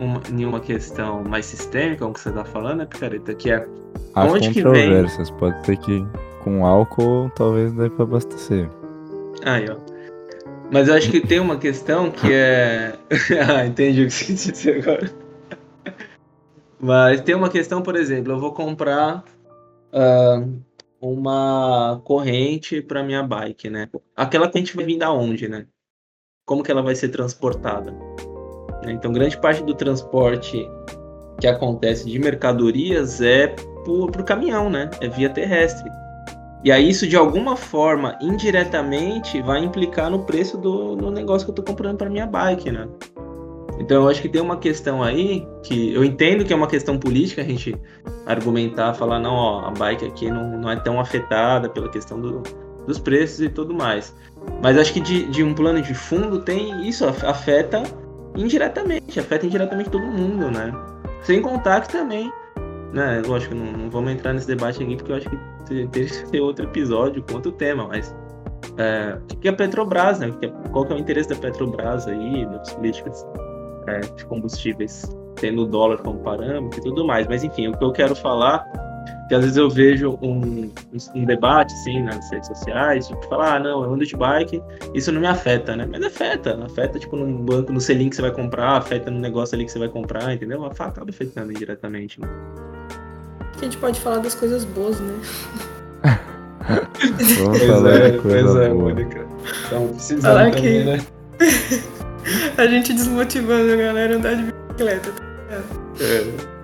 uma, 0.00 0.20
em 0.30 0.44
uma 0.44 0.60
questão 0.60 1.22
mais 1.24 1.46
sistêmica, 1.46 2.04
como 2.04 2.16
você 2.16 2.28
está 2.28 2.44
falando, 2.44 2.78
né, 2.78 2.86
Picareta? 2.86 3.34
Que 3.34 3.50
é 3.50 3.66
onde 4.14 4.50
que 4.50 4.62
vem. 4.62 4.90
Pode 5.38 5.66
ser 5.66 5.76
que 5.78 6.06
com 6.42 6.64
álcool 6.64 7.30
talvez 7.34 7.72
dê 7.72 7.90
para 7.90 8.04
abastecer. 8.04 8.68
Aí, 9.44 9.66
ó. 9.68 9.76
Mas 10.70 10.88
eu 10.88 10.94
acho 10.94 11.10
que 11.10 11.20
tem 11.20 11.38
uma 11.38 11.56
questão 11.58 12.10
que 12.10 12.32
é. 12.32 12.96
ah, 13.48 13.66
entendi 13.66 14.02
o 14.02 14.06
que 14.06 14.12
você 14.12 14.32
disse 14.32 14.70
agora. 14.70 15.10
Mas 16.78 17.20
tem 17.22 17.34
uma 17.34 17.48
questão, 17.48 17.82
por 17.82 17.96
exemplo, 17.96 18.32
eu 18.32 18.40
vou 18.40 18.52
comprar 18.52 19.24
uh, 19.92 20.62
uma 21.00 22.00
corrente 22.04 22.82
para 22.82 23.02
minha 23.02 23.22
bike, 23.22 23.70
né? 23.70 23.88
Aquela 24.14 24.48
corrente 24.48 24.76
vai 24.76 24.84
vir 24.84 24.98
da 24.98 25.12
onde, 25.12 25.48
né? 25.48 25.66
Como 26.44 26.62
que 26.62 26.70
ela 26.70 26.82
vai 26.82 26.94
ser 26.94 27.08
transportada? 27.08 27.94
Né? 28.86 28.92
Então, 28.92 29.12
grande 29.12 29.36
parte 29.36 29.62
do 29.62 29.74
transporte 29.74 30.70
que 31.40 31.46
acontece 31.46 32.08
de 32.08 32.18
mercadorias 32.18 33.20
é 33.20 33.48
por, 33.84 34.10
por 34.10 34.24
caminhão, 34.24 34.70
né? 34.70 34.90
É 35.00 35.08
via 35.08 35.28
terrestre. 35.28 35.90
E 36.64 36.72
aí 36.72 36.88
isso 36.88 37.06
de 37.06 37.16
alguma 37.16 37.56
forma, 37.56 38.18
indiretamente, 38.20 39.42
vai 39.42 39.62
implicar 39.62 40.10
no 40.10 40.20
preço 40.24 40.56
do, 40.56 40.96
do 40.96 41.10
negócio 41.10 41.46
que 41.46 41.50
eu 41.50 41.52
estou 41.52 41.64
comprando 41.64 41.98
para 41.98 42.08
minha 42.08 42.26
bike, 42.26 42.70
né? 42.70 42.88
Então 43.78 44.02
eu 44.02 44.08
acho 44.08 44.22
que 44.22 44.28
tem 44.28 44.40
uma 44.40 44.56
questão 44.56 45.02
aí 45.02 45.46
que 45.62 45.92
eu 45.92 46.02
entendo 46.02 46.44
que 46.44 46.52
é 46.52 46.56
uma 46.56 46.66
questão 46.66 46.98
política 46.98 47.42
a 47.42 47.44
gente 47.44 47.76
argumentar, 48.24 48.94
falar 48.94 49.20
não, 49.20 49.34
ó, 49.34 49.66
a 49.66 49.70
bike 49.70 50.06
aqui 50.06 50.30
não, 50.30 50.58
não 50.58 50.70
é 50.70 50.76
tão 50.76 50.98
afetada 50.98 51.68
pela 51.68 51.90
questão 51.90 52.18
do, 52.18 52.42
dos 52.86 52.98
preços 52.98 53.40
e 53.40 53.50
tudo 53.50 53.74
mais. 53.74 54.14
Mas 54.62 54.78
acho 54.78 54.94
que 54.94 55.00
de, 55.00 55.26
de 55.26 55.44
um 55.44 55.52
plano 55.52 55.82
de 55.82 55.92
fundo 55.92 56.40
tem 56.40 56.88
isso, 56.88 57.04
afeta 57.06 57.82
indiretamente, 58.36 59.18
afeta 59.18 59.46
indiretamente 59.46 59.90
todo 59.90 60.04
mundo, 60.04 60.50
né? 60.50 60.72
Sem 61.22 61.42
contar 61.42 61.80
que 61.82 61.90
também, 61.90 62.32
né? 62.92 63.22
Lógico, 63.26 63.54
não, 63.54 63.72
não 63.72 63.90
vamos 63.90 64.12
entrar 64.12 64.32
nesse 64.32 64.46
debate 64.46 64.82
aqui 64.82 64.96
porque 64.96 65.12
eu 65.12 65.16
acho 65.16 65.30
que 65.30 65.38
teria 65.64 65.88
que 65.88 66.30
ter 66.30 66.40
outro 66.40 66.64
episódio 66.64 67.22
com 67.22 67.34
outro 67.34 67.52
tema, 67.52 67.88
mas 67.88 68.14
é, 68.78 69.18
o 69.32 69.36
que 69.38 69.48
é 69.48 69.50
a 69.50 69.54
Petrobras, 69.54 70.20
né? 70.20 70.32
Qual 70.70 70.84
que 70.84 70.92
é 70.92 70.96
o 70.96 70.98
interesse 70.98 71.28
da 71.28 71.36
Petrobras 71.36 72.06
aí, 72.06 72.46
das 72.46 72.72
políticas 72.74 73.26
é, 73.88 74.00
de 74.00 74.24
combustíveis, 74.26 75.04
tendo 75.36 75.62
o 75.62 75.66
dólar 75.66 75.98
como 75.98 76.18
parâmetro 76.20 76.78
e 76.78 76.82
tudo 76.82 77.06
mais. 77.06 77.26
Mas 77.26 77.42
enfim, 77.42 77.68
o 77.68 77.76
que 77.76 77.84
eu 77.84 77.92
quero 77.92 78.14
falar 78.14 78.64
que 79.28 79.34
às 79.34 79.42
vezes 79.42 79.56
eu 79.56 79.68
vejo 79.68 80.18
um, 80.22 80.70
um, 81.14 81.24
debate 81.24 81.72
assim 81.74 82.02
nas 82.02 82.30
redes 82.30 82.46
sociais, 82.48 83.08
tipo, 83.08 83.26
falar, 83.28 83.56
ah, 83.56 83.58
não, 83.58 83.84
eu 83.84 83.92
ando 83.92 84.06
de 84.06 84.16
bike, 84.16 84.62
isso 84.94 85.10
não 85.10 85.20
me 85.20 85.26
afeta, 85.26 85.74
né? 85.74 85.86
Mas 85.90 86.04
afeta, 86.04 86.56
afeta 86.64 86.98
tipo 86.98 87.16
no 87.16 87.38
banco, 87.44 87.72
no 87.72 87.80
selinho 87.80 88.10
que 88.10 88.16
você 88.16 88.22
vai 88.22 88.30
comprar, 88.30 88.76
afeta 88.76 89.10
no 89.10 89.18
negócio 89.18 89.54
ali 89.54 89.64
que 89.64 89.72
você 89.72 89.78
vai 89.78 89.88
comprar, 89.88 90.32
entendeu? 90.32 90.64
Acaba 90.64 91.10
afetando 91.10 91.50
indiretamente, 91.50 92.20
né? 92.20 92.28
A 93.56 93.64
gente 93.64 93.78
pode 93.78 94.00
falar 94.00 94.18
das 94.18 94.34
coisas 94.34 94.64
boas, 94.64 95.00
né? 95.00 95.14
Vamos 97.38 97.58
pois 97.58 97.70
falar 97.70 97.94
é, 97.94 98.10
de 98.10 98.18
coisa 98.18 98.52
pois 98.52 98.56
é, 98.56 98.68
boa. 98.68 98.84
Mônica. 98.84 99.26
Então, 99.66 99.88
precisando 99.88 100.22
falar 100.22 100.50
também, 100.50 100.62
que... 100.62 100.84
né? 100.84 101.06
a 102.58 102.66
gente 102.66 102.92
desmotivando 102.92 103.72
a 103.72 103.76
galera 103.76 104.14
a 104.14 104.16
andar 104.16 104.34
de 104.34 104.52
bicicleta. 104.52 105.10
Tá 105.10 106.04
é. 106.04 106.55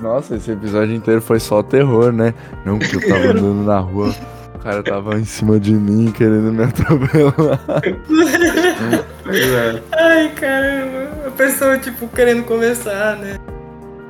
Nossa, 0.00 0.36
esse 0.36 0.50
episódio 0.50 0.94
inteiro 0.94 1.20
foi 1.20 1.38
só 1.38 1.62
terror, 1.62 2.10
né? 2.10 2.32
Não, 2.64 2.78
porque 2.78 2.96
eu 2.96 3.08
tava 3.08 3.26
andando 3.30 3.64
na 3.64 3.78
rua, 3.78 4.14
o 4.54 4.58
cara 4.58 4.82
tava 4.82 5.18
em 5.18 5.24
cima 5.24 5.60
de 5.60 5.72
mim 5.72 6.10
querendo 6.10 6.52
me 6.52 6.64
atropelar. 6.64 7.60
é. 7.84 9.82
Ai, 9.92 10.28
caramba. 10.30 11.10
A 11.26 11.30
pessoa, 11.30 11.78
tipo, 11.78 12.08
querendo 12.08 12.44
conversar, 12.44 13.16
né? 13.16 13.38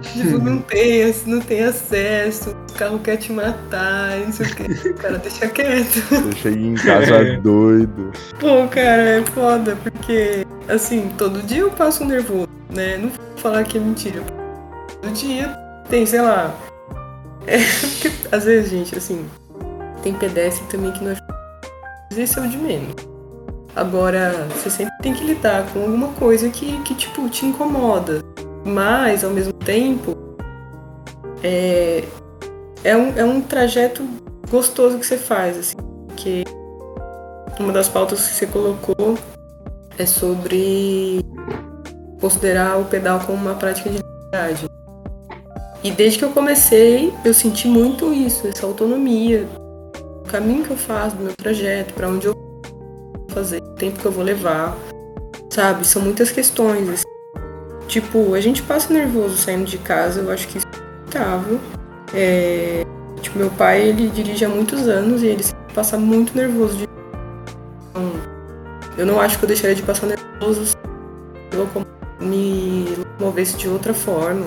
Tipo, 0.01 0.39
não 0.39 0.59
tem, 0.63 1.13
não 1.27 1.41
tem 1.41 1.65
acesso, 1.65 2.51
o 2.51 2.73
carro 2.75 2.99
quer 3.01 3.17
te 3.17 3.33
matar, 3.33 4.17
não 4.25 4.33
sei 4.33 4.47
o 4.47 4.55
que. 4.55 4.93
Cara, 4.95 5.19
deixa 5.19 5.49
quieto. 5.49 6.03
Eu 6.13 6.33
cheguei 6.33 6.69
em 6.69 6.75
casa 6.75 7.37
doido. 7.43 8.13
Pô, 8.39 8.67
cara, 8.69 9.03
é 9.03 9.23
foda, 9.23 9.77
porque, 9.83 10.47
assim, 10.69 11.11
todo 11.19 11.43
dia 11.43 11.61
eu 11.61 11.71
passo 11.71 12.05
nervoso, 12.05 12.49
né? 12.71 12.97
Não 12.97 13.09
vou 13.09 13.19
falar 13.37 13.65
que 13.65 13.77
é 13.77 13.81
mentira. 13.81 14.23
Todo 15.03 15.13
dia 15.13 15.55
tem, 15.91 16.07
sei 16.07 16.23
lá. 16.23 16.57
É, 17.47 17.59
porque, 17.91 18.11
às 18.33 18.45
vezes, 18.45 18.71
gente, 18.71 18.97
assim, 18.97 19.29
tem 20.03 20.15
pedestre 20.15 20.65
também 20.69 20.93
que 20.93 21.05
não 21.05 21.11
ajuda. 21.11 21.41
Esse 22.17 22.39
é 22.39 22.43
o 22.43 22.49
de 22.49 22.57
menos. 22.57 22.95
Agora, 23.77 24.47
você 24.55 24.71
sempre 24.71 24.95
tem 25.03 25.13
que 25.13 25.25
lidar 25.25 25.67
com 25.73 25.83
alguma 25.83 26.09
coisa 26.15 26.49
que, 26.49 26.81
que 26.83 26.95
tipo, 26.95 27.29
te 27.29 27.45
incomoda. 27.47 28.23
Mas, 28.65 29.25
ao 29.25 29.31
mesmo 29.31 29.53
tempo, 29.53 30.17
é, 31.43 32.05
é, 32.83 32.97
um, 32.97 33.17
é 33.17 33.25
um 33.25 33.41
trajeto 33.41 34.07
gostoso 34.51 34.99
que 34.99 35.07
você 35.07 35.17
faz, 35.19 35.59
assim. 35.59 35.77
Porque 36.09 36.45
uma 37.59 37.73
das 37.73 37.89
pautas 37.89 38.27
que 38.27 38.35
você 38.35 38.47
colocou 38.47 39.19
é 39.99 40.07
sobre 40.07 41.25
considerar 42.21 42.79
o 42.79 42.85
pedal 42.85 43.21
como 43.21 43.39
uma 43.39 43.55
prática 43.55 43.89
de 43.89 43.99
liberdade. 43.99 44.80
E 45.83 45.91
desde 45.91 46.19
que 46.19 46.25
eu 46.25 46.31
comecei, 46.31 47.13
eu 47.25 47.33
senti 47.33 47.67
muito 47.67 48.13
isso, 48.13 48.47
essa 48.47 48.67
autonomia, 48.67 49.49
o 50.23 50.29
caminho 50.29 50.63
que 50.63 50.71
eu 50.71 50.77
faço 50.77 51.17
do 51.17 51.25
meu 51.25 51.35
trajeto, 51.35 51.95
para 51.95 52.09
onde 52.09 52.27
eu 52.27 52.35
vou 52.35 53.27
fazer, 53.31 53.63
o 53.63 53.75
tempo 53.77 53.99
que 53.99 54.05
eu 54.05 54.13
vou 54.13 54.23
levar, 54.23 54.77
sabe? 55.49 55.87
São 55.87 56.03
muitas 56.03 56.31
questões. 56.31 56.87
Assim. 56.87 57.05
Tipo, 57.89 58.35
a 58.35 58.41
gente 58.41 58.63
passa 58.63 58.93
nervoso 58.93 59.39
saindo 59.39 59.65
de 59.65 59.79
casa, 59.79 60.21
eu 60.21 60.31
acho 60.31 60.47
que 60.49 60.59
isso 60.59 60.67
é 60.67 60.77
inevitável. 60.77 61.61
É... 62.13 62.85
Tipo, 63.23 63.39
meu 63.39 63.51
pai, 63.51 63.81
ele 63.83 64.09
dirige 64.09 64.45
há 64.45 64.49
muitos 64.51 64.87
anos 64.87 65.23
e 65.23 65.29
ele 65.29 65.45
passa 65.75 65.97
muito 65.97 66.37
nervoso. 66.37 66.77
De... 66.77 66.85
Então, 67.91 68.13
eu 68.99 69.07
não 69.07 69.19
acho 69.19 69.39
que 69.39 69.45
eu 69.45 69.49
deixaria 69.49 69.75
de 69.75 69.83
passar 69.83 70.07
nervoso 70.07 70.67
se 70.67 70.77
eu 71.53 71.67
me 72.21 72.85
locomovesse 72.97 73.57
de 73.57 73.67
outra 73.67 73.95
forma. 73.95 74.47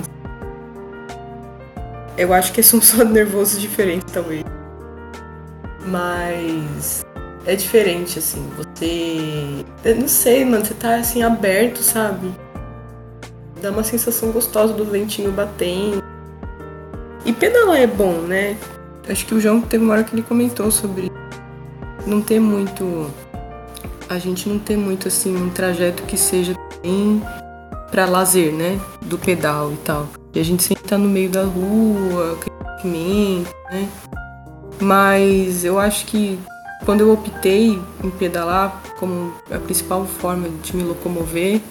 Eu 2.18 2.34
acho 2.34 2.54
que 2.54 2.62
são 2.62 2.80
só 2.82 3.04
nervosos 3.04 3.60
diferentes, 3.60 4.12
talvez. 4.12 4.44
Mas 5.86 7.06
é 7.46 7.56
diferente, 7.56 8.20
assim. 8.20 8.48
Você. 8.58 9.66
Eu 9.84 9.96
não 9.96 10.08
sei, 10.08 10.46
mano. 10.46 10.66
Você 10.66 10.74
tá 10.74 10.96
assim 10.96 11.24
aberto, 11.24 11.82
sabe? 11.82 12.32
Dá 13.62 13.72
uma 13.72 13.84
sensação 13.84 14.32
gostosa 14.32 14.74
do 14.74 14.86
ventinho 14.86 15.32
batendo. 15.32 16.04
E 17.26 17.32
pedalar 17.32 17.78
é 17.78 17.88
bom, 17.88 18.22
né? 18.22 18.58
Acho 19.10 19.26
que 19.26 19.34
o 19.34 19.40
João 19.40 19.62
teve 19.62 19.84
uma 19.84 19.94
hora 19.94 20.04
que 20.04 20.16
ele 20.16 20.22
comentou 20.22 20.70
sobre 20.72 21.12
não 22.06 22.22
ter 22.22 22.40
muito. 22.40 23.10
A 24.10 24.20
gente 24.20 24.48
não 24.48 24.60
ter 24.60 24.78
muito 24.78 25.08
assim 25.08 25.36
um 25.36 25.50
trajeto 25.50 26.04
que 26.04 26.18
seja 26.18 26.54
bem 26.82 27.22
para 27.90 28.06
lazer, 28.06 28.54
né? 28.54 28.80
Do 29.02 29.18
pedal 29.18 29.72
e 29.72 29.78
tal. 29.78 30.08
E 30.34 30.40
a 30.40 30.44
gente 30.44 30.64
sempre 30.64 30.84
tá 30.84 30.98
no 30.98 31.08
meio 31.08 31.30
da 31.30 31.44
rua, 31.44 32.40
movimento, 32.84 33.54
né? 33.72 33.90
Mas 34.80 35.64
eu 35.64 35.80
acho 35.80 36.06
que 36.06 36.38
quando 36.86 37.02
eu 37.02 37.14
optei 37.14 37.80
em 38.04 38.10
pedalar 38.12 38.82
como 39.00 39.34
a 39.50 39.58
principal 39.58 40.06
forma 40.06 40.50
de 40.62 40.76
me 40.76 40.84
locomover, 40.84 41.62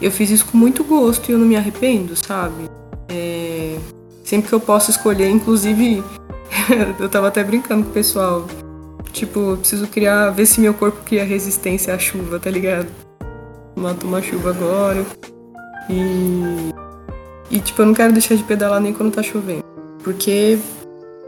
eu 0.00 0.10
fiz 0.10 0.30
isso 0.30 0.46
com 0.46 0.58
muito 0.58 0.82
gosto 0.82 1.28
e 1.28 1.32
eu 1.32 1.38
não 1.38 1.46
me 1.46 1.56
arrependo, 1.56 2.16
sabe? 2.16 2.68
É... 3.08 3.78
Sempre 4.24 4.48
que 4.48 4.54
eu 4.54 4.60
posso 4.60 4.90
escolher, 4.90 5.28
inclusive, 5.28 6.02
eu 6.98 7.08
tava 7.08 7.28
até 7.28 7.44
brincando 7.44 7.84
com 7.84 7.90
o 7.90 7.92
pessoal. 7.92 8.46
Tipo, 9.12 9.50
eu 9.50 9.56
preciso 9.58 9.86
criar, 9.86 10.30
ver 10.30 10.46
se 10.46 10.60
meu 10.60 10.74
corpo 10.74 10.98
cria 11.04 11.24
resistência 11.24 11.94
à 11.94 11.98
chuva, 11.98 12.40
tá 12.40 12.50
ligado? 12.50 12.88
Mato 13.76 14.06
uma 14.06 14.20
chuva 14.20 14.50
agora. 14.50 15.04
E. 15.88 16.74
E, 17.54 17.60
tipo, 17.60 17.80
eu 17.82 17.86
não 17.86 17.94
quero 17.94 18.12
deixar 18.12 18.34
de 18.34 18.42
pedalar 18.42 18.80
nem 18.80 18.92
quando 18.92 19.14
tá 19.14 19.22
chovendo. 19.22 19.62
Porque 20.02 20.58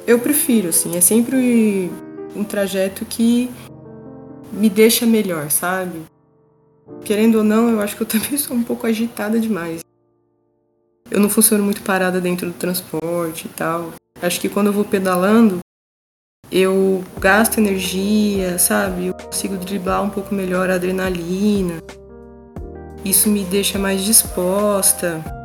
eu 0.05 0.19
prefiro, 0.19 0.71
assim, 0.71 0.97
é 0.97 1.01
sempre 1.01 1.89
um 2.35 2.43
trajeto 2.43 3.05
que 3.05 3.49
me 4.53 4.69
deixa 4.69 5.07
melhor, 5.07 5.53
sabe? 5.53 6.03
Querendo 7.05 7.37
ou 7.37 7.45
não, 7.45 7.69
eu 7.69 7.81
acho 7.81 7.95
que 7.95 8.03
eu 8.03 8.07
também 8.11 8.37
sou 8.37 8.57
um 8.57 8.65
pouco 8.65 8.89
agitada 8.89 9.39
demais. 9.39 9.83
Eu 11.09 11.21
não 11.21 11.31
funciono 11.31 11.63
muito 11.63 11.83
parada 11.83 12.21
dentro 12.21 12.49
do 12.49 12.55
transporte 12.55 13.47
e 13.47 13.51
tal. 13.51 13.93
Acho 14.21 14.41
que 14.41 14.49
quando 14.49 14.67
eu 14.67 14.73
vou 14.73 14.85
pedalando, 14.85 15.61
eu 16.51 17.05
gasto 17.21 17.59
energia, 17.59 18.59
sabe? 18.59 19.07
Eu 19.07 19.15
consigo 19.15 19.57
driblar 19.57 20.03
um 20.03 20.11
pouco 20.11 20.35
melhor 20.35 20.71
a 20.71 20.75
adrenalina. 20.75 21.81
Isso 23.05 23.29
me 23.29 23.45
deixa 23.45 23.79
mais 23.79 24.03
disposta. 24.03 25.36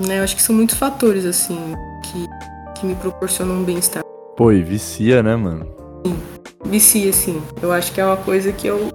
Né? 0.00 0.18
Eu 0.18 0.24
acho 0.24 0.36
que 0.36 0.42
são 0.42 0.54
muitos 0.54 0.76
fatores, 0.76 1.24
assim, 1.24 1.58
que, 2.02 2.80
que 2.80 2.86
me 2.86 2.94
proporcionam 2.94 3.56
um 3.56 3.64
bem-estar. 3.64 4.02
Pô, 4.36 4.52
e 4.52 4.62
vicia, 4.62 5.22
né, 5.22 5.36
mano? 5.36 5.66
Sim, 6.04 6.16
vicia, 6.64 7.12
sim. 7.12 7.42
Eu 7.62 7.72
acho 7.72 7.92
que 7.92 8.00
é 8.00 8.04
uma 8.04 8.16
coisa 8.16 8.52
que 8.52 8.66
eu, 8.66 8.90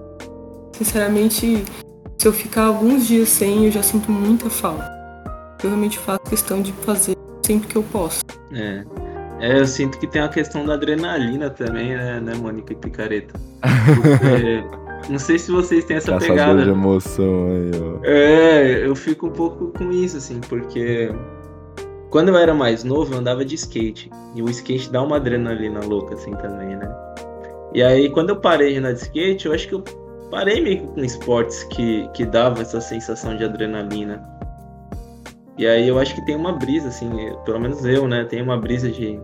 sinceramente, 0.74 1.64
se 2.18 2.28
eu 2.28 2.34
ficar 2.34 2.66
alguns 2.66 3.08
dias 3.08 3.30
sem, 3.30 3.66
eu 3.66 3.72
já 3.72 3.82
sinto 3.82 4.12
muita 4.12 4.50
falta. 4.50 4.90
Eu 5.64 5.70
realmente 5.70 5.98
faço 5.98 6.20
questão 6.22 6.62
de 6.62 6.74
fazer 6.74 7.16
sempre 7.46 7.68
que 7.68 7.76
eu 7.76 7.84
posso. 7.84 8.22
É. 8.54 8.84
É, 9.40 9.58
eu 9.58 9.66
sinto 9.66 9.98
que 9.98 10.06
tem 10.06 10.22
a 10.22 10.28
questão 10.28 10.66
da 10.66 10.74
adrenalina 10.74 11.50
também, 11.50 11.96
né, 11.96 12.20
né 12.20 12.34
Mônica 12.36 12.74
e 12.74 12.76
Picareta? 12.76 13.40
Porque, 13.96 14.64
não 15.08 15.20
sei 15.20 15.40
se 15.40 15.52
vocês 15.52 15.86
têm 15.86 15.98
essa 15.98 16.12
Caçador 16.12 16.36
pegada. 16.36 16.64
de 16.64 16.70
emoção 16.70 17.48
aí, 17.48 17.72
ó. 17.82 18.06
É, 18.06 18.86
eu 18.86 18.96
fico 18.96 19.28
um 19.28 19.32
pouco 19.32 19.68
com 19.68 19.92
isso, 19.92 20.18
assim, 20.18 20.40
porque 20.42 21.12
quando 22.10 22.30
eu 22.30 22.38
era 22.38 22.54
mais 22.54 22.84
novo, 22.84 23.14
eu 23.14 23.20
andava 23.20 23.46
de 23.46 23.56
skate. 23.56 24.12
E 24.36 24.42
o 24.42 24.50
skate 24.50 24.92
dá 24.92 25.02
uma 25.02 25.18
adrenalina 25.18 25.80
louca, 25.82 26.16
assim, 26.16 26.32
também, 26.32 26.76
né? 26.76 26.92
E 27.74 27.84
aí, 27.84 28.10
quando 28.10 28.30
eu 28.30 28.38
parei 28.38 28.74
de 28.74 28.80
andar 28.80 28.94
de 28.94 29.02
skate, 29.02 29.46
eu 29.46 29.54
acho 29.54 29.68
que 29.68 29.76
eu 29.76 29.84
parei 30.32 30.62
meio 30.62 30.80
que 30.80 30.88
com 30.88 31.04
esportes 31.04 31.64
que, 31.66 32.08
que 32.14 32.26
davam 32.26 32.62
essa 32.62 32.82
sensação 32.82 33.38
de 33.38 33.44
adrenalina. 33.44 34.24
E 35.58 35.68
aí 35.68 35.88
eu 35.88 36.00
acho 36.00 36.16
que 36.16 36.26
tem 36.26 36.36
uma 36.36 36.54
brisa, 36.54 36.88
assim, 36.88 37.10
pelo 37.46 37.60
menos 37.60 37.86
eu, 37.86 38.08
né? 38.08 38.26
Tem 38.26 38.42
uma 38.42 38.58
brisa 38.58 38.90
de. 38.90 39.20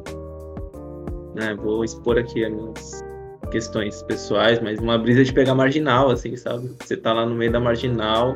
Né, 1.34 1.53
vou 1.55 1.84
expor 1.84 2.17
aqui 2.17 2.45
as 2.45 2.51
minhas 2.51 3.03
questões 3.55 4.03
pessoais, 4.03 4.59
mas 4.59 4.79
uma 4.79 4.97
brisa 4.97 5.23
de 5.23 5.31
pegar 5.31 5.55
marginal, 5.55 6.09
assim, 6.11 6.35
sabe? 6.35 6.69
Você 6.83 6.97
tá 6.97 7.13
lá 7.13 7.25
no 7.25 7.33
meio 7.33 7.49
da 7.53 7.59
marginal, 7.59 8.35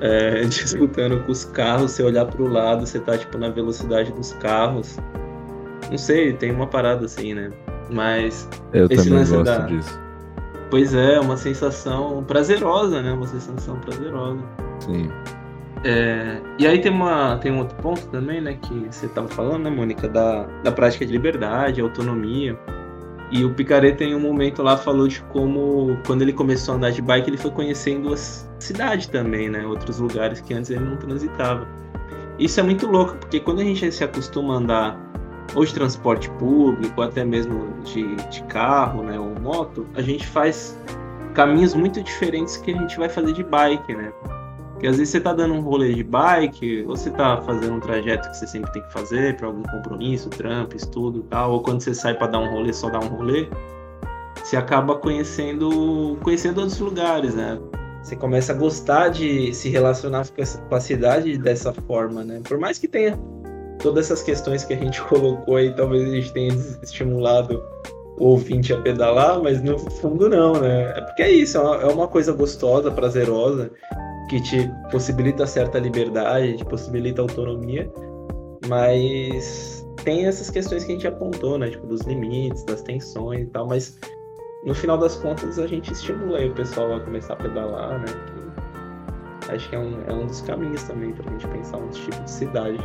é, 0.00 0.40
disputando 0.48 1.22
com 1.24 1.30
os 1.32 1.44
carros, 1.44 1.92
você 1.92 2.02
olhar 2.02 2.24
pro 2.24 2.46
lado, 2.50 2.86
você 2.86 2.98
tá, 2.98 3.18
tipo, 3.18 3.36
na 3.36 3.50
velocidade 3.50 4.10
dos 4.10 4.32
carros. 4.34 4.96
Não 5.90 5.98
sei, 5.98 6.32
tem 6.32 6.50
uma 6.50 6.66
parada 6.66 7.04
assim, 7.04 7.34
né? 7.34 7.50
Mas. 7.90 8.48
Eu 8.72 8.86
Esse 8.86 9.04
também 9.04 9.18
lance 9.18 9.32
gosto 9.36 9.44
da- 9.44 9.66
disso. 9.66 10.00
Pois 10.70 10.94
é, 10.94 11.20
uma 11.20 11.36
sensação 11.36 12.24
prazerosa, 12.24 13.02
né? 13.02 13.12
Uma 13.12 13.26
sensação 13.26 13.78
prazerosa. 13.80 14.40
Sim. 14.80 15.10
É, 15.84 16.40
e 16.58 16.66
aí 16.66 16.80
tem, 16.80 16.90
uma, 16.90 17.36
tem 17.36 17.52
um 17.52 17.58
outro 17.58 17.76
ponto 17.82 18.06
também, 18.08 18.40
né, 18.40 18.58
que 18.60 18.74
você 18.90 19.06
estava 19.06 19.28
falando, 19.28 19.62
né, 19.64 19.70
Mônica, 19.70 20.08
da, 20.08 20.44
da 20.64 20.72
prática 20.72 21.06
de 21.06 21.12
liberdade, 21.12 21.80
autonomia. 21.80 22.58
E 23.30 23.44
o 23.44 23.52
Picareta 23.52 24.04
em 24.04 24.14
um 24.14 24.20
momento 24.20 24.62
lá 24.62 24.76
falou 24.76 25.06
de 25.06 25.20
como, 25.24 25.98
quando 26.06 26.22
ele 26.22 26.32
começou 26.32 26.74
a 26.74 26.76
andar 26.78 26.90
de 26.90 27.02
bike, 27.02 27.28
ele 27.28 27.36
foi 27.36 27.50
conhecendo 27.50 28.12
a 28.12 28.16
cidade 28.16 29.10
também, 29.10 29.50
né, 29.50 29.66
outros 29.66 29.98
lugares 29.98 30.40
que 30.40 30.54
antes 30.54 30.70
ele 30.70 30.84
não 30.84 30.96
transitava. 30.96 31.66
Isso 32.38 32.58
é 32.58 32.62
muito 32.62 32.86
louco, 32.86 33.16
porque 33.16 33.38
quando 33.38 33.60
a 33.60 33.64
gente 33.64 33.90
se 33.92 34.02
acostuma 34.02 34.54
a 34.54 34.56
andar 34.58 35.08
ou 35.54 35.64
de 35.64 35.74
transporte 35.74 36.30
público, 36.32 36.94
ou 36.96 37.06
até 37.06 37.24
mesmo 37.24 37.74
de, 37.84 38.16
de 38.16 38.42
carro, 38.44 39.02
né, 39.02 39.18
ou 39.18 39.34
moto, 39.40 39.86
a 39.94 40.00
gente 40.00 40.26
faz 40.26 40.78
caminhos 41.34 41.74
muito 41.74 42.02
diferentes 42.02 42.56
que 42.56 42.72
a 42.72 42.76
gente 42.76 42.96
vai 42.98 43.08
fazer 43.08 43.32
de 43.32 43.44
bike, 43.44 43.94
né? 43.94 44.12
Porque 44.78 44.86
às 44.86 44.96
vezes 44.96 45.10
você 45.10 45.20
tá 45.20 45.32
dando 45.32 45.54
um 45.54 45.60
rolê 45.60 45.92
de 45.92 46.04
bike, 46.04 46.84
ou 46.86 46.96
você 46.96 47.10
tá 47.10 47.42
fazendo 47.42 47.74
um 47.74 47.80
trajeto 47.80 48.30
que 48.30 48.36
você 48.36 48.46
sempre 48.46 48.70
tem 48.72 48.80
que 48.80 48.92
fazer 48.92 49.36
para 49.36 49.48
algum 49.48 49.64
compromisso, 49.64 50.30
trampo, 50.30 50.76
estudo 50.76 51.18
e 51.18 51.22
tal, 51.24 51.50
ou 51.54 51.60
quando 51.64 51.80
você 51.80 51.92
sai 51.92 52.14
para 52.14 52.28
dar 52.28 52.38
um 52.38 52.48
rolê, 52.48 52.72
só 52.72 52.88
dar 52.88 53.00
um 53.00 53.08
rolê, 53.08 53.48
você 54.40 54.56
acaba 54.56 54.94
conhecendo, 54.94 56.16
conhecendo 56.22 56.58
outros 56.60 56.78
lugares, 56.78 57.34
né? 57.34 57.58
Você 58.04 58.14
começa 58.14 58.52
a 58.52 58.54
gostar 58.54 59.08
de 59.08 59.52
se 59.52 59.68
relacionar 59.68 60.24
com 60.28 60.44
com 60.68 60.74
a 60.76 60.80
cidade 60.80 61.36
dessa 61.36 61.72
forma, 61.72 62.22
né? 62.22 62.40
Por 62.48 62.56
mais 62.56 62.78
que 62.78 62.86
tenha 62.86 63.18
todas 63.82 64.06
essas 64.06 64.22
questões 64.22 64.64
que 64.64 64.74
a 64.74 64.76
gente 64.76 65.02
colocou 65.10 65.56
aí, 65.56 65.74
talvez 65.74 66.08
a 66.08 66.14
gente 66.14 66.32
tenha 66.32 66.54
estimulado 66.84 67.60
o 68.16 68.26
ouvinte 68.28 68.72
a 68.72 68.80
pedalar, 68.80 69.42
mas 69.42 69.60
no 69.60 69.76
fundo 69.76 70.28
não, 70.28 70.52
né? 70.60 70.92
É 70.96 71.00
porque 71.00 71.22
é 71.22 71.30
isso, 71.32 71.58
é 71.58 71.60
uma- 71.60 71.76
é 71.82 71.86
uma 71.86 72.06
coisa 72.06 72.32
gostosa, 72.32 72.92
prazerosa, 72.92 73.72
que 74.28 74.40
te 74.40 74.70
possibilita 74.90 75.46
certa 75.46 75.78
liberdade, 75.78 76.58
te 76.58 76.64
possibilita 76.64 77.22
autonomia, 77.22 77.90
mas 78.68 79.86
tem 80.04 80.26
essas 80.26 80.50
questões 80.50 80.84
que 80.84 80.92
a 80.92 80.94
gente 80.94 81.06
apontou, 81.06 81.58
né? 81.58 81.70
Tipo, 81.70 81.86
dos 81.86 82.02
limites, 82.02 82.64
das 82.64 82.82
tensões 82.82 83.42
e 83.42 83.46
tal, 83.46 83.66
mas 83.66 83.98
no 84.64 84.74
final 84.74 84.98
das 84.98 85.16
contas 85.16 85.58
a 85.58 85.66
gente 85.66 85.92
estimula 85.92 86.38
aí 86.38 86.48
o 86.48 86.54
pessoal 86.54 86.94
a 86.94 87.00
começar 87.00 87.34
a 87.34 87.36
pedalar, 87.36 87.98
né? 87.98 88.06
Que 89.46 89.52
acho 89.52 89.68
que 89.70 89.76
é 89.76 89.78
um, 89.78 89.94
é 90.06 90.12
um 90.12 90.26
dos 90.26 90.40
caminhos 90.42 90.82
também 90.84 91.12
pra 91.12 91.30
gente 91.30 91.48
pensar 91.48 91.78
um 91.78 91.88
tipo 91.88 92.22
de 92.22 92.30
cidade. 92.30 92.78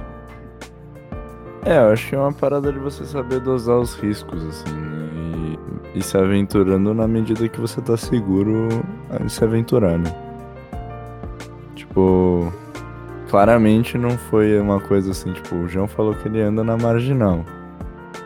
É, 1.66 1.78
eu 1.78 1.90
acho 1.92 2.10
que 2.10 2.16
é 2.16 2.20
uma 2.20 2.34
parada 2.34 2.72
de 2.72 2.80
você 2.80 3.06
saber 3.06 3.40
dosar 3.40 3.80
os 3.80 3.96
riscos, 3.96 4.44
assim, 4.46 4.74
né? 4.74 5.10
E, 5.94 6.00
e 6.00 6.02
se 6.02 6.18
aventurando 6.18 6.94
na 6.94 7.08
medida 7.08 7.48
que 7.48 7.60
você 7.60 7.82
tá 7.82 7.96
seguro 7.96 8.68
a 9.10 9.28
se 9.30 9.44
aventurar, 9.44 9.98
né? 9.98 10.23
Tipo, 11.94 12.52
claramente 13.30 14.00
não 14.00 14.10
foi 14.18 14.60
uma 14.60 14.80
coisa 14.80 15.12
assim, 15.12 15.32
tipo, 15.32 15.54
o 15.54 15.68
João 15.68 15.88
falou 15.88 16.16
que 16.16 16.28
ele 16.28 16.42
anda 16.42 16.64
na 16.64 16.76
marginal. 16.76 17.46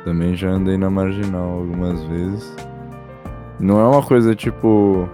Também 0.06 0.38
já 0.38 0.52
andei 0.52 0.78
na 0.78 0.90
marginal 0.90 1.50
algumas 1.50 2.02
vezes. 2.06 2.56
Não 3.60 3.78
é 3.82 3.86
uma 3.86 4.02
coisa 4.02 4.34
tipo, 4.34 5.10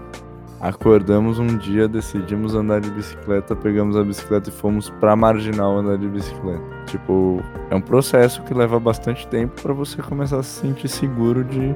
acordamos 0.62 1.40
um 1.40 1.58
dia, 1.58 1.88
decidimos 1.88 2.54
andar 2.54 2.80
de 2.80 2.92
bicicleta, 2.92 3.56
pegamos 3.56 3.98
a 3.98 4.04
bicicleta 4.04 4.52
e 4.52 4.54
fomos 4.54 4.92
pra 5.00 5.16
marginal 5.16 5.80
andar 5.80 5.98
de 5.98 6.08
bicicleta. 6.08 6.64
Tipo, 6.86 7.42
é 7.72 7.76
um 7.76 7.82
processo 7.82 8.44
que 8.44 8.54
leva 8.54 8.80
bastante 8.80 9.28
tempo 9.30 9.60
pra 9.64 9.74
você 9.74 10.00
começar 10.00 10.38
a 10.38 10.44
se 10.44 10.62
sentir 10.62 10.90
seguro 10.90 11.44
de, 11.44 11.76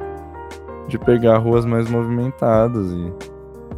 de 0.87 0.99
pegar 0.99 1.39
ruas 1.39 1.65
mais 1.65 1.89
movimentadas 1.89 2.91
e, 2.91 3.11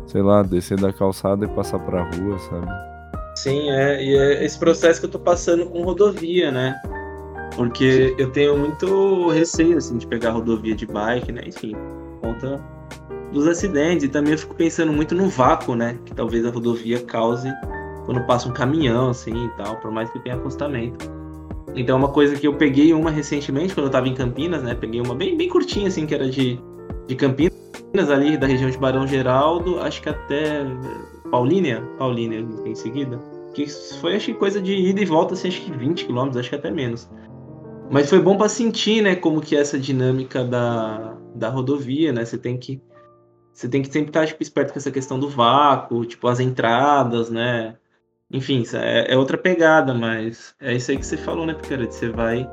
sei 0.06 0.22
lá, 0.22 0.44
descer 0.44 0.78
da 0.78 0.92
calçada 0.92 1.46
e 1.46 1.48
passar 1.48 1.80
pra 1.80 2.04
rua, 2.04 2.38
sabe? 2.40 2.89
Sim, 3.40 3.70
é, 3.70 4.04
e 4.04 4.18
é 4.18 4.44
esse 4.44 4.60
processo 4.60 5.00
que 5.00 5.06
eu 5.06 5.12
tô 5.12 5.18
passando 5.18 5.66
com 5.66 5.82
rodovia, 5.82 6.52
né? 6.52 6.76
Porque 7.56 8.14
eu 8.18 8.30
tenho 8.32 8.58
muito 8.58 9.30
receio, 9.30 9.78
assim, 9.78 9.98
de 9.98 10.06
pegar 10.06 10.32
rodovia 10.32 10.76
de 10.76 10.86
bike, 10.86 11.32
né? 11.32 11.44
Enfim, 11.46 11.72
por 11.72 12.20
conta 12.20 12.62
dos 13.32 13.48
acidentes. 13.48 14.04
E 14.04 14.10
também 14.10 14.34
eu 14.34 14.38
fico 14.38 14.54
pensando 14.56 14.92
muito 14.92 15.16
no 15.16 15.30
vácuo, 15.30 15.74
né? 15.74 15.98
Que 16.04 16.14
talvez 16.14 16.46
a 16.46 16.50
rodovia 16.50 17.00
cause 17.00 17.50
quando 18.06 18.22
passa 18.26 18.50
um 18.50 18.52
caminhão, 18.52 19.12
assim, 19.12 19.46
e 19.46 19.50
tal, 19.52 19.78
por 19.78 19.90
mais 19.90 20.10
que 20.10 20.20
tenha 20.20 20.36
acostamento. 20.36 21.10
Então, 21.74 21.98
uma 21.98 22.10
coisa 22.10 22.36
que 22.36 22.46
eu 22.46 22.56
peguei 22.56 22.94
uma 22.94 23.10
recentemente, 23.10 23.74
quando 23.74 23.86
eu 23.86 23.92
tava 23.92 24.10
em 24.10 24.16
Campinas, 24.16 24.64
né? 24.64 24.76
Peguei 24.76 25.00
uma 25.00 25.16
bem, 25.16 25.38
bem 25.38 25.48
curtinha, 25.48 25.88
assim, 25.88 26.06
que 26.06 26.14
era 26.14 26.30
de, 26.30 26.60
de 27.08 27.16
Campinas, 27.16 27.54
ali, 28.10 28.36
da 28.36 28.48
região 28.48 28.70
de 28.70 28.78
Barão 28.78 29.08
Geraldo, 29.08 29.80
acho 29.80 30.02
que 30.02 30.10
até 30.10 30.66
Paulínia, 31.30 31.82
Paulínia 31.98 32.46
em 32.66 32.76
seguida. 32.76 33.20
Que 33.60 33.70
foi, 34.00 34.16
acho 34.16 34.28
que 34.28 34.34
coisa 34.36 34.62
de 34.62 34.74
ida 34.74 35.02
e 35.02 35.06
volta, 35.06 35.34
assim, 35.34 35.50
acho 35.50 35.62
que 35.62 35.72
20 35.72 36.06
km, 36.06 36.38
acho 36.38 36.50
que 36.50 36.56
até 36.56 36.72
menos. 36.72 37.10
Mas 37.92 38.10
foi 38.10 38.22
bom 38.22 38.38
para 38.38 38.48
sentir, 38.48 39.02
né, 39.02 39.18
como 39.18 39.42
que 39.42 39.54
é 39.54 39.60
essa 39.60 39.78
dinâmica 39.78 40.46
da, 40.46 41.18
da 41.36 41.50
rodovia, 41.50 42.14
né? 42.14 42.24
Você 42.24 42.38
tem 42.38 42.58
que 42.58 42.82
você 43.52 43.68
tem 43.68 43.82
que 43.82 43.92
sempre 43.92 44.12
estar 44.12 44.26
tipo, 44.26 44.42
esperto 44.42 44.72
com 44.72 44.80
essa 44.80 44.92
questão 44.92 45.20
do 45.20 45.28
vácuo, 45.28 46.06
tipo 46.06 46.26
as 46.30 46.40
entradas, 46.40 47.30
né? 47.30 47.76
Enfim, 48.32 48.64
é, 48.74 49.14
é 49.14 49.18
outra 49.18 49.38
pegada, 49.38 49.94
mas 49.94 50.56
é 50.62 50.74
isso 50.74 50.92
aí 50.92 50.98
que 50.98 51.06
você 51.06 51.18
falou, 51.18 51.46
né, 51.46 51.54
Picarete? 51.54 51.94
Você 51.94 52.10
vai 52.10 52.48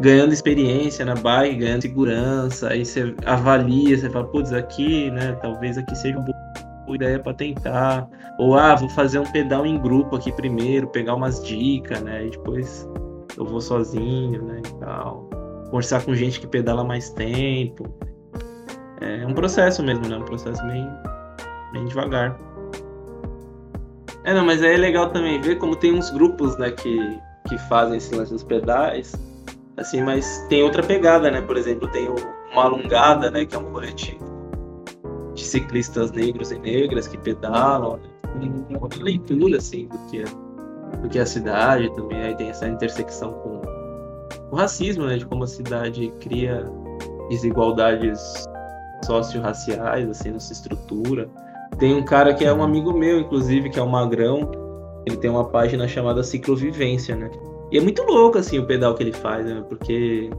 ganhando 0.00 0.32
experiência 0.32 1.04
na 1.04 1.14
bike, 1.14 1.56
ganhando 1.56 1.82
segurança, 1.82 2.68
aí 2.70 2.84
você 2.84 3.14
avalia, 3.24 3.96
você 3.96 4.10
fala, 4.10 4.26
putz, 4.26 4.52
aqui, 4.52 5.08
né, 5.12 5.38
talvez 5.40 5.78
aqui 5.78 5.94
seja 5.94 6.18
uma 6.18 6.24
boa 6.92 6.96
ideia 6.96 7.18
para 7.18 7.32
tentar, 7.32 8.08
ou 8.38 8.54
ah, 8.54 8.74
vou 8.74 8.88
fazer 8.88 9.18
um 9.18 9.24
pedal 9.24 9.64
em 9.64 9.78
grupo 9.78 10.16
aqui 10.16 10.30
primeiro, 10.30 10.86
pegar 10.88 11.14
umas 11.14 11.42
dicas, 11.42 12.00
né, 12.02 12.26
e 12.26 12.30
depois 12.30 12.88
eu 13.36 13.44
vou 13.46 13.60
sozinho, 13.60 14.42
né, 14.42 14.60
e 14.60 14.74
tal. 14.78 15.28
Conversar 15.70 16.04
com 16.04 16.14
gente 16.14 16.38
que 16.38 16.46
pedala 16.46 16.84
mais 16.84 17.08
tempo. 17.10 17.84
É 19.00 19.26
um 19.26 19.32
processo 19.32 19.82
mesmo, 19.82 20.06
né, 20.06 20.16
um 20.16 20.24
processo 20.24 20.62
bem, 20.66 20.86
bem 21.72 21.86
devagar. 21.86 22.38
É, 24.24 24.34
não, 24.34 24.44
mas 24.44 24.62
aí 24.62 24.74
é 24.74 24.76
legal 24.76 25.10
também 25.10 25.40
ver 25.40 25.56
como 25.56 25.74
tem 25.74 25.94
uns 25.94 26.10
grupos, 26.10 26.56
né, 26.58 26.70
que, 26.70 27.18
que 27.48 27.58
fazem 27.68 27.96
esse 27.96 28.14
lance 28.14 28.32
dos 28.32 28.44
pedais, 28.44 29.14
assim, 29.76 30.02
mas 30.02 30.44
tem 30.48 30.62
outra 30.62 30.82
pegada, 30.82 31.30
né? 31.30 31.40
Por 31.40 31.56
exemplo, 31.56 31.88
tem 31.88 32.06
o 32.08 32.14
uma 32.52 32.64
alongada, 32.64 33.30
né, 33.30 33.46
que 33.46 33.56
é 33.56 33.58
um 33.58 33.72
coletivo 33.72 34.31
de 35.34 35.44
ciclistas 35.44 36.12
negros 36.12 36.50
e 36.50 36.58
negras 36.58 37.08
que 37.08 37.18
pedalam, 37.18 37.98
né? 37.98 38.78
outra 38.80 39.02
leitura, 39.02 39.58
assim, 39.58 39.88
do 39.88 39.98
que, 40.10 40.20
é, 40.20 40.98
do 40.98 41.08
que 41.08 41.18
é 41.18 41.22
a 41.22 41.26
cidade 41.26 41.92
também, 41.94 42.22
aí 42.22 42.36
tem 42.36 42.48
essa 42.48 42.68
intersecção 42.68 43.32
com 43.32 43.62
o 44.50 44.56
racismo, 44.56 45.06
né, 45.06 45.16
de 45.16 45.24
como 45.24 45.44
a 45.44 45.46
cidade 45.46 46.12
cria 46.20 46.64
desigualdades 47.30 48.44
socio-raciais, 49.04 50.08
assim, 50.08 50.30
nessa 50.30 50.52
estrutura, 50.52 51.28
tem 51.78 51.94
um 51.94 52.04
cara 52.04 52.34
que 52.34 52.44
é 52.44 52.52
um 52.52 52.62
amigo 52.62 52.92
meu, 52.92 53.20
inclusive, 53.20 53.70
que 53.70 53.78
é 53.78 53.82
o 53.82 53.88
Magrão. 53.88 54.50
Ele 55.06 55.16
tem 55.16 55.30
uma 55.30 55.44
página 55.44 55.88
chamada 55.88 56.22
Ciclovivência, 56.22 57.16
né? 57.16 57.30
E 57.70 57.78
é 57.78 57.80
muito 57.80 58.02
louco, 58.02 58.38
assim, 58.38 58.58
o 58.58 58.66
pedal 58.66 58.94
que 58.94 59.02
ele 59.02 59.12
faz, 59.12 59.44
né? 59.44 59.64
Porque 59.68 60.30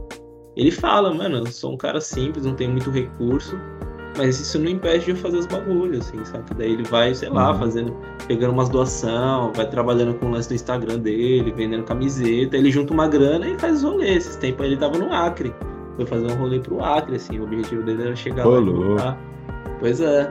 ele 0.56 0.70
fala, 0.70 1.12
mano, 1.12 1.38
eu 1.38 1.46
sou 1.46 1.72
um 1.72 1.76
cara 1.76 2.00
simples, 2.00 2.46
não 2.46 2.54
tenho 2.54 2.70
muito 2.70 2.90
recurso, 2.90 3.58
mas 4.16 4.40
isso 4.40 4.58
não 4.58 4.68
impede 4.68 5.06
de 5.06 5.10
eu 5.10 5.16
fazer 5.16 5.38
os 5.38 5.46
bagulhos, 5.46 6.06
assim, 6.06 6.24
sabe? 6.24 6.44
Daí 6.56 6.72
ele 6.72 6.84
vai, 6.84 7.14
sei 7.14 7.28
lá, 7.28 7.52
uhum. 7.52 7.58
fazendo, 7.58 7.96
pegando 8.28 8.52
umas 8.52 8.68
doação, 8.68 9.52
vai 9.54 9.68
trabalhando 9.68 10.14
com 10.14 10.26
o 10.26 10.30
lance 10.30 10.48
do 10.48 10.54
Instagram 10.54 10.98
dele, 10.98 11.52
vendendo 11.52 11.84
camiseta, 11.84 12.56
ele 12.56 12.70
junta 12.70 12.92
uma 12.92 13.08
grana 13.08 13.48
e 13.48 13.58
faz 13.58 13.76
os 13.78 13.82
rolês. 13.82 14.24
Esses 14.24 14.36
tempos 14.36 14.64
ele 14.64 14.76
tava 14.76 14.98
no 14.98 15.12
Acre. 15.12 15.54
Foi 15.96 16.06
fazer 16.06 16.26
um 16.32 16.36
rolê 16.36 16.60
pro 16.60 16.82
Acre, 16.82 17.16
assim, 17.16 17.38
o 17.38 17.44
objetivo 17.44 17.82
dele 17.82 18.02
era 18.02 18.16
chegar 18.16 18.46
Olô. 18.46 18.94
lá 18.94 19.16
e 19.20 19.78
Pois 19.80 20.00
é. 20.00 20.30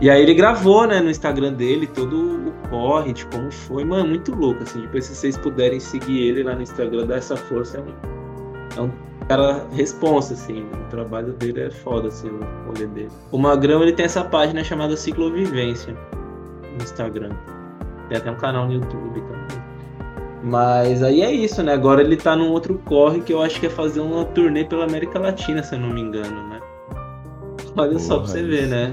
E 0.00 0.08
aí 0.08 0.22
ele 0.22 0.34
gravou, 0.34 0.86
né, 0.86 1.00
no 1.00 1.10
Instagram 1.10 1.54
dele 1.54 1.86
todo 1.86 2.48
o 2.48 2.52
corre 2.70 3.12
de 3.12 3.26
como 3.26 3.50
foi. 3.50 3.84
Mano, 3.84 4.08
muito 4.08 4.34
louco, 4.34 4.62
assim. 4.62 4.82
Depois, 4.82 5.06
se 5.06 5.14
vocês 5.14 5.36
puderem 5.36 5.80
seguir 5.80 6.28
ele 6.28 6.42
lá 6.44 6.54
no 6.54 6.62
Instagram, 6.62 7.06
dá 7.06 7.16
essa 7.16 7.36
força. 7.36 7.78
É 7.78 7.80
um, 7.80 8.84
é 8.84 8.86
um 8.86 9.07
cara 9.28 9.66
responsa, 9.72 10.34
assim. 10.34 10.64
O 10.86 10.90
trabalho 10.90 11.32
dele 11.34 11.60
é 11.60 11.70
foda, 11.70 12.08
assim, 12.08 12.28
o 12.28 12.66
rolê 12.66 12.86
dele. 12.86 13.10
O 13.30 13.38
Magrão, 13.38 13.82
ele 13.82 13.92
tem 13.92 14.06
essa 14.06 14.24
página 14.24 14.64
chamada 14.64 14.96
Ciclovivência 14.96 15.94
no 16.76 16.82
Instagram. 16.82 17.30
Tem 18.08 18.18
até 18.18 18.30
um 18.30 18.36
canal 18.36 18.66
no 18.66 18.72
YouTube 18.72 19.20
também. 19.20 19.62
Mas 20.42 21.02
aí 21.02 21.20
é 21.20 21.30
isso, 21.30 21.62
né? 21.62 21.72
Agora 21.72 22.00
ele 22.00 22.16
tá 22.16 22.34
num 22.34 22.50
outro 22.50 22.80
corre 22.86 23.20
que 23.20 23.32
eu 23.32 23.42
acho 23.42 23.60
que 23.60 23.66
é 23.66 23.70
fazer 23.70 24.00
uma 24.00 24.24
turnê 24.24 24.64
pela 24.64 24.84
América 24.84 25.18
Latina, 25.18 25.62
se 25.62 25.74
eu 25.74 25.80
não 25.80 25.90
me 25.90 26.00
engano, 26.00 26.48
né? 26.48 26.60
Olha 27.76 27.90
Porra, 27.90 27.98
só 28.00 28.18
pra 28.18 28.26
você 28.26 28.42
ver, 28.42 28.66
né? 28.66 28.92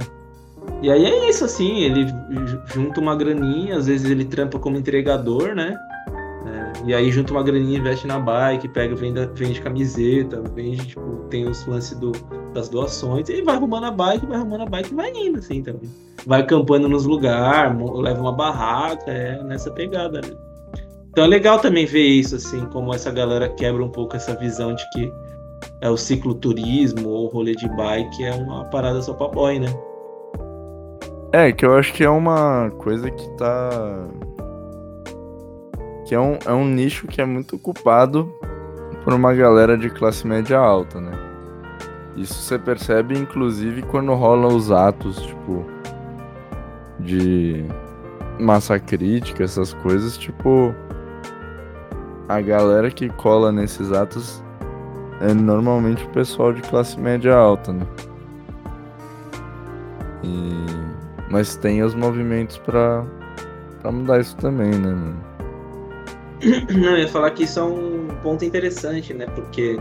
E 0.81 0.91
aí 0.91 1.05
é 1.05 1.29
isso, 1.29 1.45
assim, 1.45 1.79
ele 1.81 2.07
junta 2.73 2.99
uma 2.99 3.15
graninha, 3.15 3.77
às 3.77 3.87
vezes 3.87 4.09
ele 4.09 4.25
trampa 4.25 4.59
como 4.59 4.77
entregador, 4.77 5.55
né? 5.55 5.77
E 6.83 6.93
aí 6.93 7.11
junta 7.11 7.31
uma 7.31 7.43
graninha, 7.43 7.79
investe 7.79 8.05
na 8.05 8.19
bike, 8.19 8.67
pega, 8.67 8.95
vende, 8.95 9.25
vende 9.33 9.61
camiseta, 9.61 10.41
vende, 10.53 10.87
tipo, 10.87 11.01
tem 11.29 11.47
os 11.47 11.65
lances 11.65 11.97
do, 11.97 12.11
das 12.53 12.69
doações, 12.69 13.29
e 13.29 13.41
vai 13.41 13.55
arrumando 13.55 13.85
a 13.85 13.91
bike, 13.91 14.25
vai 14.25 14.37
arrumando 14.37 14.61
a 14.61 14.65
bike 14.65 14.91
e 14.91 14.95
vai 14.95 15.11
indo, 15.11 15.39
assim, 15.39 15.63
também. 15.63 15.89
Vai 16.25 16.41
acampando 16.41 16.89
nos 16.89 17.05
lugares, 17.05 17.77
leva 17.95 18.21
uma 18.21 18.31
barraca, 18.31 19.11
é 19.11 19.41
nessa 19.43 19.71
pegada, 19.71 20.21
né? 20.21 20.35
Então 21.09 21.23
é 21.23 21.27
legal 21.27 21.59
também 21.59 21.85
ver 21.85 22.05
isso, 22.05 22.35
assim, 22.35 22.65
como 22.65 22.93
essa 22.93 23.09
galera 23.09 23.47
quebra 23.47 23.83
um 23.83 23.89
pouco 23.89 24.15
essa 24.17 24.35
visão 24.35 24.75
de 24.75 24.83
que 24.91 25.11
é 25.81 25.89
o 25.89 25.95
cicloturismo 25.95 27.07
ou 27.07 27.25
o 27.25 27.29
rolê 27.29 27.53
de 27.55 27.69
bike 27.69 28.23
é 28.23 28.33
uma 28.33 28.65
parada 28.65 29.01
só 29.01 29.13
pra 29.13 29.29
boy, 29.29 29.59
né? 29.59 29.67
É, 31.31 31.51
que 31.51 31.65
eu 31.65 31.73
acho 31.73 31.93
que 31.93 32.03
é 32.03 32.09
uma 32.09 32.71
coisa 32.79 33.09
que 33.11 33.29
tá. 33.37 34.07
Que 36.05 36.15
é 36.15 36.19
um, 36.19 36.37
é 36.45 36.53
um 36.53 36.65
nicho 36.65 37.07
que 37.07 37.21
é 37.21 37.25
muito 37.25 37.55
ocupado 37.55 38.31
por 39.03 39.13
uma 39.13 39.33
galera 39.33 39.77
de 39.77 39.89
classe 39.89 40.25
média 40.25 40.57
alta, 40.57 41.01
né? 41.01 41.11
Isso 42.15 42.35
você 42.35 42.57
percebe, 42.57 43.17
inclusive, 43.17 43.81
quando 43.83 44.13
rolam 44.13 44.55
os 44.55 44.71
atos, 44.71 45.21
tipo, 45.21 45.65
de 46.99 47.65
massa 48.39 48.79
crítica, 48.79 49.43
essas 49.43 49.73
coisas, 49.73 50.17
tipo, 50.17 50.73
a 52.29 52.39
galera 52.39 52.89
que 52.89 53.09
cola 53.09 53.51
nesses 53.51 53.91
atos 53.91 54.43
é 55.21 55.33
normalmente 55.33 56.03
o 56.05 56.09
pessoal 56.09 56.53
de 56.53 56.61
classe 56.61 56.99
média 56.99 57.35
alta, 57.35 57.73
né? 57.73 57.85
E 60.23 60.65
mas 61.29 61.55
tem 61.55 61.83
os 61.83 61.93
movimentos 61.93 62.57
pra 62.59 63.03
mudar 63.91 64.19
isso 64.19 64.37
também, 64.37 64.71
né, 64.71 64.93
mano? 64.93 65.34
Não, 66.73 66.91
eu 66.91 66.99
ia 66.99 67.07
falar 67.07 67.31
que 67.31 67.43
isso 67.43 67.59
é 67.59 67.63
um 67.63 68.07
ponto 68.21 68.43
interessante, 68.43 69.13
né? 69.13 69.25
Porque, 69.27 69.79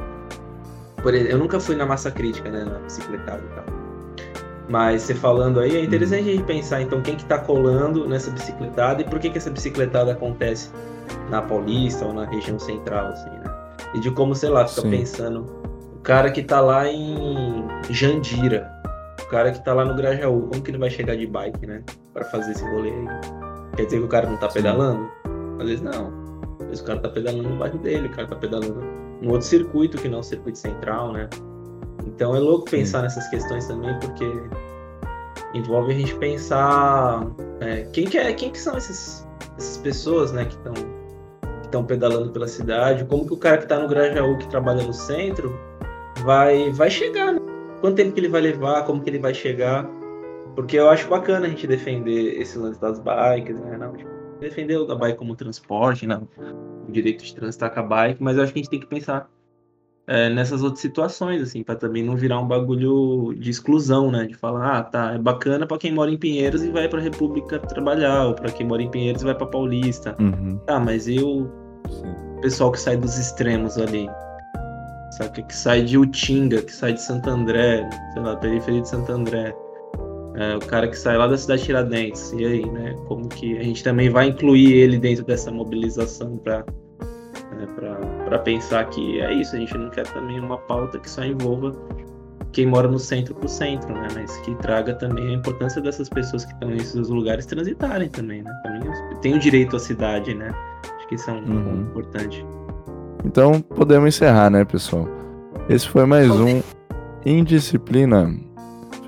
por 1.03 1.15
exemplo, 1.15 1.33
eu 1.33 1.39
nunca 1.39 1.59
fui 1.59 1.77
na 1.77 1.87
massa 1.87 2.11
crítica, 2.11 2.51
né? 2.51 2.65
Na 2.65 2.79
bicicletada 2.79 3.43
e 3.43 3.55
tal. 3.55 3.65
Mas 4.69 5.03
você 5.03 5.15
falando 5.15 5.61
aí, 5.61 5.77
é 5.77 5.85
interessante 5.85 6.29
a 6.29 6.33
gente 6.33 6.45
pensar, 6.45 6.81
então, 6.81 7.01
quem 7.03 7.17
que 7.17 7.25
tá 7.25 7.39
colando 7.39 8.09
nessa 8.09 8.31
bicicletada 8.31 9.03
e 9.03 9.05
por 9.05 9.19
que 9.19 9.29
que 9.29 9.37
essa 9.37 9.51
bicicletada 9.51 10.13
acontece 10.13 10.71
na 11.29 11.43
Paulista 11.43 12.07
ou 12.07 12.15
na 12.15 12.25
região 12.25 12.59
central, 12.59 13.09
assim, 13.09 13.31
né? 13.31 13.45
E 13.95 14.01
de 14.01 14.11
como, 14.11 14.35
sei 14.35 14.49
lá, 14.49 14.67
fica 14.67 14.81
Sim. 14.83 14.91
pensando, 14.91 15.47
o 15.95 15.99
cara 16.01 16.31
que 16.31 16.43
tá 16.43 16.61
lá 16.61 16.89
em 16.89 17.67
Jandira, 17.91 18.71
o 19.23 19.29
cara 19.29 19.53
que 19.53 19.63
tá 19.63 19.75
lá 19.75 19.85
no 19.85 19.95
Grajaú, 19.95 20.49
como 20.49 20.63
que 20.63 20.71
ele 20.71 20.79
vai 20.79 20.91
chegar 20.91 21.15
de 21.15 21.27
bike, 21.27 21.67
né? 21.67 21.83
Pra 22.13 22.25
fazer 22.25 22.53
esse 22.53 22.65
rolê 22.65 22.91
aí? 22.91 23.09
Quer 23.77 23.85
dizer 23.85 23.99
que 23.99 24.05
o 24.05 24.09
cara 24.09 24.29
não 24.29 24.39
tá 24.39 24.49
Sim. 24.49 24.55
pedalando? 24.55 25.11
Às 25.61 25.67
vezes 25.67 25.83
não. 25.83 26.24
Vezes 26.75 26.83
o 26.83 26.87
cara 26.87 26.99
tá 26.99 27.09
pedalando 27.09 27.49
no 27.49 27.57
bairro 27.57 27.79
dele, 27.79 28.09
o 28.09 28.11
cara 28.11 28.27
tá 28.27 28.37
pedalando 28.37 28.83
num 29.23 29.31
outro 29.31 29.47
circuito 29.47 29.97
que 29.97 30.09
não 30.09 30.19
é 30.19 30.21
o 30.21 30.25
circuito 30.25 30.59
central, 30.59 31.13
né? 31.13 31.29
Então 32.07 32.35
é 32.35 32.39
louco 32.41 32.69
pensar 32.69 32.99
Sim. 32.99 33.05
nessas 33.05 33.29
questões 33.29 33.67
também, 33.67 33.97
porque 34.01 34.25
envolve 35.55 35.93
a 35.93 35.97
gente 35.97 36.15
pensar 36.17 37.27
é, 37.61 37.83
quem, 37.93 38.07
que 38.07 38.19
é, 38.19 38.33
quem 38.33 38.51
que 38.51 38.59
são 38.59 38.77
esses, 38.77 39.27
essas 39.57 39.79
pessoas, 39.79 40.33
né, 40.33 40.45
que 40.45 40.55
estão 40.55 40.75
estão 41.63 41.85
pedalando 41.85 42.31
pela 42.31 42.47
cidade, 42.47 43.05
como 43.05 43.27
que 43.27 43.35
o 43.35 43.37
cara 43.37 43.57
que 43.59 43.65
está 43.65 43.79
no 43.79 43.89
Grajaú, 43.89 44.39
que 44.39 44.49
trabalha 44.49 44.85
no 44.85 44.93
centro, 44.93 45.59
vai 46.25 46.71
vai 46.71 46.91
chegar, 46.91 47.33
né? 47.33 47.41
quanto 47.81 47.97
tempo 47.97 48.13
que 48.13 48.21
ele 48.21 48.29
vai 48.29 48.41
levar, 48.41 48.85
como 48.85 49.03
que 49.03 49.11
ele 49.11 49.19
vai 49.19 49.35
chegar. 49.35 49.89
Porque 50.55 50.79
eu 50.79 50.89
acho 50.89 51.09
bacana 51.09 51.47
a 51.47 51.49
gente 51.49 51.67
defender 51.67 52.41
esse 52.41 52.57
lance 52.59 52.81
das 52.81 53.01
bikes, 53.01 53.59
né? 53.59 53.77
Não, 53.77 53.93
tipo, 53.93 54.11
defender 54.41 54.77
a 54.91 54.95
bike 54.95 55.19
como 55.19 55.35
transporte, 55.35 56.07
né? 56.07 56.21
o 56.89 56.93
direito 56.93 57.25
de 57.25 57.35
transitar 57.35 57.73
com 57.73 57.81
a 57.81 57.83
bike, 57.83 58.23
mas 58.23 58.37
eu 58.37 58.43
acho 58.43 58.53
que 58.53 58.59
a 58.59 58.63
gente 58.63 58.71
tem 58.71 58.81
que 58.81 58.87
pensar 58.87 59.29
é, 60.07 60.29
nessas 60.29 60.63
outras 60.63 60.81
situações, 60.81 61.41
assim, 61.41 61.63
para 61.63 61.77
também 61.77 62.03
não 62.03 62.15
virar 62.15 62.39
um 62.39 62.47
bagulho 62.47 63.35
de 63.35 63.51
exclusão, 63.51 64.11
né? 64.11 64.27
De 64.27 64.35
falar, 64.35 64.79
ah, 64.79 64.83
tá, 64.83 65.15
é 65.15 65.19
bacana 65.19 65.67
para 65.67 65.79
quem 65.79 65.93
mora 65.95 66.11
em 66.11 66.19
Pinheiros 66.19 66.63
e 66.63 66.71
vai 66.71 66.89
para 66.89 67.01
República 67.01 67.59
trabalhar, 67.59 68.27
ou 68.27 68.35
para 68.35 68.51
quem 68.51 68.67
mora 68.67 68.83
em 68.83 68.91
Pinheiros 68.91 69.23
e 69.23 69.25
vai 69.25 69.35
para 69.35 69.47
Paulista. 69.47 70.15
Uhum. 70.21 70.59
Tá, 70.67 70.79
mas 70.79 71.09
eu, 71.09 71.51
o 72.37 72.41
pessoal 72.43 72.71
que 72.71 72.81
sai 72.81 72.99
dos 72.99 73.17
extremos 73.17 73.79
ali, 73.79 74.07
saca? 75.13 75.43
Que 75.43 75.57
sai 75.57 75.83
de 75.83 75.97
Utinga, 75.97 76.61
que 76.61 76.73
sai 76.73 76.93
de 76.93 77.01
Santo 77.01 77.31
André, 77.31 77.89
sei 78.13 78.23
lá, 78.23 78.37
periferia 78.37 78.83
de 78.83 78.89
Santo 78.89 79.11
André. 79.11 79.57
É, 80.37 80.57
o 80.57 80.61
cara 80.61 80.89
que 80.89 80.99
sai 80.99 81.17
lá 81.17 81.27
da 81.27 81.39
cidade 81.39 81.61
de 81.61 81.67
Tiradentes. 81.67 82.33
E 82.33 82.45
aí, 82.45 82.67
né? 82.67 82.97
Como 83.07 83.29
que 83.29 83.57
a 83.57 83.63
gente 83.63 83.85
também 83.85 84.11
vai 84.11 84.29
incluir 84.29 84.73
ele 84.73 84.99
dentro 84.99 85.25
dessa 85.25 85.51
mobilização 85.51 86.37
para 86.39 86.65
né, 87.53 87.69
para 88.25 88.39
pensar 88.41 88.85
que 88.87 89.21
é 89.21 89.33
isso, 89.33 89.55
a 89.55 89.59
gente 89.59 89.77
não 89.77 89.91
quer 89.91 90.07
também 90.13 90.41
uma 90.41 90.59
pauta 90.59 90.99
que 90.99 91.09
só 91.09 91.25
envolva 91.25 91.73
quem 92.53 92.67
mora 92.67 92.89
no 92.89 92.99
centro 92.99 93.35
pro 93.35 93.49
centro, 93.49 93.93
né? 93.93 94.09
Mas 94.15 94.37
que 94.39 94.55
traga 94.57 94.95
também 94.95 95.29
a 95.29 95.33
importância 95.33 95.81
dessas 95.81 96.09
pessoas 96.09 96.45
que 96.45 96.53
estão 96.53 96.71
nesses 96.71 97.09
lugares 97.09 97.47
transitarem 97.47 98.09
também, 98.09 98.43
né? 98.43 98.53
Também 98.63 98.81
tem 99.21 99.35
o 99.35 99.39
direito 99.39 99.77
à 99.77 99.79
cidade, 99.79 100.35
né? 100.35 100.55
Acho 100.97 101.09
que 101.09 101.15
isso 101.17 101.31
é 101.31 101.33
um 101.33 101.39
uhum. 101.39 101.65
ponto 101.65 101.83
importante. 101.83 102.47
Então 103.25 103.61
podemos 103.61 104.09
encerrar, 104.09 104.51
né, 104.51 104.65
pessoal? 104.65 105.09
Esse 105.69 105.89
foi 105.89 106.07
mais 106.07 106.31
um 106.31 106.63
Indisciplina, 107.27 108.33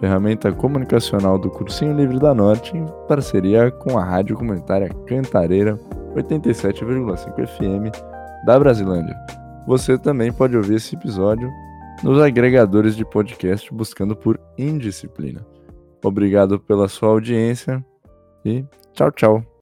ferramenta 0.00 0.52
comunicacional 0.52 1.38
do 1.38 1.50
Cursinho 1.50 1.96
Livre 1.96 2.18
da 2.18 2.34
Norte, 2.34 2.76
em 2.76 2.86
parceria 3.08 3.70
com 3.70 3.98
a 3.98 4.04
Rádio 4.04 4.36
Comunitária 4.36 4.88
Cantareira 5.06 5.78
87,5 6.14 7.46
FM 7.46 7.94
da 8.44 8.58
Brasilândia. 8.58 9.16
você 9.66 9.98
também 9.98 10.32
pode 10.32 10.56
ouvir 10.56 10.76
esse 10.76 10.94
episódio 10.94 11.50
nos 12.02 12.20
agregadores 12.20 12.94
de 12.94 13.04
podcast 13.04 13.72
buscando 13.72 14.14
por 14.14 14.38
Indisciplina. 14.56 15.44
Obrigado 16.04 16.60
pela 16.60 16.88
sua 16.88 17.08
audiência 17.08 17.84
e 18.44 18.64
tchau, 18.92 19.10
tchau. 19.10 19.55